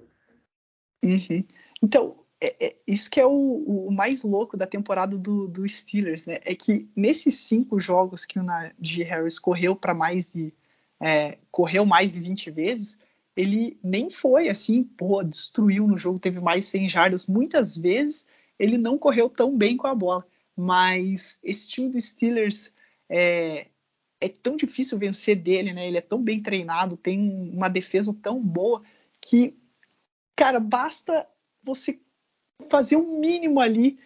[1.04, 1.44] Uhum.
[1.80, 6.26] Então, é, é, isso que é o, o, mais louco da temporada do, do, Steelers,
[6.26, 6.38] né?
[6.44, 10.52] É que nesses cinco jogos que o Najee Harris correu para mais de
[11.00, 12.98] é, correu mais de 20 vezes,
[13.34, 17.26] ele nem foi assim, pô, destruiu no jogo, teve mais 100 jardas.
[17.26, 18.26] Muitas vezes
[18.58, 22.70] ele não correu tão bem com a bola, mas esse time do Steelers
[23.08, 23.68] é,
[24.20, 25.86] é tão difícil vencer dele, né?
[25.86, 28.82] Ele é tão bem treinado, tem uma defesa tão boa
[29.20, 29.56] que,
[30.34, 31.26] cara, basta
[31.62, 31.98] você
[32.68, 33.98] fazer um mínimo ali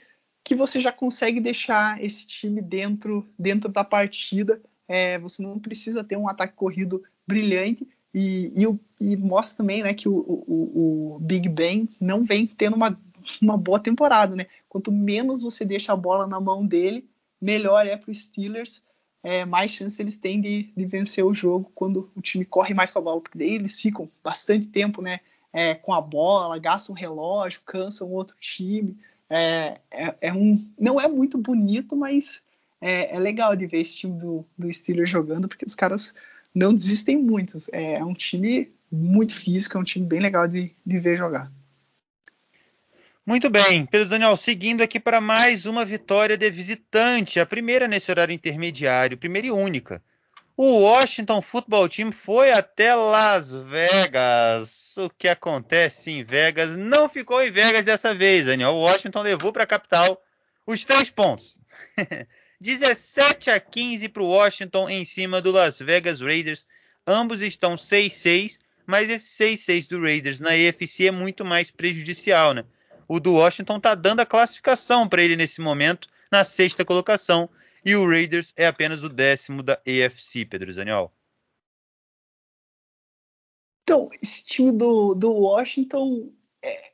[0.45, 4.61] que você já consegue deixar esse time dentro, dentro da partida.
[4.89, 9.95] É, você não precisa ter um ataque corrido brilhante e, e, e mostra também né,
[9.95, 12.99] que o, o, o, Big Ben não vem tendo uma,
[13.41, 14.35] uma boa temporada.
[14.35, 14.47] Né?
[14.69, 17.09] Quanto menos você deixa a bola na mão dele,
[17.41, 18.83] melhor é para os Steelers.
[19.23, 22.91] É, mais chance eles têm de, de vencer o jogo quando o time corre mais
[22.91, 25.21] com a bola, porque daí eles ficam bastante tempo né,
[25.53, 28.97] é, com a bola, gastam relógio, cansam outro time.
[29.29, 32.43] É, é, é, um, não é muito bonito, mas
[32.81, 36.15] é, é, legal de ver esse time do, do Steelers jogando, porque os caras
[36.55, 37.57] não desistem muito.
[37.73, 41.51] É, é um time muito físico, é um time bem legal de, de ver jogar.
[43.25, 48.11] Muito bem, Pedro Daniel, seguindo aqui para mais uma vitória de visitante, a primeira nesse
[48.11, 50.03] horário intermediário, primeira e única.
[50.63, 54.95] O Washington Football Team foi até Las Vegas.
[54.99, 58.75] O que acontece em Vegas não ficou em Vegas dessa vez, Daniel.
[58.75, 60.23] O Washington levou para a capital
[60.67, 61.59] os três pontos.
[62.61, 66.67] 17 a 15 para o Washington em cima do Las Vegas Raiders.
[67.07, 72.67] Ambos estão 6-6, mas esse 6-6 do Raiders na EFC é muito mais prejudicial, né?
[73.09, 77.49] O do Washington está dando a classificação para ele nesse momento, na sexta colocação,
[77.85, 81.13] e o Raiders é apenas o décimo da AFC, Pedro Zaniol.
[83.83, 86.33] Então, esse time do, do Washington
[86.63, 86.93] é,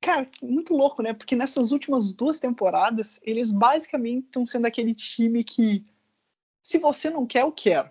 [0.00, 1.12] cara, muito louco, né?
[1.12, 5.84] Porque nessas últimas duas temporadas, eles basicamente estão sendo aquele time que,
[6.62, 7.90] se você não quer, eu quero.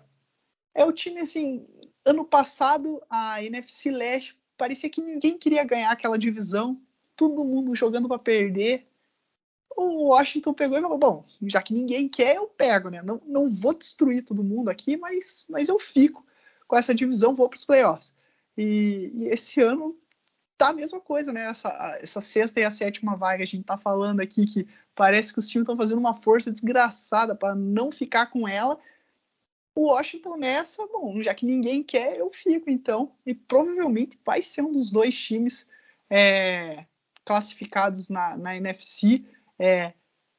[0.74, 1.66] É o time assim,
[2.04, 6.80] ano passado a NFC Leste parecia que ninguém queria ganhar aquela divisão,
[7.16, 8.89] todo mundo jogando para perder
[9.80, 13.02] o Washington pegou e falou: bom, já que ninguém quer, eu pego, né?
[13.02, 16.24] Não, não vou destruir todo mundo aqui, mas, mas eu fico
[16.66, 18.14] com essa divisão, vou para os playoffs.
[18.56, 19.98] E, e, esse ano
[20.56, 21.48] tá a mesma coisa, né?
[21.48, 21.70] Essa,
[22.00, 25.48] essa sexta e a sétima vaga, a gente tá falando aqui que parece que os
[25.48, 28.78] times estão fazendo uma força desgraçada para não ficar com ela.
[29.74, 33.12] O Washington nessa, bom, já que ninguém quer, eu fico então.
[33.24, 35.66] E provavelmente vai ser um dos dois times
[36.10, 36.84] é,
[37.24, 39.24] classificados na, na NFC
[39.60, 39.92] é,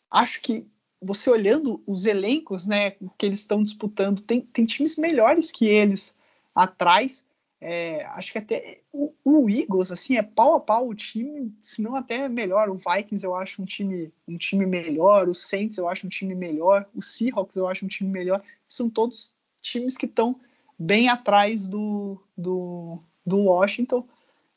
[0.10, 0.65] acho que
[0.99, 6.18] você olhando os elencos né, que eles estão disputando, tem, tem times melhores que eles
[6.56, 7.23] atrás.
[7.64, 11.84] É, acho que até o, o, Eagles assim é pau a pau o time, se
[11.84, 12.69] não até melhor.
[12.69, 16.34] O Vikings eu acho um time um time melhor, o Saints eu acho um time
[16.34, 18.41] melhor, o Seahawks eu acho um time melhor.
[18.68, 20.39] São todos times que estão
[20.77, 24.07] bem atrás do, do, do Washington.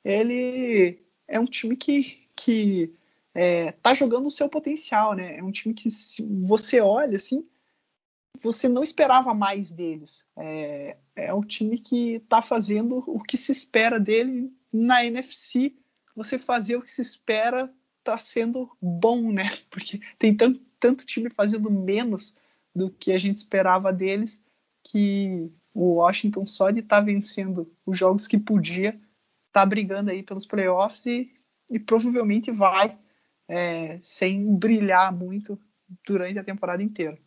[0.03, 2.91] Ele é um time que, que
[3.35, 5.39] é, tá jogando o seu potencial, né?
[5.39, 7.47] É um time que se você olha assim,
[8.41, 10.25] você não esperava mais deles.
[10.37, 15.75] É, é um time que tá fazendo o que se espera dele na NFC.
[16.15, 17.73] Você fazer o que se espera
[18.05, 19.51] tá sendo bom, né?
[19.69, 22.37] Porque tem tanto, tanto time fazendo menos
[22.75, 24.43] do que a gente esperava deles
[24.87, 29.01] que o Washington só de estar tá vencendo os jogos que podia
[29.51, 31.33] tá brigando aí pelos playoffs e,
[31.71, 32.99] e provavelmente vai
[33.49, 35.61] é, sem brilhar muito
[36.07, 37.19] durante a temporada inteira.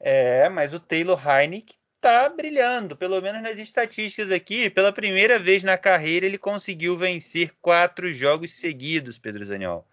[0.00, 4.68] É, mas o Taylor Heineck tá brilhando, pelo menos nas estatísticas aqui.
[4.68, 9.86] Pela primeira vez na carreira, ele conseguiu vencer quatro jogos seguidos, Pedro Zaniol.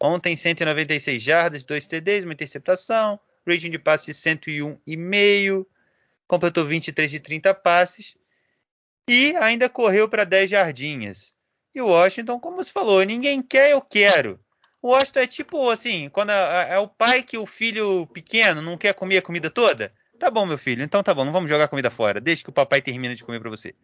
[0.00, 5.66] Ontem, 196 jardas, 2 TDs, uma interceptação, rating de passe 101,5,
[6.26, 8.16] completou 23 de 30 passes
[9.06, 11.34] e ainda correu para 10 jardinhas.
[11.74, 14.40] E o Washington, como você falou, ninguém quer, eu quero.
[14.82, 18.78] O Washington é tipo assim, quando é, é o pai que o filho pequeno não
[18.78, 19.92] quer comer a comida toda.
[20.18, 22.20] Tá bom, meu filho, então tá bom, não vamos jogar comida fora.
[22.20, 23.74] Deixa que o papai termine de comer para você.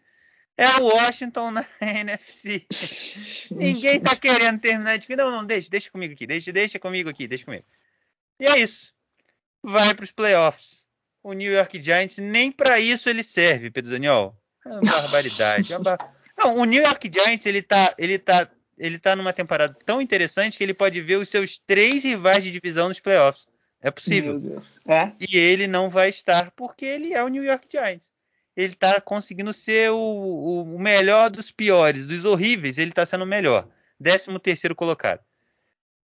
[0.56, 2.66] É o Washington na NFC.
[3.50, 5.16] Ninguém tá querendo terminar de.
[5.16, 7.64] Não, não, deixa, deixa comigo aqui, deixa, deixa comigo aqui, deixa comigo.
[8.40, 8.92] E é isso.
[9.62, 10.86] Vai para os playoffs.
[11.22, 14.36] O New York Giants, nem para isso ele serve, Pedro Daniel.
[14.64, 15.72] É uma barbaridade.
[15.72, 15.98] É uma bar...
[16.36, 20.58] Não, o New York Giants, ele tá, ele tá, ele tá numa temporada tão interessante
[20.58, 23.46] que ele pode ver os seus três rivais de divisão nos playoffs.
[23.80, 24.40] É possível.
[24.88, 25.12] É?
[25.20, 28.10] E ele não vai estar porque ele é o New York Giants.
[28.56, 33.26] Ele está conseguindo ser o, o, melhor dos piores, dos horríveis, ele está sendo o
[33.26, 33.68] melhor.
[34.02, 35.20] 13 terceiro colocado.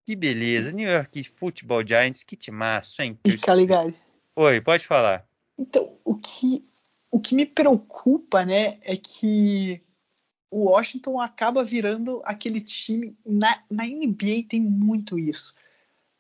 [0.05, 0.73] Que beleza.
[0.73, 3.19] New York Football Giants, que timaço, hein?
[3.25, 3.95] E Caligari.
[4.37, 5.27] Oi, pode falar.
[5.59, 6.65] Então, o que,
[7.11, 9.83] o que me preocupa, né, é que
[10.53, 13.17] o Washington acaba virando aquele time.
[13.27, 15.55] Na, na NBA tem muito isso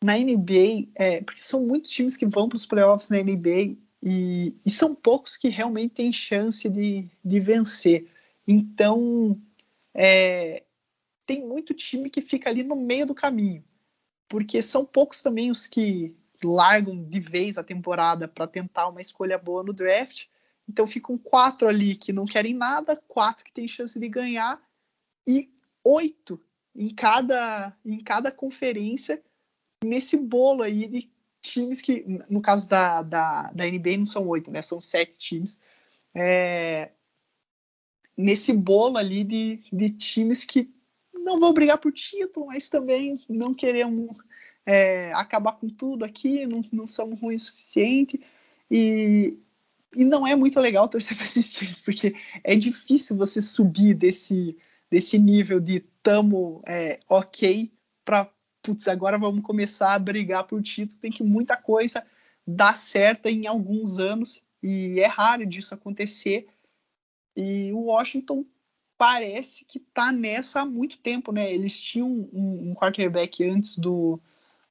[0.02, 4.56] na NBA, é, porque são muitos times que vão para os playoffs na NBA e,
[4.66, 8.08] e, são poucos que realmente têm chance de, de vencer.
[8.46, 9.40] Então,
[9.94, 10.64] é,
[11.24, 13.64] tem muito time que fica ali no meio do caminho,
[14.28, 19.38] porque são poucos também os que largam de vez a temporada para tentar uma escolha
[19.38, 20.26] boa no draft.
[20.68, 24.60] Então ficam quatro ali que não querem nada, quatro que têm chance de ganhar
[25.26, 25.50] e
[25.84, 26.40] oito
[26.74, 29.22] em cada, em cada conferência
[29.84, 31.10] nesse bolo aí de
[31.40, 34.62] times que, no caso da, da, da NBA, não são oito, né?
[34.62, 35.60] São sete times.
[36.14, 36.90] É,
[38.16, 40.72] nesse bolo ali de, de times que
[41.12, 44.16] não vão brigar por título, mas também não queremos
[44.64, 48.20] é, acabar com tudo aqui, não, não somos ruins o suficiente.
[48.70, 49.36] E,
[49.94, 54.56] e não é muito legal torcer para esses times, porque é difícil você subir desse,
[54.90, 57.72] desse nível de tamo é, ok
[58.04, 58.30] para
[58.62, 62.06] putz, agora vamos começar a brigar por título, tem que muita coisa
[62.46, 66.46] dar certa em alguns anos e é raro disso acontecer.
[67.36, 68.44] E o Washington
[68.96, 71.52] parece que está nessa há muito tempo, né?
[71.52, 74.20] Eles tinham um, um quarterback antes do,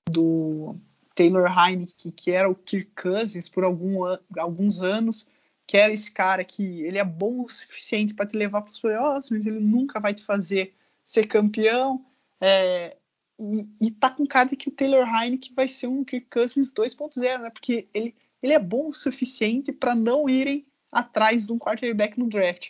[0.10, 0.78] do
[1.16, 4.04] Taylor Heineke, que era o Kirk Cousins por algum,
[4.38, 5.28] alguns anos,
[5.68, 8.80] que era esse cara que ele é bom o suficiente para te levar para os
[8.80, 10.74] playoffs, mas ele nunca vai te fazer
[11.04, 12.06] ser campeão.
[12.40, 12.98] É,
[13.40, 16.72] e, e tá com cara de que o Taylor Heineken vai ser um Kirk Cousins
[16.74, 17.50] 2.0, né?
[17.50, 22.28] Porque ele, ele é bom o suficiente para não irem atrás de um quarterback no
[22.28, 22.70] draft.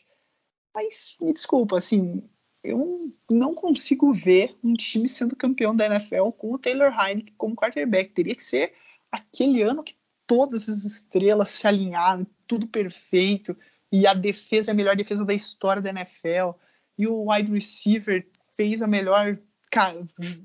[0.73, 2.23] Mas me desculpa, assim,
[2.63, 7.55] eu não consigo ver um time sendo campeão da NFL com o Taylor Heineken como
[7.55, 8.11] quarterback.
[8.11, 8.73] Teria que ser
[9.11, 9.95] aquele ano que
[10.27, 13.57] todas as estrelas se alinharam, tudo perfeito,
[13.91, 16.51] e a defesa é a melhor defesa da história da NFL,
[16.97, 18.25] e o wide receiver
[18.55, 19.37] fez a melhor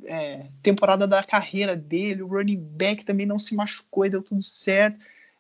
[0.05, 4.43] é, temporada da carreira dele, o running back também não se machucou e deu tudo
[4.43, 4.98] certo.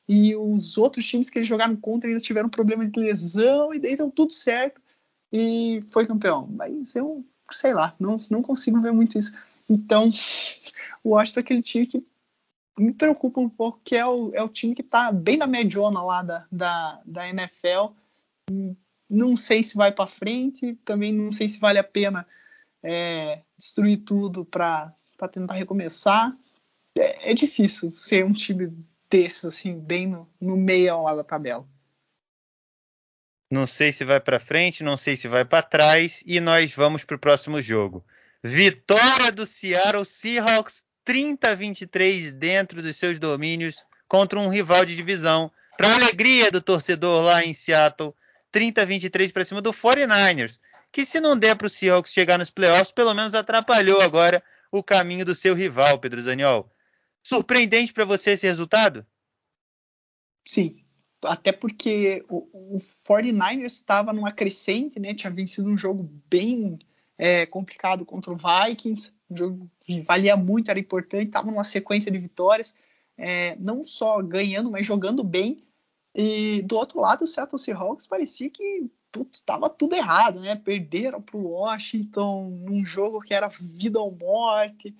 [0.08, 3.96] E os outros times que eles jogaram contra ainda tiveram problema de lesão e daí
[3.96, 4.80] deu tudo certo
[5.32, 6.46] e foi campeão.
[6.50, 9.32] Mas eu, sei lá, não, não consigo ver muito isso.
[9.68, 10.10] Então,
[11.02, 12.04] o Washington é aquele time que
[12.78, 16.02] me preocupa um pouco, que é o, é o time que está bem na mediona
[16.02, 17.94] lá da, da, da NFL.
[19.08, 22.26] Não sei se vai para frente, também não sei se vale a pena
[22.82, 24.94] é, destruir tudo para
[25.32, 26.36] tentar recomeçar.
[26.96, 28.72] É, é, difícil ser um time
[29.10, 31.66] desses, assim, bem no, no meio lá da tabela.
[33.50, 37.04] Não sei se vai para frente, não sei se vai para trás e nós vamos
[37.04, 38.04] para o próximo jogo.
[38.42, 44.96] Vitória do Seattle Seahawks 30 a 23 dentro dos seus domínios contra um rival de
[44.96, 45.50] divisão.
[45.76, 48.14] Para alegria do torcedor lá em Seattle,
[48.50, 50.58] 30 a 23 para cima do 49ers
[50.96, 54.42] que se não der para o Seahawks chegar nos playoffs, pelo menos atrapalhou agora
[54.72, 56.72] o caminho do seu rival, Pedro Zaniol.
[57.22, 59.06] Surpreendente para você esse resultado?
[60.46, 60.85] Sim,
[61.22, 65.14] até porque o, o 49ers estava numa crescente, né?
[65.14, 66.78] Tinha vencido um jogo bem
[67.18, 72.10] é, complicado contra o Vikings, um jogo que valia muito, era importante, estava numa sequência
[72.10, 72.74] de vitórias,
[73.16, 75.64] é, não só ganhando, mas jogando bem.
[76.14, 78.90] E do outro lado, o Seattle Seahawks parecia que
[79.32, 80.56] estava tudo errado, né?
[80.56, 84.94] Perderam para o Washington num jogo que era vida ou morte.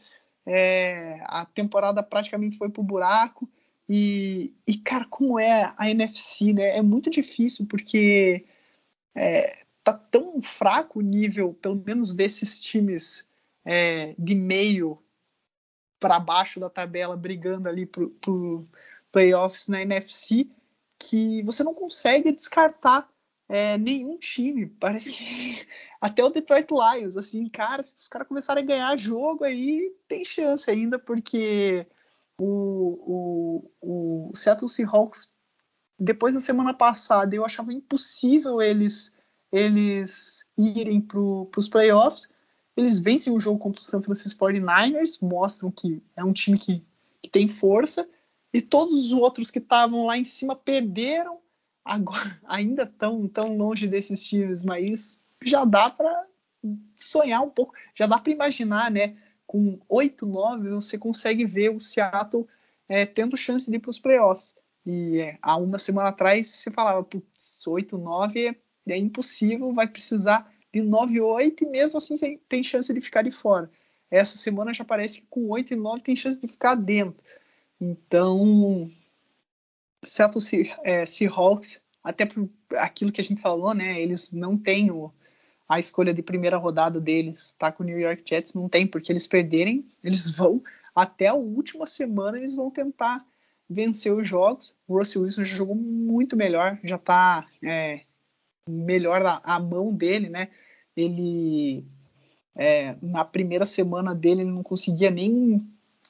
[0.47, 3.49] É, a temporada praticamente foi pro buraco.
[3.89, 6.77] E, e, cara, como é a NFC, né?
[6.77, 8.45] É muito difícil porque
[9.15, 13.27] é, tá tão fraco o nível, pelo menos desses times
[13.65, 15.03] é, de meio
[16.01, 18.69] para baixo da tabela, brigando ali pro, pro
[19.13, 20.51] playoffs na NFC,
[20.99, 23.09] que você não consegue descartar
[23.49, 24.67] é, nenhum time.
[24.67, 25.67] Parece que
[26.01, 30.25] até o Detroit Lions, assim, cara, se os caras começarem a ganhar jogo aí, tem
[30.25, 31.87] chance ainda, porque
[32.39, 35.35] o, o, o Seattle Seahawks,
[35.99, 39.15] depois da semana passada, eu achava impossível eles
[39.53, 42.29] eles irem para os playoffs.
[42.77, 46.85] Eles vencem o jogo contra o San Francisco 49ers, mostram que é um time que,
[47.23, 48.07] que tem força,
[48.53, 51.39] e todos os outros que estavam lá em cima perderam,
[51.85, 56.27] agora ainda estão tão longe desses times, mas já dá para
[56.99, 59.17] sonhar um pouco, já dá para imaginar, né?
[59.47, 62.47] Com 8-9 você consegue ver o Seattle
[62.89, 64.55] é, tendo chance de ir para os playoffs.
[64.85, 68.55] E é, há uma semana atrás você falava, putz, 8-9
[68.87, 72.17] é, é impossível, vai precisar de 9-8 e mesmo assim
[72.49, 73.71] tem chance de ficar de fora.
[74.11, 77.23] Essa semana já parece que com 8 e 9 tem chance de ficar dentro.
[77.81, 78.91] Então,
[80.05, 80.43] Seattle
[80.83, 84.01] é, Seahawks, até por aquilo que a gente falou, né?
[84.01, 85.13] Eles não têm o,
[85.69, 87.73] a escolha de primeira rodada deles, tá?
[87.73, 90.63] Com o New York Jets não tem, porque eles perderem, eles vão
[90.97, 93.23] até a última semana eles vão tentar
[93.69, 94.75] vencer os jogos.
[94.89, 98.01] O Russell Wilson já jogou muito melhor, já tá é,
[98.67, 100.49] melhor a, a, mão dele, né?
[100.97, 101.85] Ele
[102.55, 105.69] é, na primeira semana dele ele não conseguia nem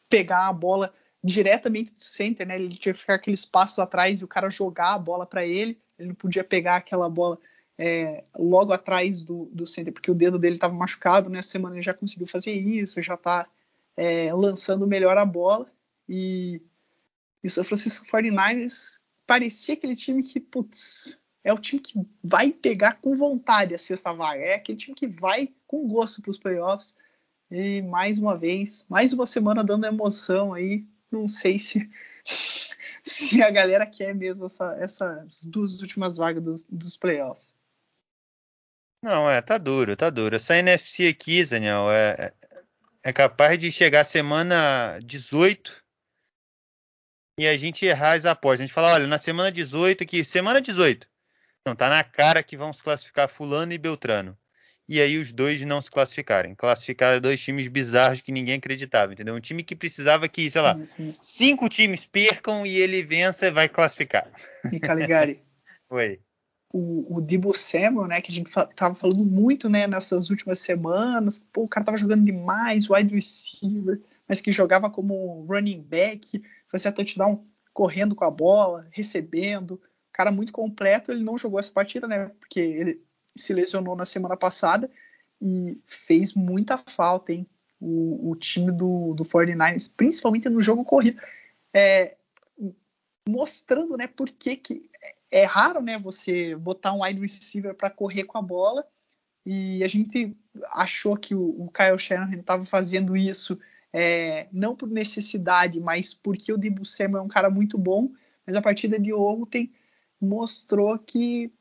[0.08, 2.54] pegar a bola diretamente do center, né?
[2.54, 5.80] Ele tinha que ficar aqueles passos atrás e o cara jogar a bola para ele.
[5.98, 7.38] Ele não podia pegar aquela bola
[7.78, 11.28] é, logo atrás do, do center, porque o dedo dele estava machucado.
[11.28, 11.52] Nessa né?
[11.52, 13.48] semana ele já conseguiu fazer isso, já está
[13.96, 15.70] é, lançando melhor a bola.
[16.08, 16.62] E,
[17.44, 22.94] o São Francisco 49ers parecia aquele time que, putz, é o time que vai pegar
[22.94, 24.40] com vontade a sexta vaga.
[24.40, 26.94] É aquele time que vai com gosto para os playoffs.
[27.48, 30.84] E mais uma vez, mais uma semana dando emoção aí.
[31.10, 31.88] Não sei se
[33.04, 37.54] se a galera quer mesmo essa, essas duas últimas vagas dos, dos playoffs.
[39.06, 40.34] Não, é, tá duro, tá duro.
[40.34, 42.32] Essa NFC aqui, Daniel, é,
[43.04, 45.80] é capaz de chegar semana 18
[47.38, 48.62] e a gente errar as apostas.
[48.62, 51.06] A gente fala, olha, na semana 18 aqui, semana 18.
[51.64, 54.36] Não, tá na cara que vão se classificar fulano e Beltrano.
[54.88, 56.56] E aí os dois não se classificarem.
[56.56, 59.36] Classificar dois times bizarros que ninguém acreditava, entendeu?
[59.36, 60.76] Um time que precisava que, sei lá,
[61.22, 64.28] cinco times percam e ele vença e vai classificar.
[64.72, 65.40] E Caligari.
[65.90, 66.25] Oi
[66.72, 71.44] o, o Debo Samuel, né, que a gente tava falando muito, né, nessas últimas semanas,
[71.52, 76.92] pô, o cara tava jogando demais, wide receiver, mas que jogava como running back, fazia
[76.92, 79.80] touchdown correndo com a bola, recebendo,
[80.12, 83.02] cara muito completo, ele não jogou essa partida, né, porque ele
[83.36, 84.90] se lesionou na semana passada
[85.40, 87.46] e fez muita falta, hein,
[87.78, 91.20] o, o time do, do 49ers, principalmente no jogo corrido,
[91.72, 92.16] é,
[93.28, 94.90] mostrando, né, por que que
[95.36, 98.86] é raro, né, você botar um wide receiver para correr com a bola.
[99.44, 100.34] E a gente
[100.72, 103.58] achou que o, o Kyle Shanahan estava fazendo isso
[103.92, 108.10] é, não por necessidade, mas porque o Debo Samuel é um cara muito bom.
[108.46, 109.70] Mas a partida de ontem
[110.18, 111.52] mostrou que,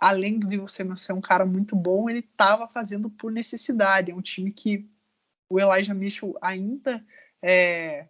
[0.00, 4.10] além do Debo Samuel ser um cara muito bom, ele estava fazendo por necessidade.
[4.10, 4.90] É um time que
[5.48, 7.04] o Elijah Mitchell ainda
[7.40, 8.08] é,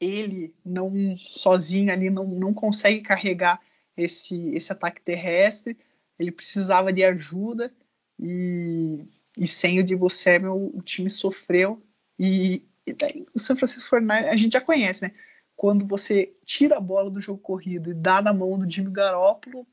[0.00, 3.60] ele não sozinho ali não, não consegue carregar
[3.96, 5.76] esse, esse ataque terrestre.
[6.18, 7.72] Ele precisava de ajuda
[8.18, 9.04] e,
[9.36, 11.82] e sem o Divo Samuel o time sofreu.
[12.18, 15.12] E, e daí o San Francisco 49 a gente já conhece, né?
[15.56, 19.66] Quando você tira a bola do jogo corrido e dá na mão do Jimmy Garoppolo,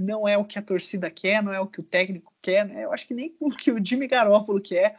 [0.00, 2.84] não é o que a torcida quer, não é o que o técnico quer, né?
[2.84, 4.98] Eu acho que nem o que o Jimmy Garoppolo quer,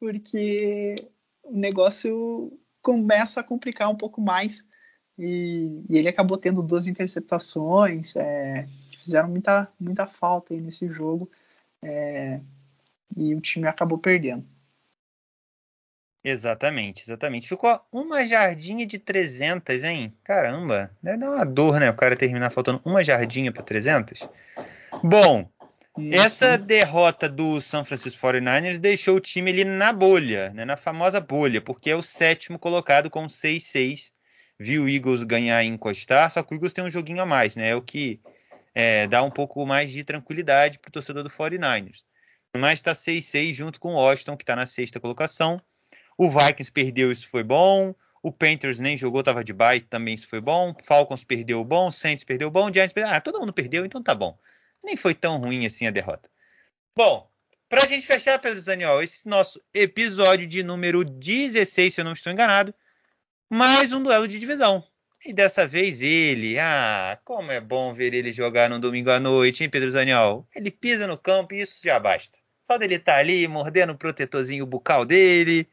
[0.00, 0.94] porque
[1.42, 4.64] o negócio começa a complicar um pouco mais.
[5.18, 11.30] E, e ele acabou tendo duas interceptações, é, fizeram muita, muita falta aí nesse jogo.
[11.82, 12.40] É,
[13.16, 14.46] e o time acabou perdendo.
[16.22, 17.48] Exatamente, exatamente.
[17.48, 20.12] Ficou uma jardinha de 300, hein?
[20.22, 21.90] Caramba, deve dar uma dor, né?
[21.90, 24.28] O cara terminar faltando uma jardinha para 300.
[25.02, 25.48] Bom,
[26.12, 31.20] essa derrota do San Francisco 49ers deixou o time ali na bolha, né, na famosa
[31.20, 34.12] bolha, porque é o sétimo colocado com 6-6.
[34.58, 37.54] Viu o Eagles ganhar e encostar, só que o Eagles tem um joguinho a mais,
[37.54, 37.70] né?
[37.70, 38.20] É o que
[38.74, 42.02] é, dá um pouco mais de tranquilidade para o torcedor do 49ers.
[42.56, 45.60] Mas está 6-6 junto com o Washington, que está na sexta colocação.
[46.16, 47.94] O Vikings perdeu, isso foi bom.
[48.22, 50.74] O Panthers nem jogou, estava de bye, também isso foi bom.
[50.84, 53.14] Falcons perdeu bom, Saints perdeu bom, Giants perdeu.
[53.14, 54.36] Ah, todo mundo perdeu, então tá bom
[54.82, 56.28] nem foi tão ruim assim a derrota.
[56.96, 57.30] Bom,
[57.68, 62.12] para a gente fechar, Pedro Zaniol, esse nosso episódio de número 16, se eu não
[62.12, 62.74] estou enganado,
[63.50, 64.84] mais um duelo de divisão.
[65.24, 69.64] E dessa vez ele, ah, como é bom ver ele jogar no domingo à noite,
[69.64, 70.46] hein, Pedro Zaniol?
[70.54, 72.38] Ele pisa no campo e isso já basta.
[72.62, 75.68] Só dele estar tá ali, mordendo o protetorzinho bucal dele.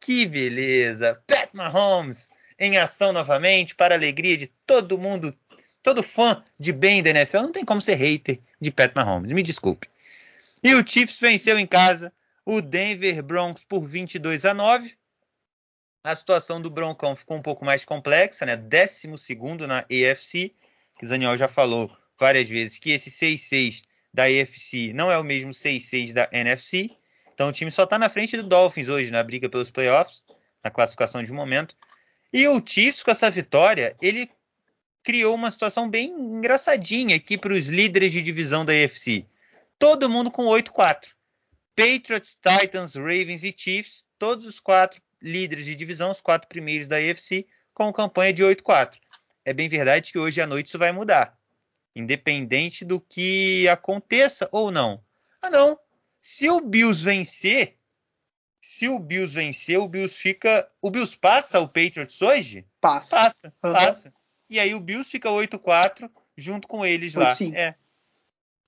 [0.00, 1.22] Que beleza!
[1.26, 5.34] Pat Mahomes em ação novamente, para a alegria de todo mundo
[5.82, 9.42] todo fã de bem da NFL não tem como ser hater de Pat Mahomes, me
[9.42, 9.88] desculpe.
[10.62, 12.12] E o Chiefs venceu em casa
[12.44, 14.94] o Denver Broncos por 22 a 9.
[16.02, 18.56] A situação do Broncão ficou um pouco mais complexa, né?
[18.56, 19.06] 12
[19.66, 20.54] na AFC,
[20.98, 25.50] que Zaniol já falou várias vezes que esse 6-6 da AFC não é o mesmo
[25.50, 26.90] 6-6 da NFC.
[27.34, 30.22] Então o time só está na frente do Dolphins hoje na briga pelos playoffs,
[30.64, 31.76] na classificação de momento.
[32.32, 34.30] E o Chiefs, com essa vitória, ele
[35.02, 39.26] criou uma situação bem engraçadinha aqui para os líderes de divisão da AFC.
[39.78, 41.08] Todo mundo com 8-4.
[41.76, 46.96] Patriots, Titans, Ravens e Chiefs, todos os quatro líderes de divisão, os quatro primeiros da
[46.96, 48.98] AFC, com campanha de 8-4.
[49.44, 51.38] É bem verdade que hoje à noite isso vai mudar.
[51.94, 55.02] Independente do que aconteça ou não.
[55.42, 55.78] Ah, não.
[56.20, 57.76] Se o Bills vencer,
[58.60, 60.68] se o Bills vencer, o Bills fica.
[60.80, 62.66] O Bills passa o Patriots hoje?
[62.80, 63.16] Passa.
[63.16, 63.72] Passa, uhum.
[63.72, 64.14] passa.
[64.48, 67.34] E aí o Bills fica 8-4 junto com eles lá.
[67.34, 67.54] Sim.
[67.54, 67.74] É.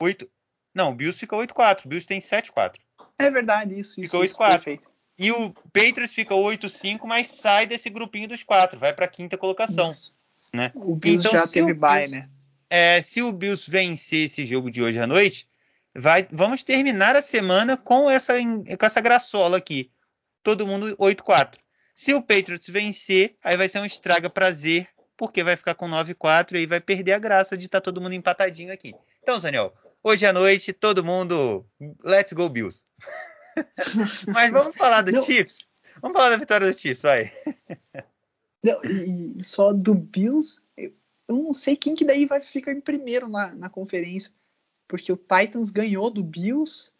[0.01, 0.29] 8.
[0.75, 1.85] Não, o Bills fica 8-4.
[1.85, 2.77] O Bills tem 7-4.
[3.19, 4.01] É verdade, isso.
[4.01, 4.81] Fica 8-4.
[5.19, 9.37] E o Patriots fica 8-5, mas sai desse grupinho dos quatro, vai para a quinta
[9.37, 9.91] colocação.
[9.91, 10.17] Isso.
[10.53, 10.71] Né?
[10.75, 12.29] O Bills então, já teve bye, né?
[12.69, 15.47] É, se o Bills vencer esse jogo de hoje à noite,
[15.95, 19.91] vai, vamos terminar a semana com essa, com essa graçola aqui.
[20.43, 21.59] Todo mundo 8-4.
[21.95, 26.53] Se o Patriots vencer, aí vai ser um estraga prazer, porque vai ficar com 9-4
[26.53, 28.95] e aí vai perder a graça de estar tá todo mundo empatadinho aqui.
[29.23, 31.67] Então, Daniel, hoje à noite, todo mundo.
[32.03, 32.85] Let's go, Bills.
[34.33, 35.23] Mas vamos falar do Não.
[35.23, 35.67] Chiefs?
[36.01, 37.33] Vamos falar da vitória do Chiefs, vai.
[38.63, 40.93] Não, e só do Bills, eu
[41.29, 44.33] não sei quem que daí vai ficar em primeiro na, na conferência.
[44.89, 46.93] Porque o Titans ganhou do Bills,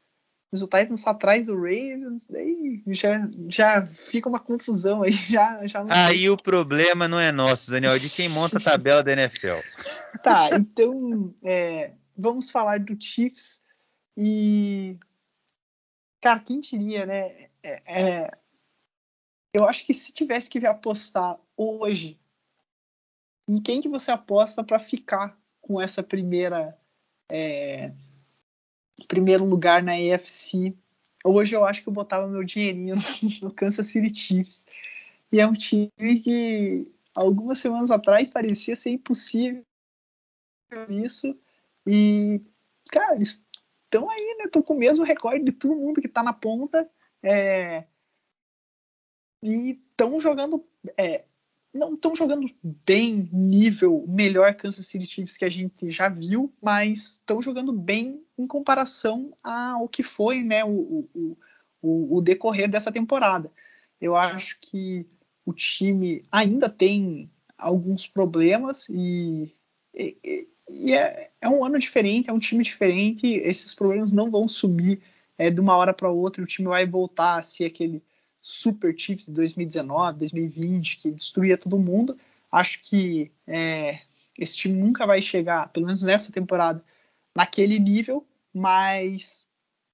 [0.51, 5.13] mas o Titans tá atrás do Ravens, daí já, já fica uma confusão aí.
[5.33, 9.03] Já, já aí o problema não é nosso, Daniel, é de quem monta a tabela
[9.03, 9.61] da NFL.
[10.23, 13.63] Tá, então é, vamos falar do Chiefs
[14.17, 14.99] e
[16.23, 17.49] Cara, quem diria, né?
[17.65, 18.39] É, é,
[19.53, 22.17] eu acho que se tivesse que apostar hoje,
[23.49, 26.79] em quem que você aposta para ficar com essa primeira
[27.29, 27.93] é,
[29.09, 30.77] primeiro lugar na AFC?
[31.25, 32.95] Hoje eu acho que eu botava meu dinheirinho
[33.43, 34.65] no, Kansas City Chiefs.
[35.33, 39.65] E é um time que algumas semanas atrás parecia ser impossível
[40.89, 41.37] isso.
[41.85, 42.41] E,
[42.91, 43.19] cara,
[43.93, 44.45] estão aí, né?
[44.47, 46.91] Estão com o mesmo recorde de todo mundo que está na ponta.
[47.23, 47.85] É,
[49.43, 50.65] e estão jogando.
[50.97, 51.25] É,
[51.75, 57.13] não estão jogando bem nível melhor Kansas City Chiefs que a gente já viu, mas
[57.13, 61.39] estão jogando bem em comparação ao que foi né, o, o,
[61.81, 63.51] o, o decorrer dessa temporada.
[63.99, 65.09] Eu acho que
[65.47, 69.55] o time ainda tem alguns problemas e,
[69.95, 74.49] e, e é, é um ano diferente, é um time diferente, esses problemas não vão
[74.49, 75.01] sumir
[75.37, 78.03] é, de uma hora para outra, o time vai voltar a ser aquele
[78.41, 82.19] Super Chiefs de 2019, 2020, que destruía todo mundo.
[82.51, 84.01] Acho que é,
[84.39, 86.85] esse time nunca vai chegar, pelo menos nessa temporada,
[87.35, 89.47] naquele nível, mas,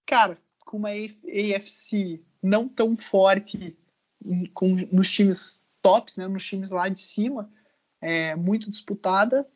[0.07, 3.77] cara, com uma AFC não tão forte
[4.55, 7.51] com, nos times tops, né, nos times lá de cima,
[8.01, 9.47] é, muito disputada,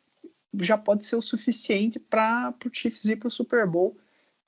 [0.59, 3.97] já pode ser o suficiente para o Chiefs ir para o Super Bowl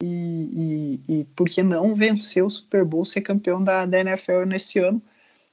[0.03, 4.45] e, e, e por que não vencer o Super Bowl, ser campeão da, da NFL
[4.45, 5.01] nesse ano.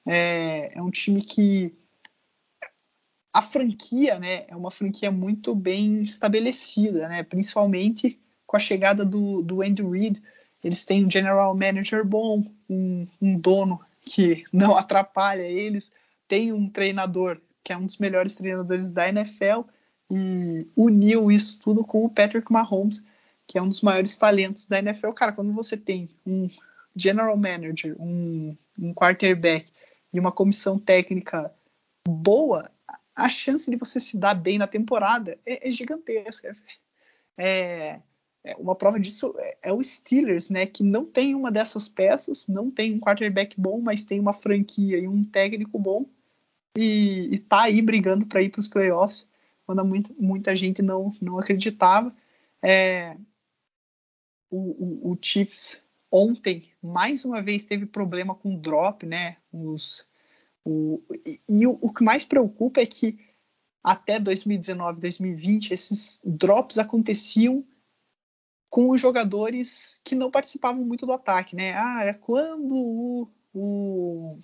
[0.05, 1.75] É, é um time que
[3.33, 9.43] a franquia né, é uma franquia muito bem estabelecida, né, principalmente com a chegada do,
[9.43, 10.23] do Andy Reid.
[10.63, 15.93] Eles têm um general manager bom, um, um dono que não atrapalha eles,
[16.29, 19.63] tem um treinador que é um dos melhores treinadores da NFL
[20.15, 23.03] e uniu isso tudo com o Patrick Mahomes,
[23.47, 25.13] que é um dos maiores talentos da NFL.
[25.13, 26.51] Cara, quando você tem um
[26.95, 29.73] general manager, um, um quarterback
[30.13, 31.51] e uma comissão técnica
[32.07, 32.71] boa,
[33.17, 36.55] a chance de você se dar bem na temporada é, é gigantesca.
[37.39, 37.99] É,
[38.45, 40.67] é, uma prova disso é, é, o Steelers, né?
[40.67, 44.99] Que não tem uma dessas peças, não tem um quarterback bom, mas tem uma franquia
[44.99, 46.05] e um técnico bom
[46.77, 49.27] e, e tá aí brigando para ir para os playoffs
[49.73, 52.15] quando muita, muita gente não, não acreditava.
[52.63, 53.17] É,
[54.51, 59.39] o, o, o, Chiefs ontem, mais uma vez, teve problema com drop, né?
[59.51, 60.07] Os,
[60.65, 63.19] o, e, e o, o que mais preocupa é que
[63.83, 67.65] até 2019, 2020, esses drops aconteciam
[68.69, 71.75] com os jogadores que não participavam muito do ataque, né?
[71.75, 74.39] Ah, é quando o, o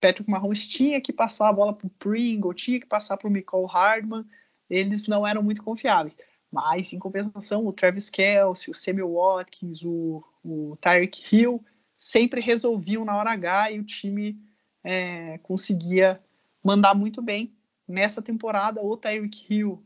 [0.00, 3.30] Patrick Mahomes tinha que passar a bola para o Pringle, tinha que passar para o
[3.30, 4.24] Michael Hardman,
[4.70, 6.16] eles não eram muito confiáveis.
[6.50, 11.64] Mas, em compensação, o Travis Kelce, o Samuel Watkins, o, o Tyreek Hill
[11.96, 14.40] sempre resolviam na hora H e o time
[14.82, 16.20] é, conseguia
[16.62, 17.54] mandar muito bem.
[17.86, 19.82] Nessa temporada, o Tyreek Hill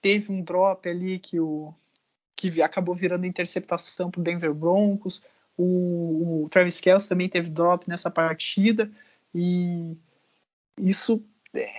[0.00, 1.72] teve um drop ali que, o,
[2.34, 5.22] que acabou virando interceptação para o Denver Broncos.
[5.56, 8.90] O, o Travis Kelce também teve drop nessa partida.
[9.34, 9.96] E
[10.78, 11.24] isso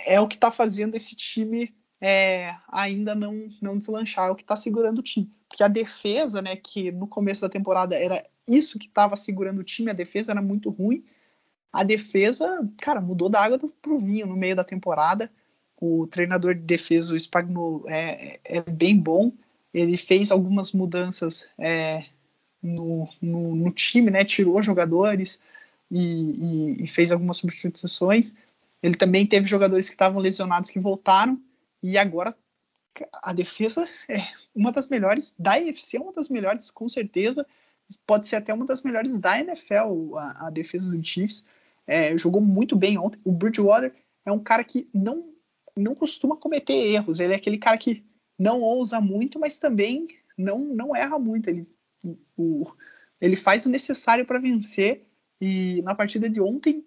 [0.06, 1.74] é o que está fazendo esse time
[2.06, 5.32] é, ainda não, não deslanchar, é o que está segurando o time.
[5.48, 9.64] Porque a defesa, né, que no começo da temporada era isso que estava segurando o
[9.64, 11.06] time, a defesa era muito ruim.
[11.72, 15.32] A defesa, cara, mudou da água pro vinho no meio da temporada.
[15.80, 19.32] O treinador de defesa, o Spagnuolo, é, é bem bom.
[19.74, 22.04] Ele fez algumas mudanças é,
[22.62, 24.26] no, no, no, time, né?
[24.26, 25.40] Tirou jogadores
[25.90, 28.36] e, e, e fez algumas substituições.
[28.82, 31.40] Ele também teve jogadores que estavam lesionados que voltaram
[31.84, 32.36] e agora
[33.22, 34.22] a defesa é
[34.56, 37.46] uma das melhores da EFC, é uma das melhores com certeza.
[38.08, 41.46] Pode ser até uma das melhores da NFL, a, a defesa do Chiefs.
[41.86, 43.20] É, jogou muito bem ontem.
[43.26, 43.94] O Bridgewater
[44.26, 45.34] é um cara que não,
[45.76, 47.20] não costuma cometer erros.
[47.20, 48.06] Ele é aquele cara que
[48.40, 50.08] não ousa muito, mas também
[50.38, 51.50] não, não erra muito.
[51.50, 51.68] Ele,
[52.38, 52.66] o,
[53.20, 55.06] ele faz o necessário para vencer.
[55.42, 56.86] E na partida de ontem,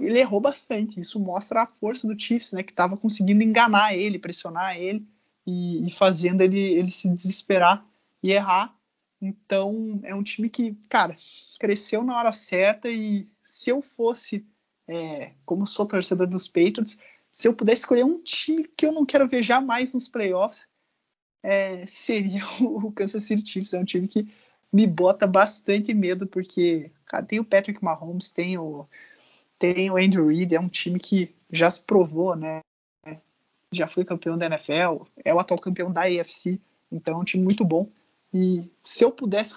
[0.00, 1.00] ele errou bastante.
[1.00, 2.62] Isso mostra a força do Chiefs, né?
[2.62, 5.06] Que estava conseguindo enganar ele, pressionar ele
[5.46, 7.84] e, e, fazendo ele, ele se desesperar
[8.22, 8.74] e errar.
[9.20, 11.16] Então é um time que, cara,
[11.58, 14.46] cresceu na hora certa e se eu fosse,
[14.86, 16.98] é, como sou torcedor dos Patriots,
[17.32, 20.66] se eu pudesse escolher um time que eu não quero ver jamais nos playoffs,
[21.42, 23.72] é, seria o Kansas City Chiefs.
[23.72, 24.28] É um time que
[24.72, 28.86] me bota bastante medo porque, cara, tem o Patrick Mahomes, tem o
[29.58, 32.60] tem o Andrew Reid, é um time que já se provou, né?
[33.72, 36.60] Já foi campeão da NFL, é o atual campeão da AFC,
[36.90, 37.90] então é um time muito bom.
[38.32, 39.54] E se eu pudesse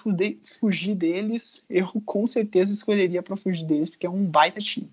[0.58, 4.90] fugir deles, eu com certeza escolheria para fugir deles, porque é um baita time.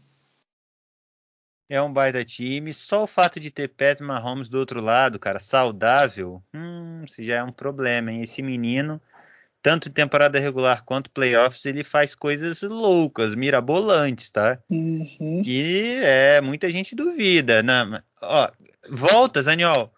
[1.69, 2.73] É um baita time.
[2.73, 7.37] Só o fato de ter Pat Mahomes do outro lado, cara, saudável, hum, isso já
[7.37, 8.21] é um problema, hein?
[8.21, 9.01] Esse menino
[9.61, 14.59] tanto temporada regular quanto playoffs, ele faz coisas loucas, mirabolantes, tá?
[14.69, 15.41] Uhum.
[15.45, 17.61] E é, muita gente duvida.
[17.63, 18.01] Né?
[18.21, 18.49] Ó,
[18.89, 19.93] volta, Zaniol.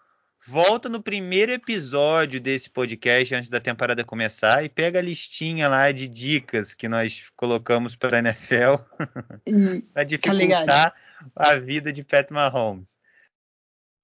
[0.46, 5.92] Volta no primeiro episódio desse podcast antes da temporada começar e pega a listinha lá
[5.92, 8.82] de dicas que nós colocamos para a NFL
[9.92, 10.94] para dificultar tá
[11.36, 12.98] a vida de Pat Mahomes.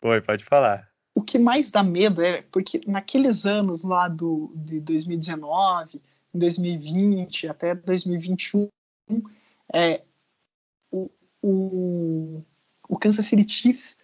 [0.02, 4.78] Oi, pode falar o que mais dá medo é porque naqueles anos lá do, de
[4.80, 6.02] 2019,
[6.34, 8.68] 2020 até 2021,
[9.72, 10.04] é,
[10.90, 11.10] o,
[11.42, 12.42] o,
[12.86, 13.96] o Kansas City Chiefs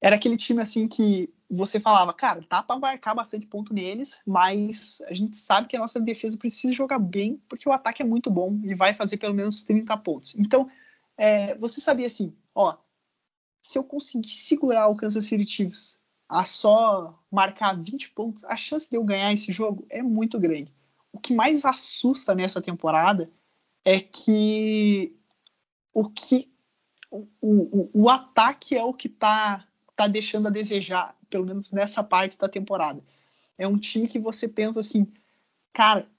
[0.00, 5.02] era aquele time assim que você falava, cara, dá para marcar bastante ponto neles, mas
[5.02, 8.30] a gente sabe que a nossa defesa precisa jogar bem, porque o ataque é muito
[8.30, 10.34] bom e vai fazer pelo menos 30 pontos.
[10.36, 10.70] Então,
[11.18, 12.78] é, você sabia assim, ó,
[13.60, 18.88] se eu conseguir segurar o Kansas City Chiefs a só marcar 20 pontos, a chance
[18.88, 20.72] de eu ganhar esse jogo é muito grande.
[21.12, 23.30] O que mais assusta nessa temporada
[23.84, 25.16] é que
[25.92, 26.52] o que
[27.10, 32.02] o, o, o ataque é o que está tá deixando a desejar, pelo menos nessa
[32.02, 33.04] parte da temporada.
[33.56, 35.06] É um time que você pensa assim,
[35.72, 36.10] cara,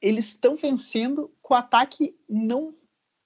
[0.00, 2.74] eles estão vencendo com o ataque não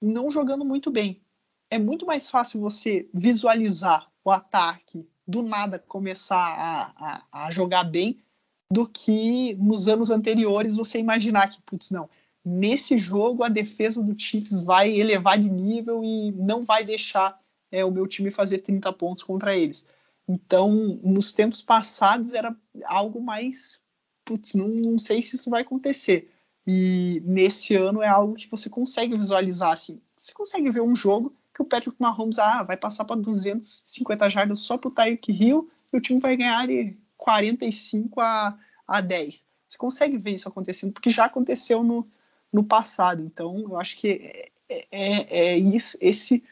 [0.01, 1.21] não jogando muito bem.
[1.69, 7.83] É muito mais fácil você visualizar o ataque do nada começar a, a, a, jogar
[7.85, 8.21] bem
[8.69, 12.09] do que nos anos anteriores você imaginar que, putz, não,
[12.43, 17.39] nesse jogo a defesa do Chiefs vai elevar de nível e não vai deixar
[17.71, 19.85] é, o meu time fazer 30 pontos contra eles.
[20.27, 20.71] Então,
[21.03, 22.55] nos tempos passados era
[22.85, 23.81] algo mais,
[24.23, 26.31] putz, não, não sei se isso vai acontecer.
[26.65, 30.01] E nesse ano é algo que você consegue visualizar assim.
[30.15, 34.59] Você consegue ver um jogo que o Patrick Mahomes ah, vai passar para 250 jardas
[34.59, 38.57] só para o Tyreek Hill e o time vai ganhar de 45 a,
[38.87, 39.45] a 10.
[39.67, 42.07] Você consegue ver isso acontecendo, porque já aconteceu no,
[42.51, 43.23] no passado.
[43.23, 46.43] Então, eu acho que é, é, é, é isso, esse,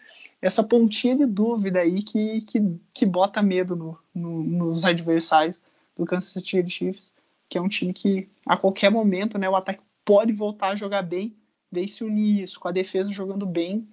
[0.42, 5.62] essa pontinha de dúvida aí que, que, que bota medo no, no, nos adversários
[5.96, 7.14] do Kansas City Chiefs,
[7.50, 11.02] que é um time que a qualquer momento né, o ataque pode voltar a jogar
[11.04, 11.36] bem,
[11.72, 13.88] daí se unir isso com a defesa jogando bem,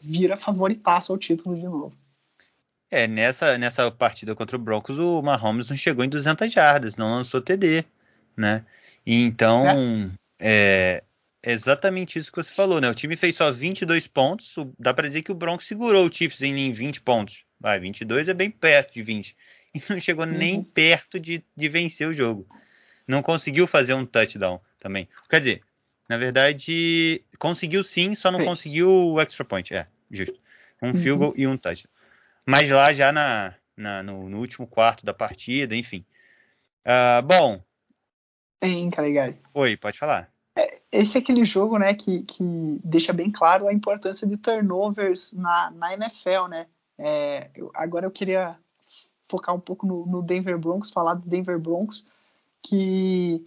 [0.00, 1.94] vira favoritaço ao título de novo.
[2.90, 7.12] É, nessa, nessa partida contra o Broncos, o Mahomes não chegou em 200 jardas, não
[7.12, 7.84] lançou TD,
[8.36, 8.64] né?
[9.06, 9.64] Então,
[10.40, 11.02] é.
[11.42, 12.90] é exatamente isso que você falou, né?
[12.90, 16.42] O time fez só 22 pontos, dá para dizer que o Broncos segurou o Chiefs
[16.42, 19.36] em 20 pontos, vai, 22 é bem perto de 20.
[19.72, 20.32] E não chegou uhum.
[20.32, 22.44] nem perto de, de vencer o jogo.
[23.06, 25.08] Não conseguiu fazer um touchdown também.
[25.28, 25.62] Quer dizer,
[26.10, 28.48] na verdade, conseguiu sim, só não Fez.
[28.48, 29.72] conseguiu o extra point.
[29.72, 30.40] É, justo.
[30.82, 30.94] Um uhum.
[30.94, 31.88] field goal e um touchdown.
[32.44, 36.04] Mas lá já na, na no, no, último quarto da partida, enfim.
[36.84, 37.62] Uh, bom.
[38.60, 39.38] Hein, Caligari?
[39.54, 40.28] Oi, pode falar.
[40.56, 45.32] É, esse é aquele jogo, né, que, que deixa bem claro a importância de turnovers
[45.32, 46.66] na, na NFL, né?
[46.98, 48.58] É, eu, agora eu queria
[49.28, 52.04] focar um pouco no, no, Denver Broncos, falar do Denver Broncos,
[52.60, 53.46] que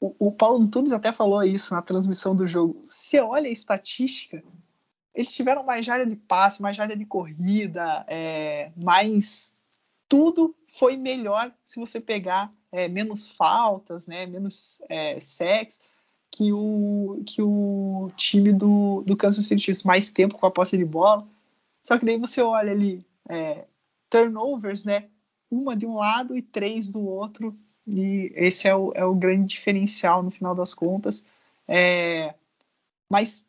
[0.00, 2.80] o, Paulo Antunes até falou isso na transmissão do jogo.
[2.84, 4.42] Se olha a estatística,
[5.14, 9.58] eles tiveram mais área de passe, mais área de corrida, é, mais
[10.08, 15.78] tudo foi melhor se você pegar é, menos faltas, né, menos é, sacks
[16.30, 20.78] que o, que o time do, do Kansas City Chiefs, mais tempo com a posse
[20.78, 21.26] de bola.
[21.82, 23.66] Só que daí você olha ali, é,
[24.08, 25.08] turnovers, né?
[25.50, 27.58] Uma de um lado e três do outro.
[27.90, 31.24] E esse é o, é o grande diferencial no final das contas.
[31.66, 32.34] É,
[33.08, 33.44] mas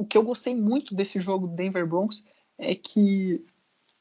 [0.00, 2.24] o que eu gostei muito desse jogo do Denver Broncos
[2.58, 3.44] é que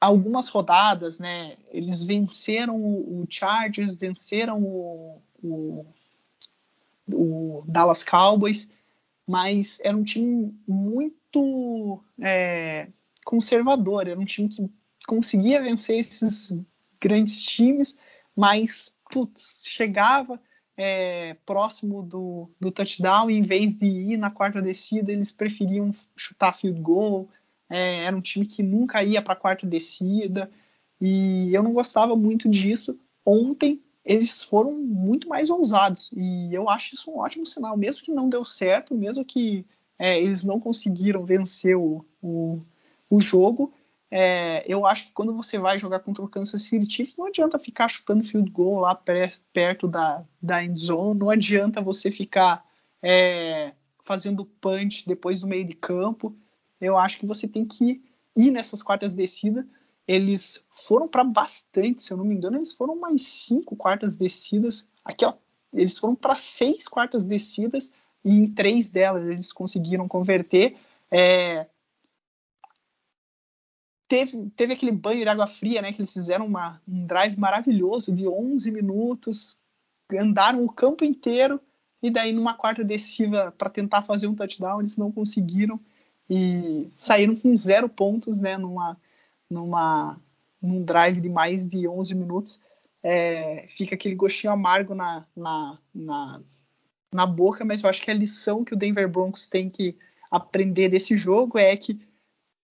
[0.02, 1.58] algumas rodadas, né?
[1.72, 5.86] Eles venceram o, o Chargers, venceram o, o
[7.14, 8.70] o Dallas Cowboys,
[9.26, 12.90] mas era um time muito é,
[13.26, 14.70] conservador, era um time que
[15.08, 16.60] conseguia vencer esses
[17.00, 17.98] grandes times,
[18.36, 20.40] mas putz, chegava
[20.78, 26.54] é, próximo do, do touchdown, em vez de ir na quarta descida, eles preferiam chutar
[26.54, 27.28] field goal.
[27.70, 30.50] É, era um time que nunca ia para a quarta descida,
[31.02, 33.00] e eu não gostava muito disso.
[33.26, 36.12] Ontem eles foram muito mais ousados.
[36.16, 39.66] E eu acho isso um ótimo sinal, mesmo que não deu certo, mesmo que
[40.00, 42.62] é, eles não conseguiram vencer o, o,
[43.10, 43.74] o jogo.
[44.10, 47.60] É, eu acho que quando você vai jogar contra o Kansas City Chiefs, não adianta
[47.60, 48.96] ficar chutando field goal lá
[49.54, 52.66] perto da, da end zone, não adianta você ficar
[53.02, 53.74] é,
[54.06, 56.36] fazendo punch depois do meio de campo.
[56.80, 58.02] Eu acho que você tem que
[58.36, 59.66] ir nessas quartas descidas
[60.08, 64.88] eles foram para bastante, se eu não me engano, eles foram mais cinco quartas descidas.
[65.04, 65.34] Aqui, ó,
[65.74, 67.92] eles foram para seis quartas descidas
[68.24, 70.78] e em três delas eles conseguiram converter.
[71.12, 71.68] É...
[74.08, 75.92] Teve, teve aquele banho de água fria, né?
[75.92, 79.60] Que eles fizeram uma, um drive maravilhoso de 11 minutos,
[80.12, 81.60] andaram o campo inteiro
[82.02, 85.80] e daí numa quarta descida para tentar fazer um touchdown eles não conseguiram
[86.30, 88.58] e saíram com zero pontos, né?
[88.58, 88.98] Numa
[89.50, 90.20] numa,
[90.62, 92.62] num drive de mais de 11 minutos,
[93.02, 96.42] é, fica aquele gostinho amargo na, na, na,
[97.14, 99.96] na boca, mas eu acho que a lição que o Denver Broncos tem que
[100.30, 102.00] aprender desse jogo é que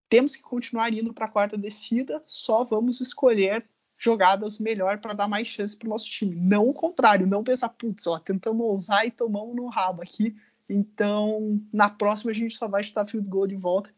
[0.08, 3.68] temos que continuar indo para a quarta descida, só vamos escolher
[3.98, 6.36] jogadas melhor para dar mais chance para o nosso time.
[6.36, 10.36] Não o contrário, não pensar, putz, ó, tentamos ousar e tomamos no rabo aqui.
[10.68, 13.90] Então, na próxima a gente só vai chutar field goal de volta.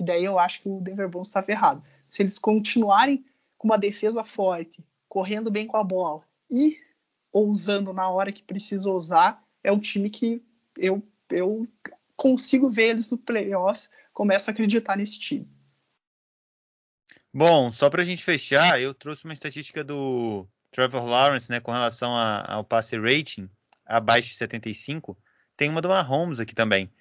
[0.00, 1.82] E daí eu acho que o Denver Broncos está ferrado
[2.12, 3.24] se eles continuarem
[3.56, 6.76] com uma defesa forte, correndo bem com a bola e
[7.32, 10.44] ousando na hora que precisa ousar, é o time que
[10.76, 11.66] eu, eu
[12.14, 15.48] consigo ver eles no playoffs, começo a acreditar nesse time.
[17.32, 21.72] Bom, só para a gente fechar, eu trouxe uma estatística do Trevor Lawrence, né, com
[21.72, 23.48] relação a, ao passe rating
[23.86, 25.16] abaixo de 75.
[25.56, 26.92] Tem uma do Mahomes aqui também.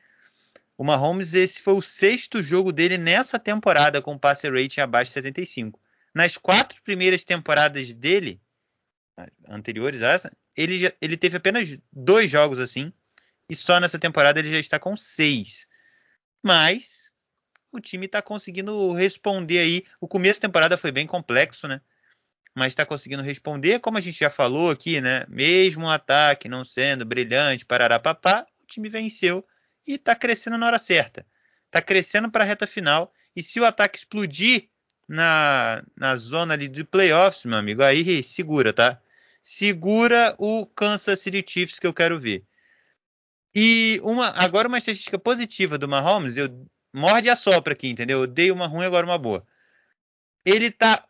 [0.77, 5.13] O Mahomes, esse foi o sexto jogo dele nessa temporada com passe rating abaixo de
[5.13, 5.79] 75.
[6.13, 8.41] Nas quatro primeiras temporadas dele,
[9.47, 12.91] anteriores a essa, ele, já, ele teve apenas dois jogos assim,
[13.49, 15.67] e só nessa temporada ele já está com seis.
[16.43, 17.00] Mas
[17.71, 19.85] o time está conseguindo responder aí.
[19.99, 21.81] O começo da temporada foi bem complexo, né?
[22.53, 25.25] Mas está conseguindo responder, como a gente já falou aqui, né?
[25.29, 29.45] Mesmo o ataque não sendo brilhante, papá, o time venceu
[29.87, 31.25] e está crescendo na hora certa.
[31.67, 33.13] Está crescendo para a reta final.
[33.33, 34.67] E se o ataque explodir
[35.07, 39.01] na, na zona ali de playoffs, meu amigo, aí segura, tá?
[39.41, 42.43] Segura o Kansas City Chiefs que eu quero ver.
[43.55, 46.49] E uma, agora uma estatística positiva do Mahomes, eu
[46.93, 48.21] morde a sopra aqui, entendeu?
[48.21, 49.45] Eu dei uma ruim, agora uma boa.
[50.45, 51.03] Ele tá.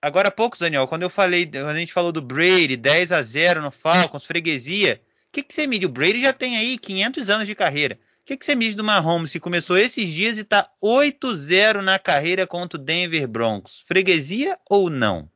[0.00, 3.22] Agora há poucos, Daniel, quando eu falei, quando a gente falou do Brady, 10 a
[3.22, 5.86] 0 no Falcons, freguesia, o que, que você mide?
[5.86, 7.98] O Brady já tem aí 500 anos de carreira
[8.28, 12.46] que, que você diz do Mahomes, que começou esses dias e está 8-0 na carreira
[12.46, 13.82] contra o Denver Broncos?
[13.88, 15.30] Freguesia ou não?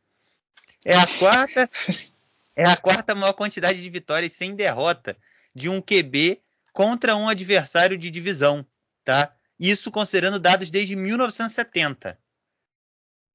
[0.85, 1.71] É a quarta,
[2.55, 5.17] é a quarta maior quantidade de vitórias sem derrota
[5.55, 8.67] de um QB contra um adversário de divisão,
[9.07, 9.35] tá?
[9.63, 12.19] Isso considerando dados desde 1970.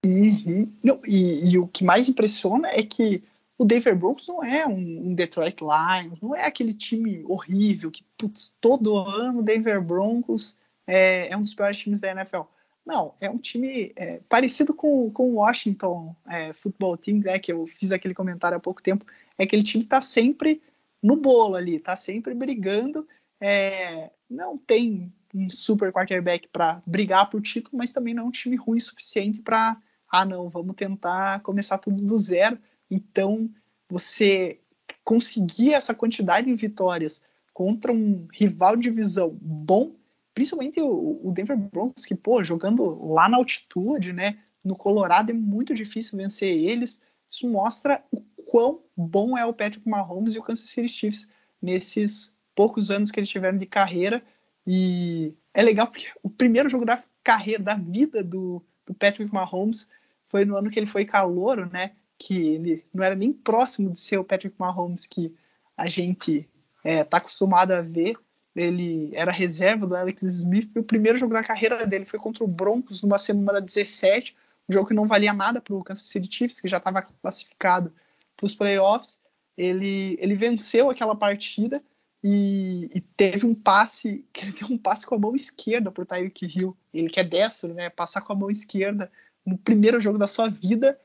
[0.05, 0.69] Uhum.
[0.83, 3.23] Não, e, e, o que mais impressiona é que
[3.57, 8.03] o Denver Broncos não é um, um, Detroit Lions, não é aquele time horrível que
[8.17, 12.41] putz, todo ano o Denver Broncos é, é, um dos piores times da NFL.
[12.85, 17.53] Não, é um time é, parecido com, com o Washington é, Football Team, né, que
[17.53, 19.05] eu fiz aquele comentário há pouco tempo.
[19.37, 20.61] É aquele time que está sempre
[21.01, 23.07] no bolo ali, está sempre brigando.
[23.39, 28.31] É, não tem um super quarterback para brigar por título, mas também não é um
[28.31, 29.77] time ruim o suficiente para,
[30.09, 32.57] ah, não, vamos tentar começar tudo do zero.
[32.89, 33.49] Então,
[33.89, 34.59] você
[35.03, 37.21] conseguir essa quantidade de vitórias
[37.53, 39.95] contra um rival de divisão bom,
[40.33, 45.73] principalmente o, Denver Broncos, que, pô, jogando lá na altitude, né, no Colorado é muito
[45.73, 47.01] difícil vencer eles.
[47.29, 48.21] Isso mostra o
[48.51, 51.29] quão bom é o Patrick Mahomes e o Kansas City Chiefs
[51.61, 54.23] nesses poucos anos que eles tiveram de carreira.
[54.67, 59.89] E é legal porque o primeiro jogo da carreira, da vida do, do Patrick Mahomes
[60.27, 61.93] foi no ano que ele foi calouro, né?
[62.17, 65.33] Que ele não era nem próximo de ser o Patrick Mahomes que
[65.77, 66.49] a gente
[66.83, 68.17] é, tá acostumado a ver.
[68.53, 72.43] Ele era reserva do Alex Smith e o primeiro jogo da carreira dele foi contra
[72.43, 74.35] o Broncos numa semana 17,
[74.67, 77.93] um jogo que não valia nada para o Kansas City Chiefs, que já estava classificado
[78.35, 79.17] para os playoffs.
[79.57, 81.81] Ele, ele venceu aquela partida
[82.23, 86.01] e, e, teve um passe, que ele deu um passe com a mão esquerda para
[86.01, 86.75] o Tyreek Hill.
[86.93, 87.89] Ele que é destro, né?
[87.89, 89.11] Passar com a mão esquerda
[89.45, 90.99] no primeiro jogo da sua vida.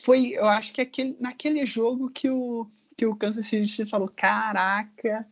[0.00, 5.26] Foi, eu acho que aquele, naquele jogo que o, que o Kansas City falou: caraca,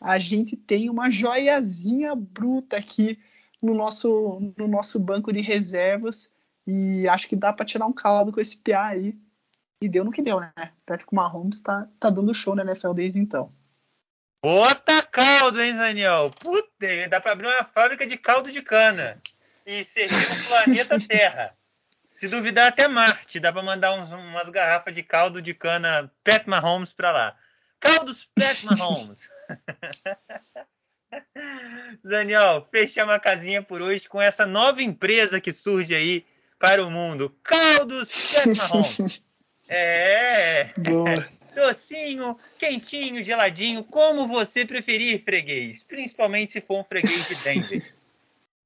[0.00, 3.18] a gente tem uma joiazinha bruta aqui
[3.60, 6.30] no nosso, no nosso banco de reservas
[6.66, 9.18] e acho que dá para tirar um caldo com esse PA aí.
[9.80, 10.52] E deu no que deu, né?
[10.86, 13.52] Patrick Mahomes tá, tá dando show na NFL desde então.
[14.42, 16.30] Bota caldo, hein, Daniel?
[16.40, 19.20] Puta, dá para abrir uma fábrica de caldo de cana
[19.66, 21.56] e servir no planeta Terra.
[22.16, 23.40] Se duvidar, até Marte.
[23.40, 27.36] Dá para mandar uns, umas garrafas de caldo de cana Pat Mahomes para lá.
[27.78, 29.28] Caldos Pat Mahomes.
[32.02, 36.26] Daniel, fechamos a casinha por hoje com essa nova empresa que surge aí
[36.58, 37.36] para o mundo.
[37.42, 39.22] Caldos Pat Mahomes.
[39.68, 40.70] É.
[40.78, 45.82] Boa docinho, quentinho, geladinho, como você preferir, freguês.
[45.82, 47.94] Principalmente se for um freguês de Denver.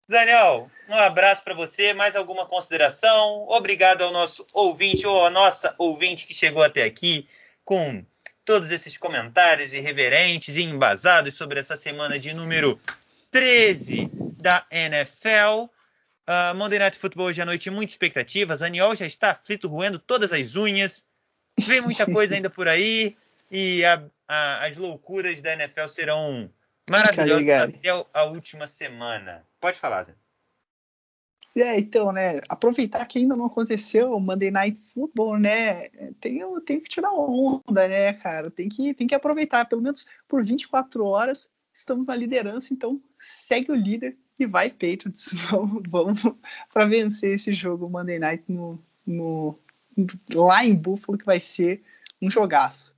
[0.09, 1.95] Daniel, um abraço para você.
[1.95, 3.47] Mais alguma consideração?
[3.49, 7.29] Obrigado ao nosso ouvinte ou à nossa ouvinte que chegou até aqui
[7.65, 8.05] com
[8.45, 12.81] todos esses comentários irreverentes e embasados sobre essa semana de número
[13.31, 15.63] 13 da NFL.
[15.63, 15.71] Uh,
[16.27, 18.59] ah, Monday Night Football hoje à noite, muitas expectativas.
[18.59, 21.05] Daniel já está aflito, roendo todas as unhas.
[21.67, 23.17] Vem muita coisa ainda por aí
[23.51, 26.51] e a, a, as loucuras da NFL serão
[26.89, 29.45] maravilhosas até a última semana.
[29.61, 30.15] Pode falar, Zé.
[31.57, 35.89] É, então, né, aproveitar que ainda não aconteceu o Monday Night Football, né,
[36.21, 40.45] tem, tem que tirar onda, né, cara, tem que, tem que aproveitar, pelo menos por
[40.45, 46.21] 24 horas estamos na liderança, então segue o líder e vai Patriots, vamos, vamos
[46.73, 49.59] para vencer esse jogo Monday Night no, no,
[50.33, 51.83] lá em Buffalo que vai ser
[52.21, 52.95] um jogaço.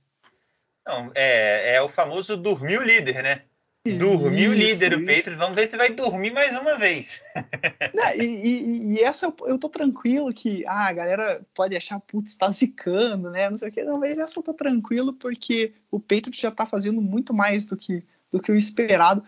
[0.85, 3.43] Não, é, é o famoso dormir o líder, né?
[3.85, 5.37] Dormir o líder, o Patriots.
[5.37, 7.21] Vamos ver se vai dormir mais uma vez.
[7.93, 12.33] Não, e, e, e, essa eu tô tranquilo que ah, a galera pode achar, putz,
[12.35, 13.49] tá zicando, né?
[13.49, 13.83] Não sei o que.
[13.83, 17.75] Não, mas essa eu tô tranquilo porque o Patriots já tá fazendo muito mais do
[17.75, 19.21] que, do que o esperado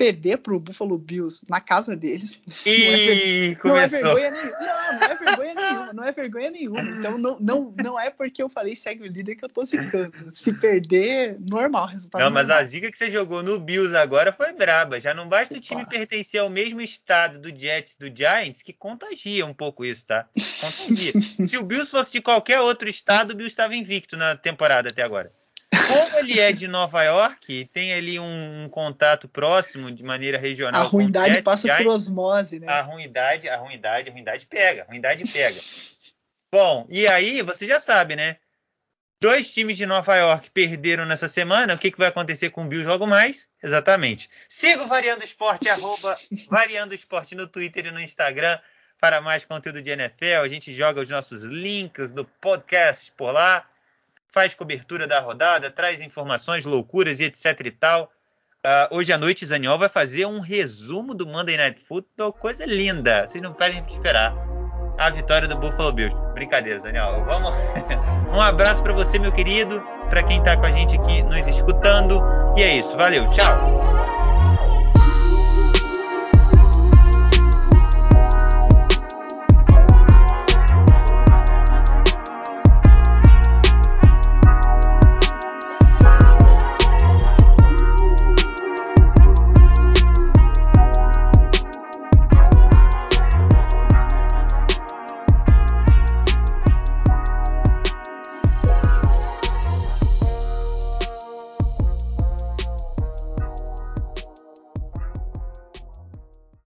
[0.00, 2.40] perder pro Buffalo Bills na casa deles.
[2.64, 4.02] E não é, começou.
[4.02, 4.72] Não é vergonha nenhuma.
[4.72, 5.92] Não, não é vergonha nenhuma.
[5.92, 6.80] Não é vergonha nenhuma.
[6.80, 10.12] Então não, não, não é porque eu falei segue o líder que eu tô zicando.
[10.32, 12.20] Se perder, normal, resultado.
[12.20, 12.42] Não, normal.
[12.42, 15.00] mas a zica que você jogou no Bills agora foi braba.
[15.00, 19.44] Já não basta o time pertencer ao mesmo estado do Jets do Giants, que contagia
[19.44, 20.28] um pouco isso, tá?
[20.60, 21.12] Contagia.
[21.46, 25.02] Se o Bills fosse de qualquer outro estado, o Bills estava invicto na temporada até
[25.02, 25.32] agora
[25.70, 30.82] como ele é de Nova York, tem ali um, um contato próximo de maneira regional.
[30.82, 32.66] A ruindade passa por osmose, né?
[32.68, 35.60] A ruindade, a ruindade, a ruindade pega, a ruindade pega.
[36.52, 38.36] Bom, e aí você já sabe, né?
[39.20, 41.74] Dois times de Nova York perderam nessa semana.
[41.74, 43.46] O que, que vai acontecer com o Bills logo mais?
[43.62, 44.30] Exatamente.
[44.48, 46.16] Siga o Variando Esporte, arroba
[46.48, 48.58] Variando Esporte no Twitter e no Instagram
[48.98, 50.42] para mais conteúdo de NFL.
[50.42, 53.69] A gente joga os nossos links do podcast por lá
[54.32, 58.10] faz cobertura da rodada, traz informações, loucuras e etc e tal.
[58.64, 63.26] Uh, hoje à noite, Zaniol vai fazer um resumo do Monday Night Football, coisa linda.
[63.26, 64.34] Vocês não podem esperar
[64.98, 66.14] a vitória do Buffalo Bills.
[66.34, 67.24] Brincadeira, Zaniol.
[67.24, 67.54] Vamos.
[68.36, 72.22] um abraço para você, meu querido, para quem está com a gente aqui nos escutando.
[72.56, 72.94] E é isso.
[72.96, 73.30] Valeu.
[73.30, 73.99] Tchau.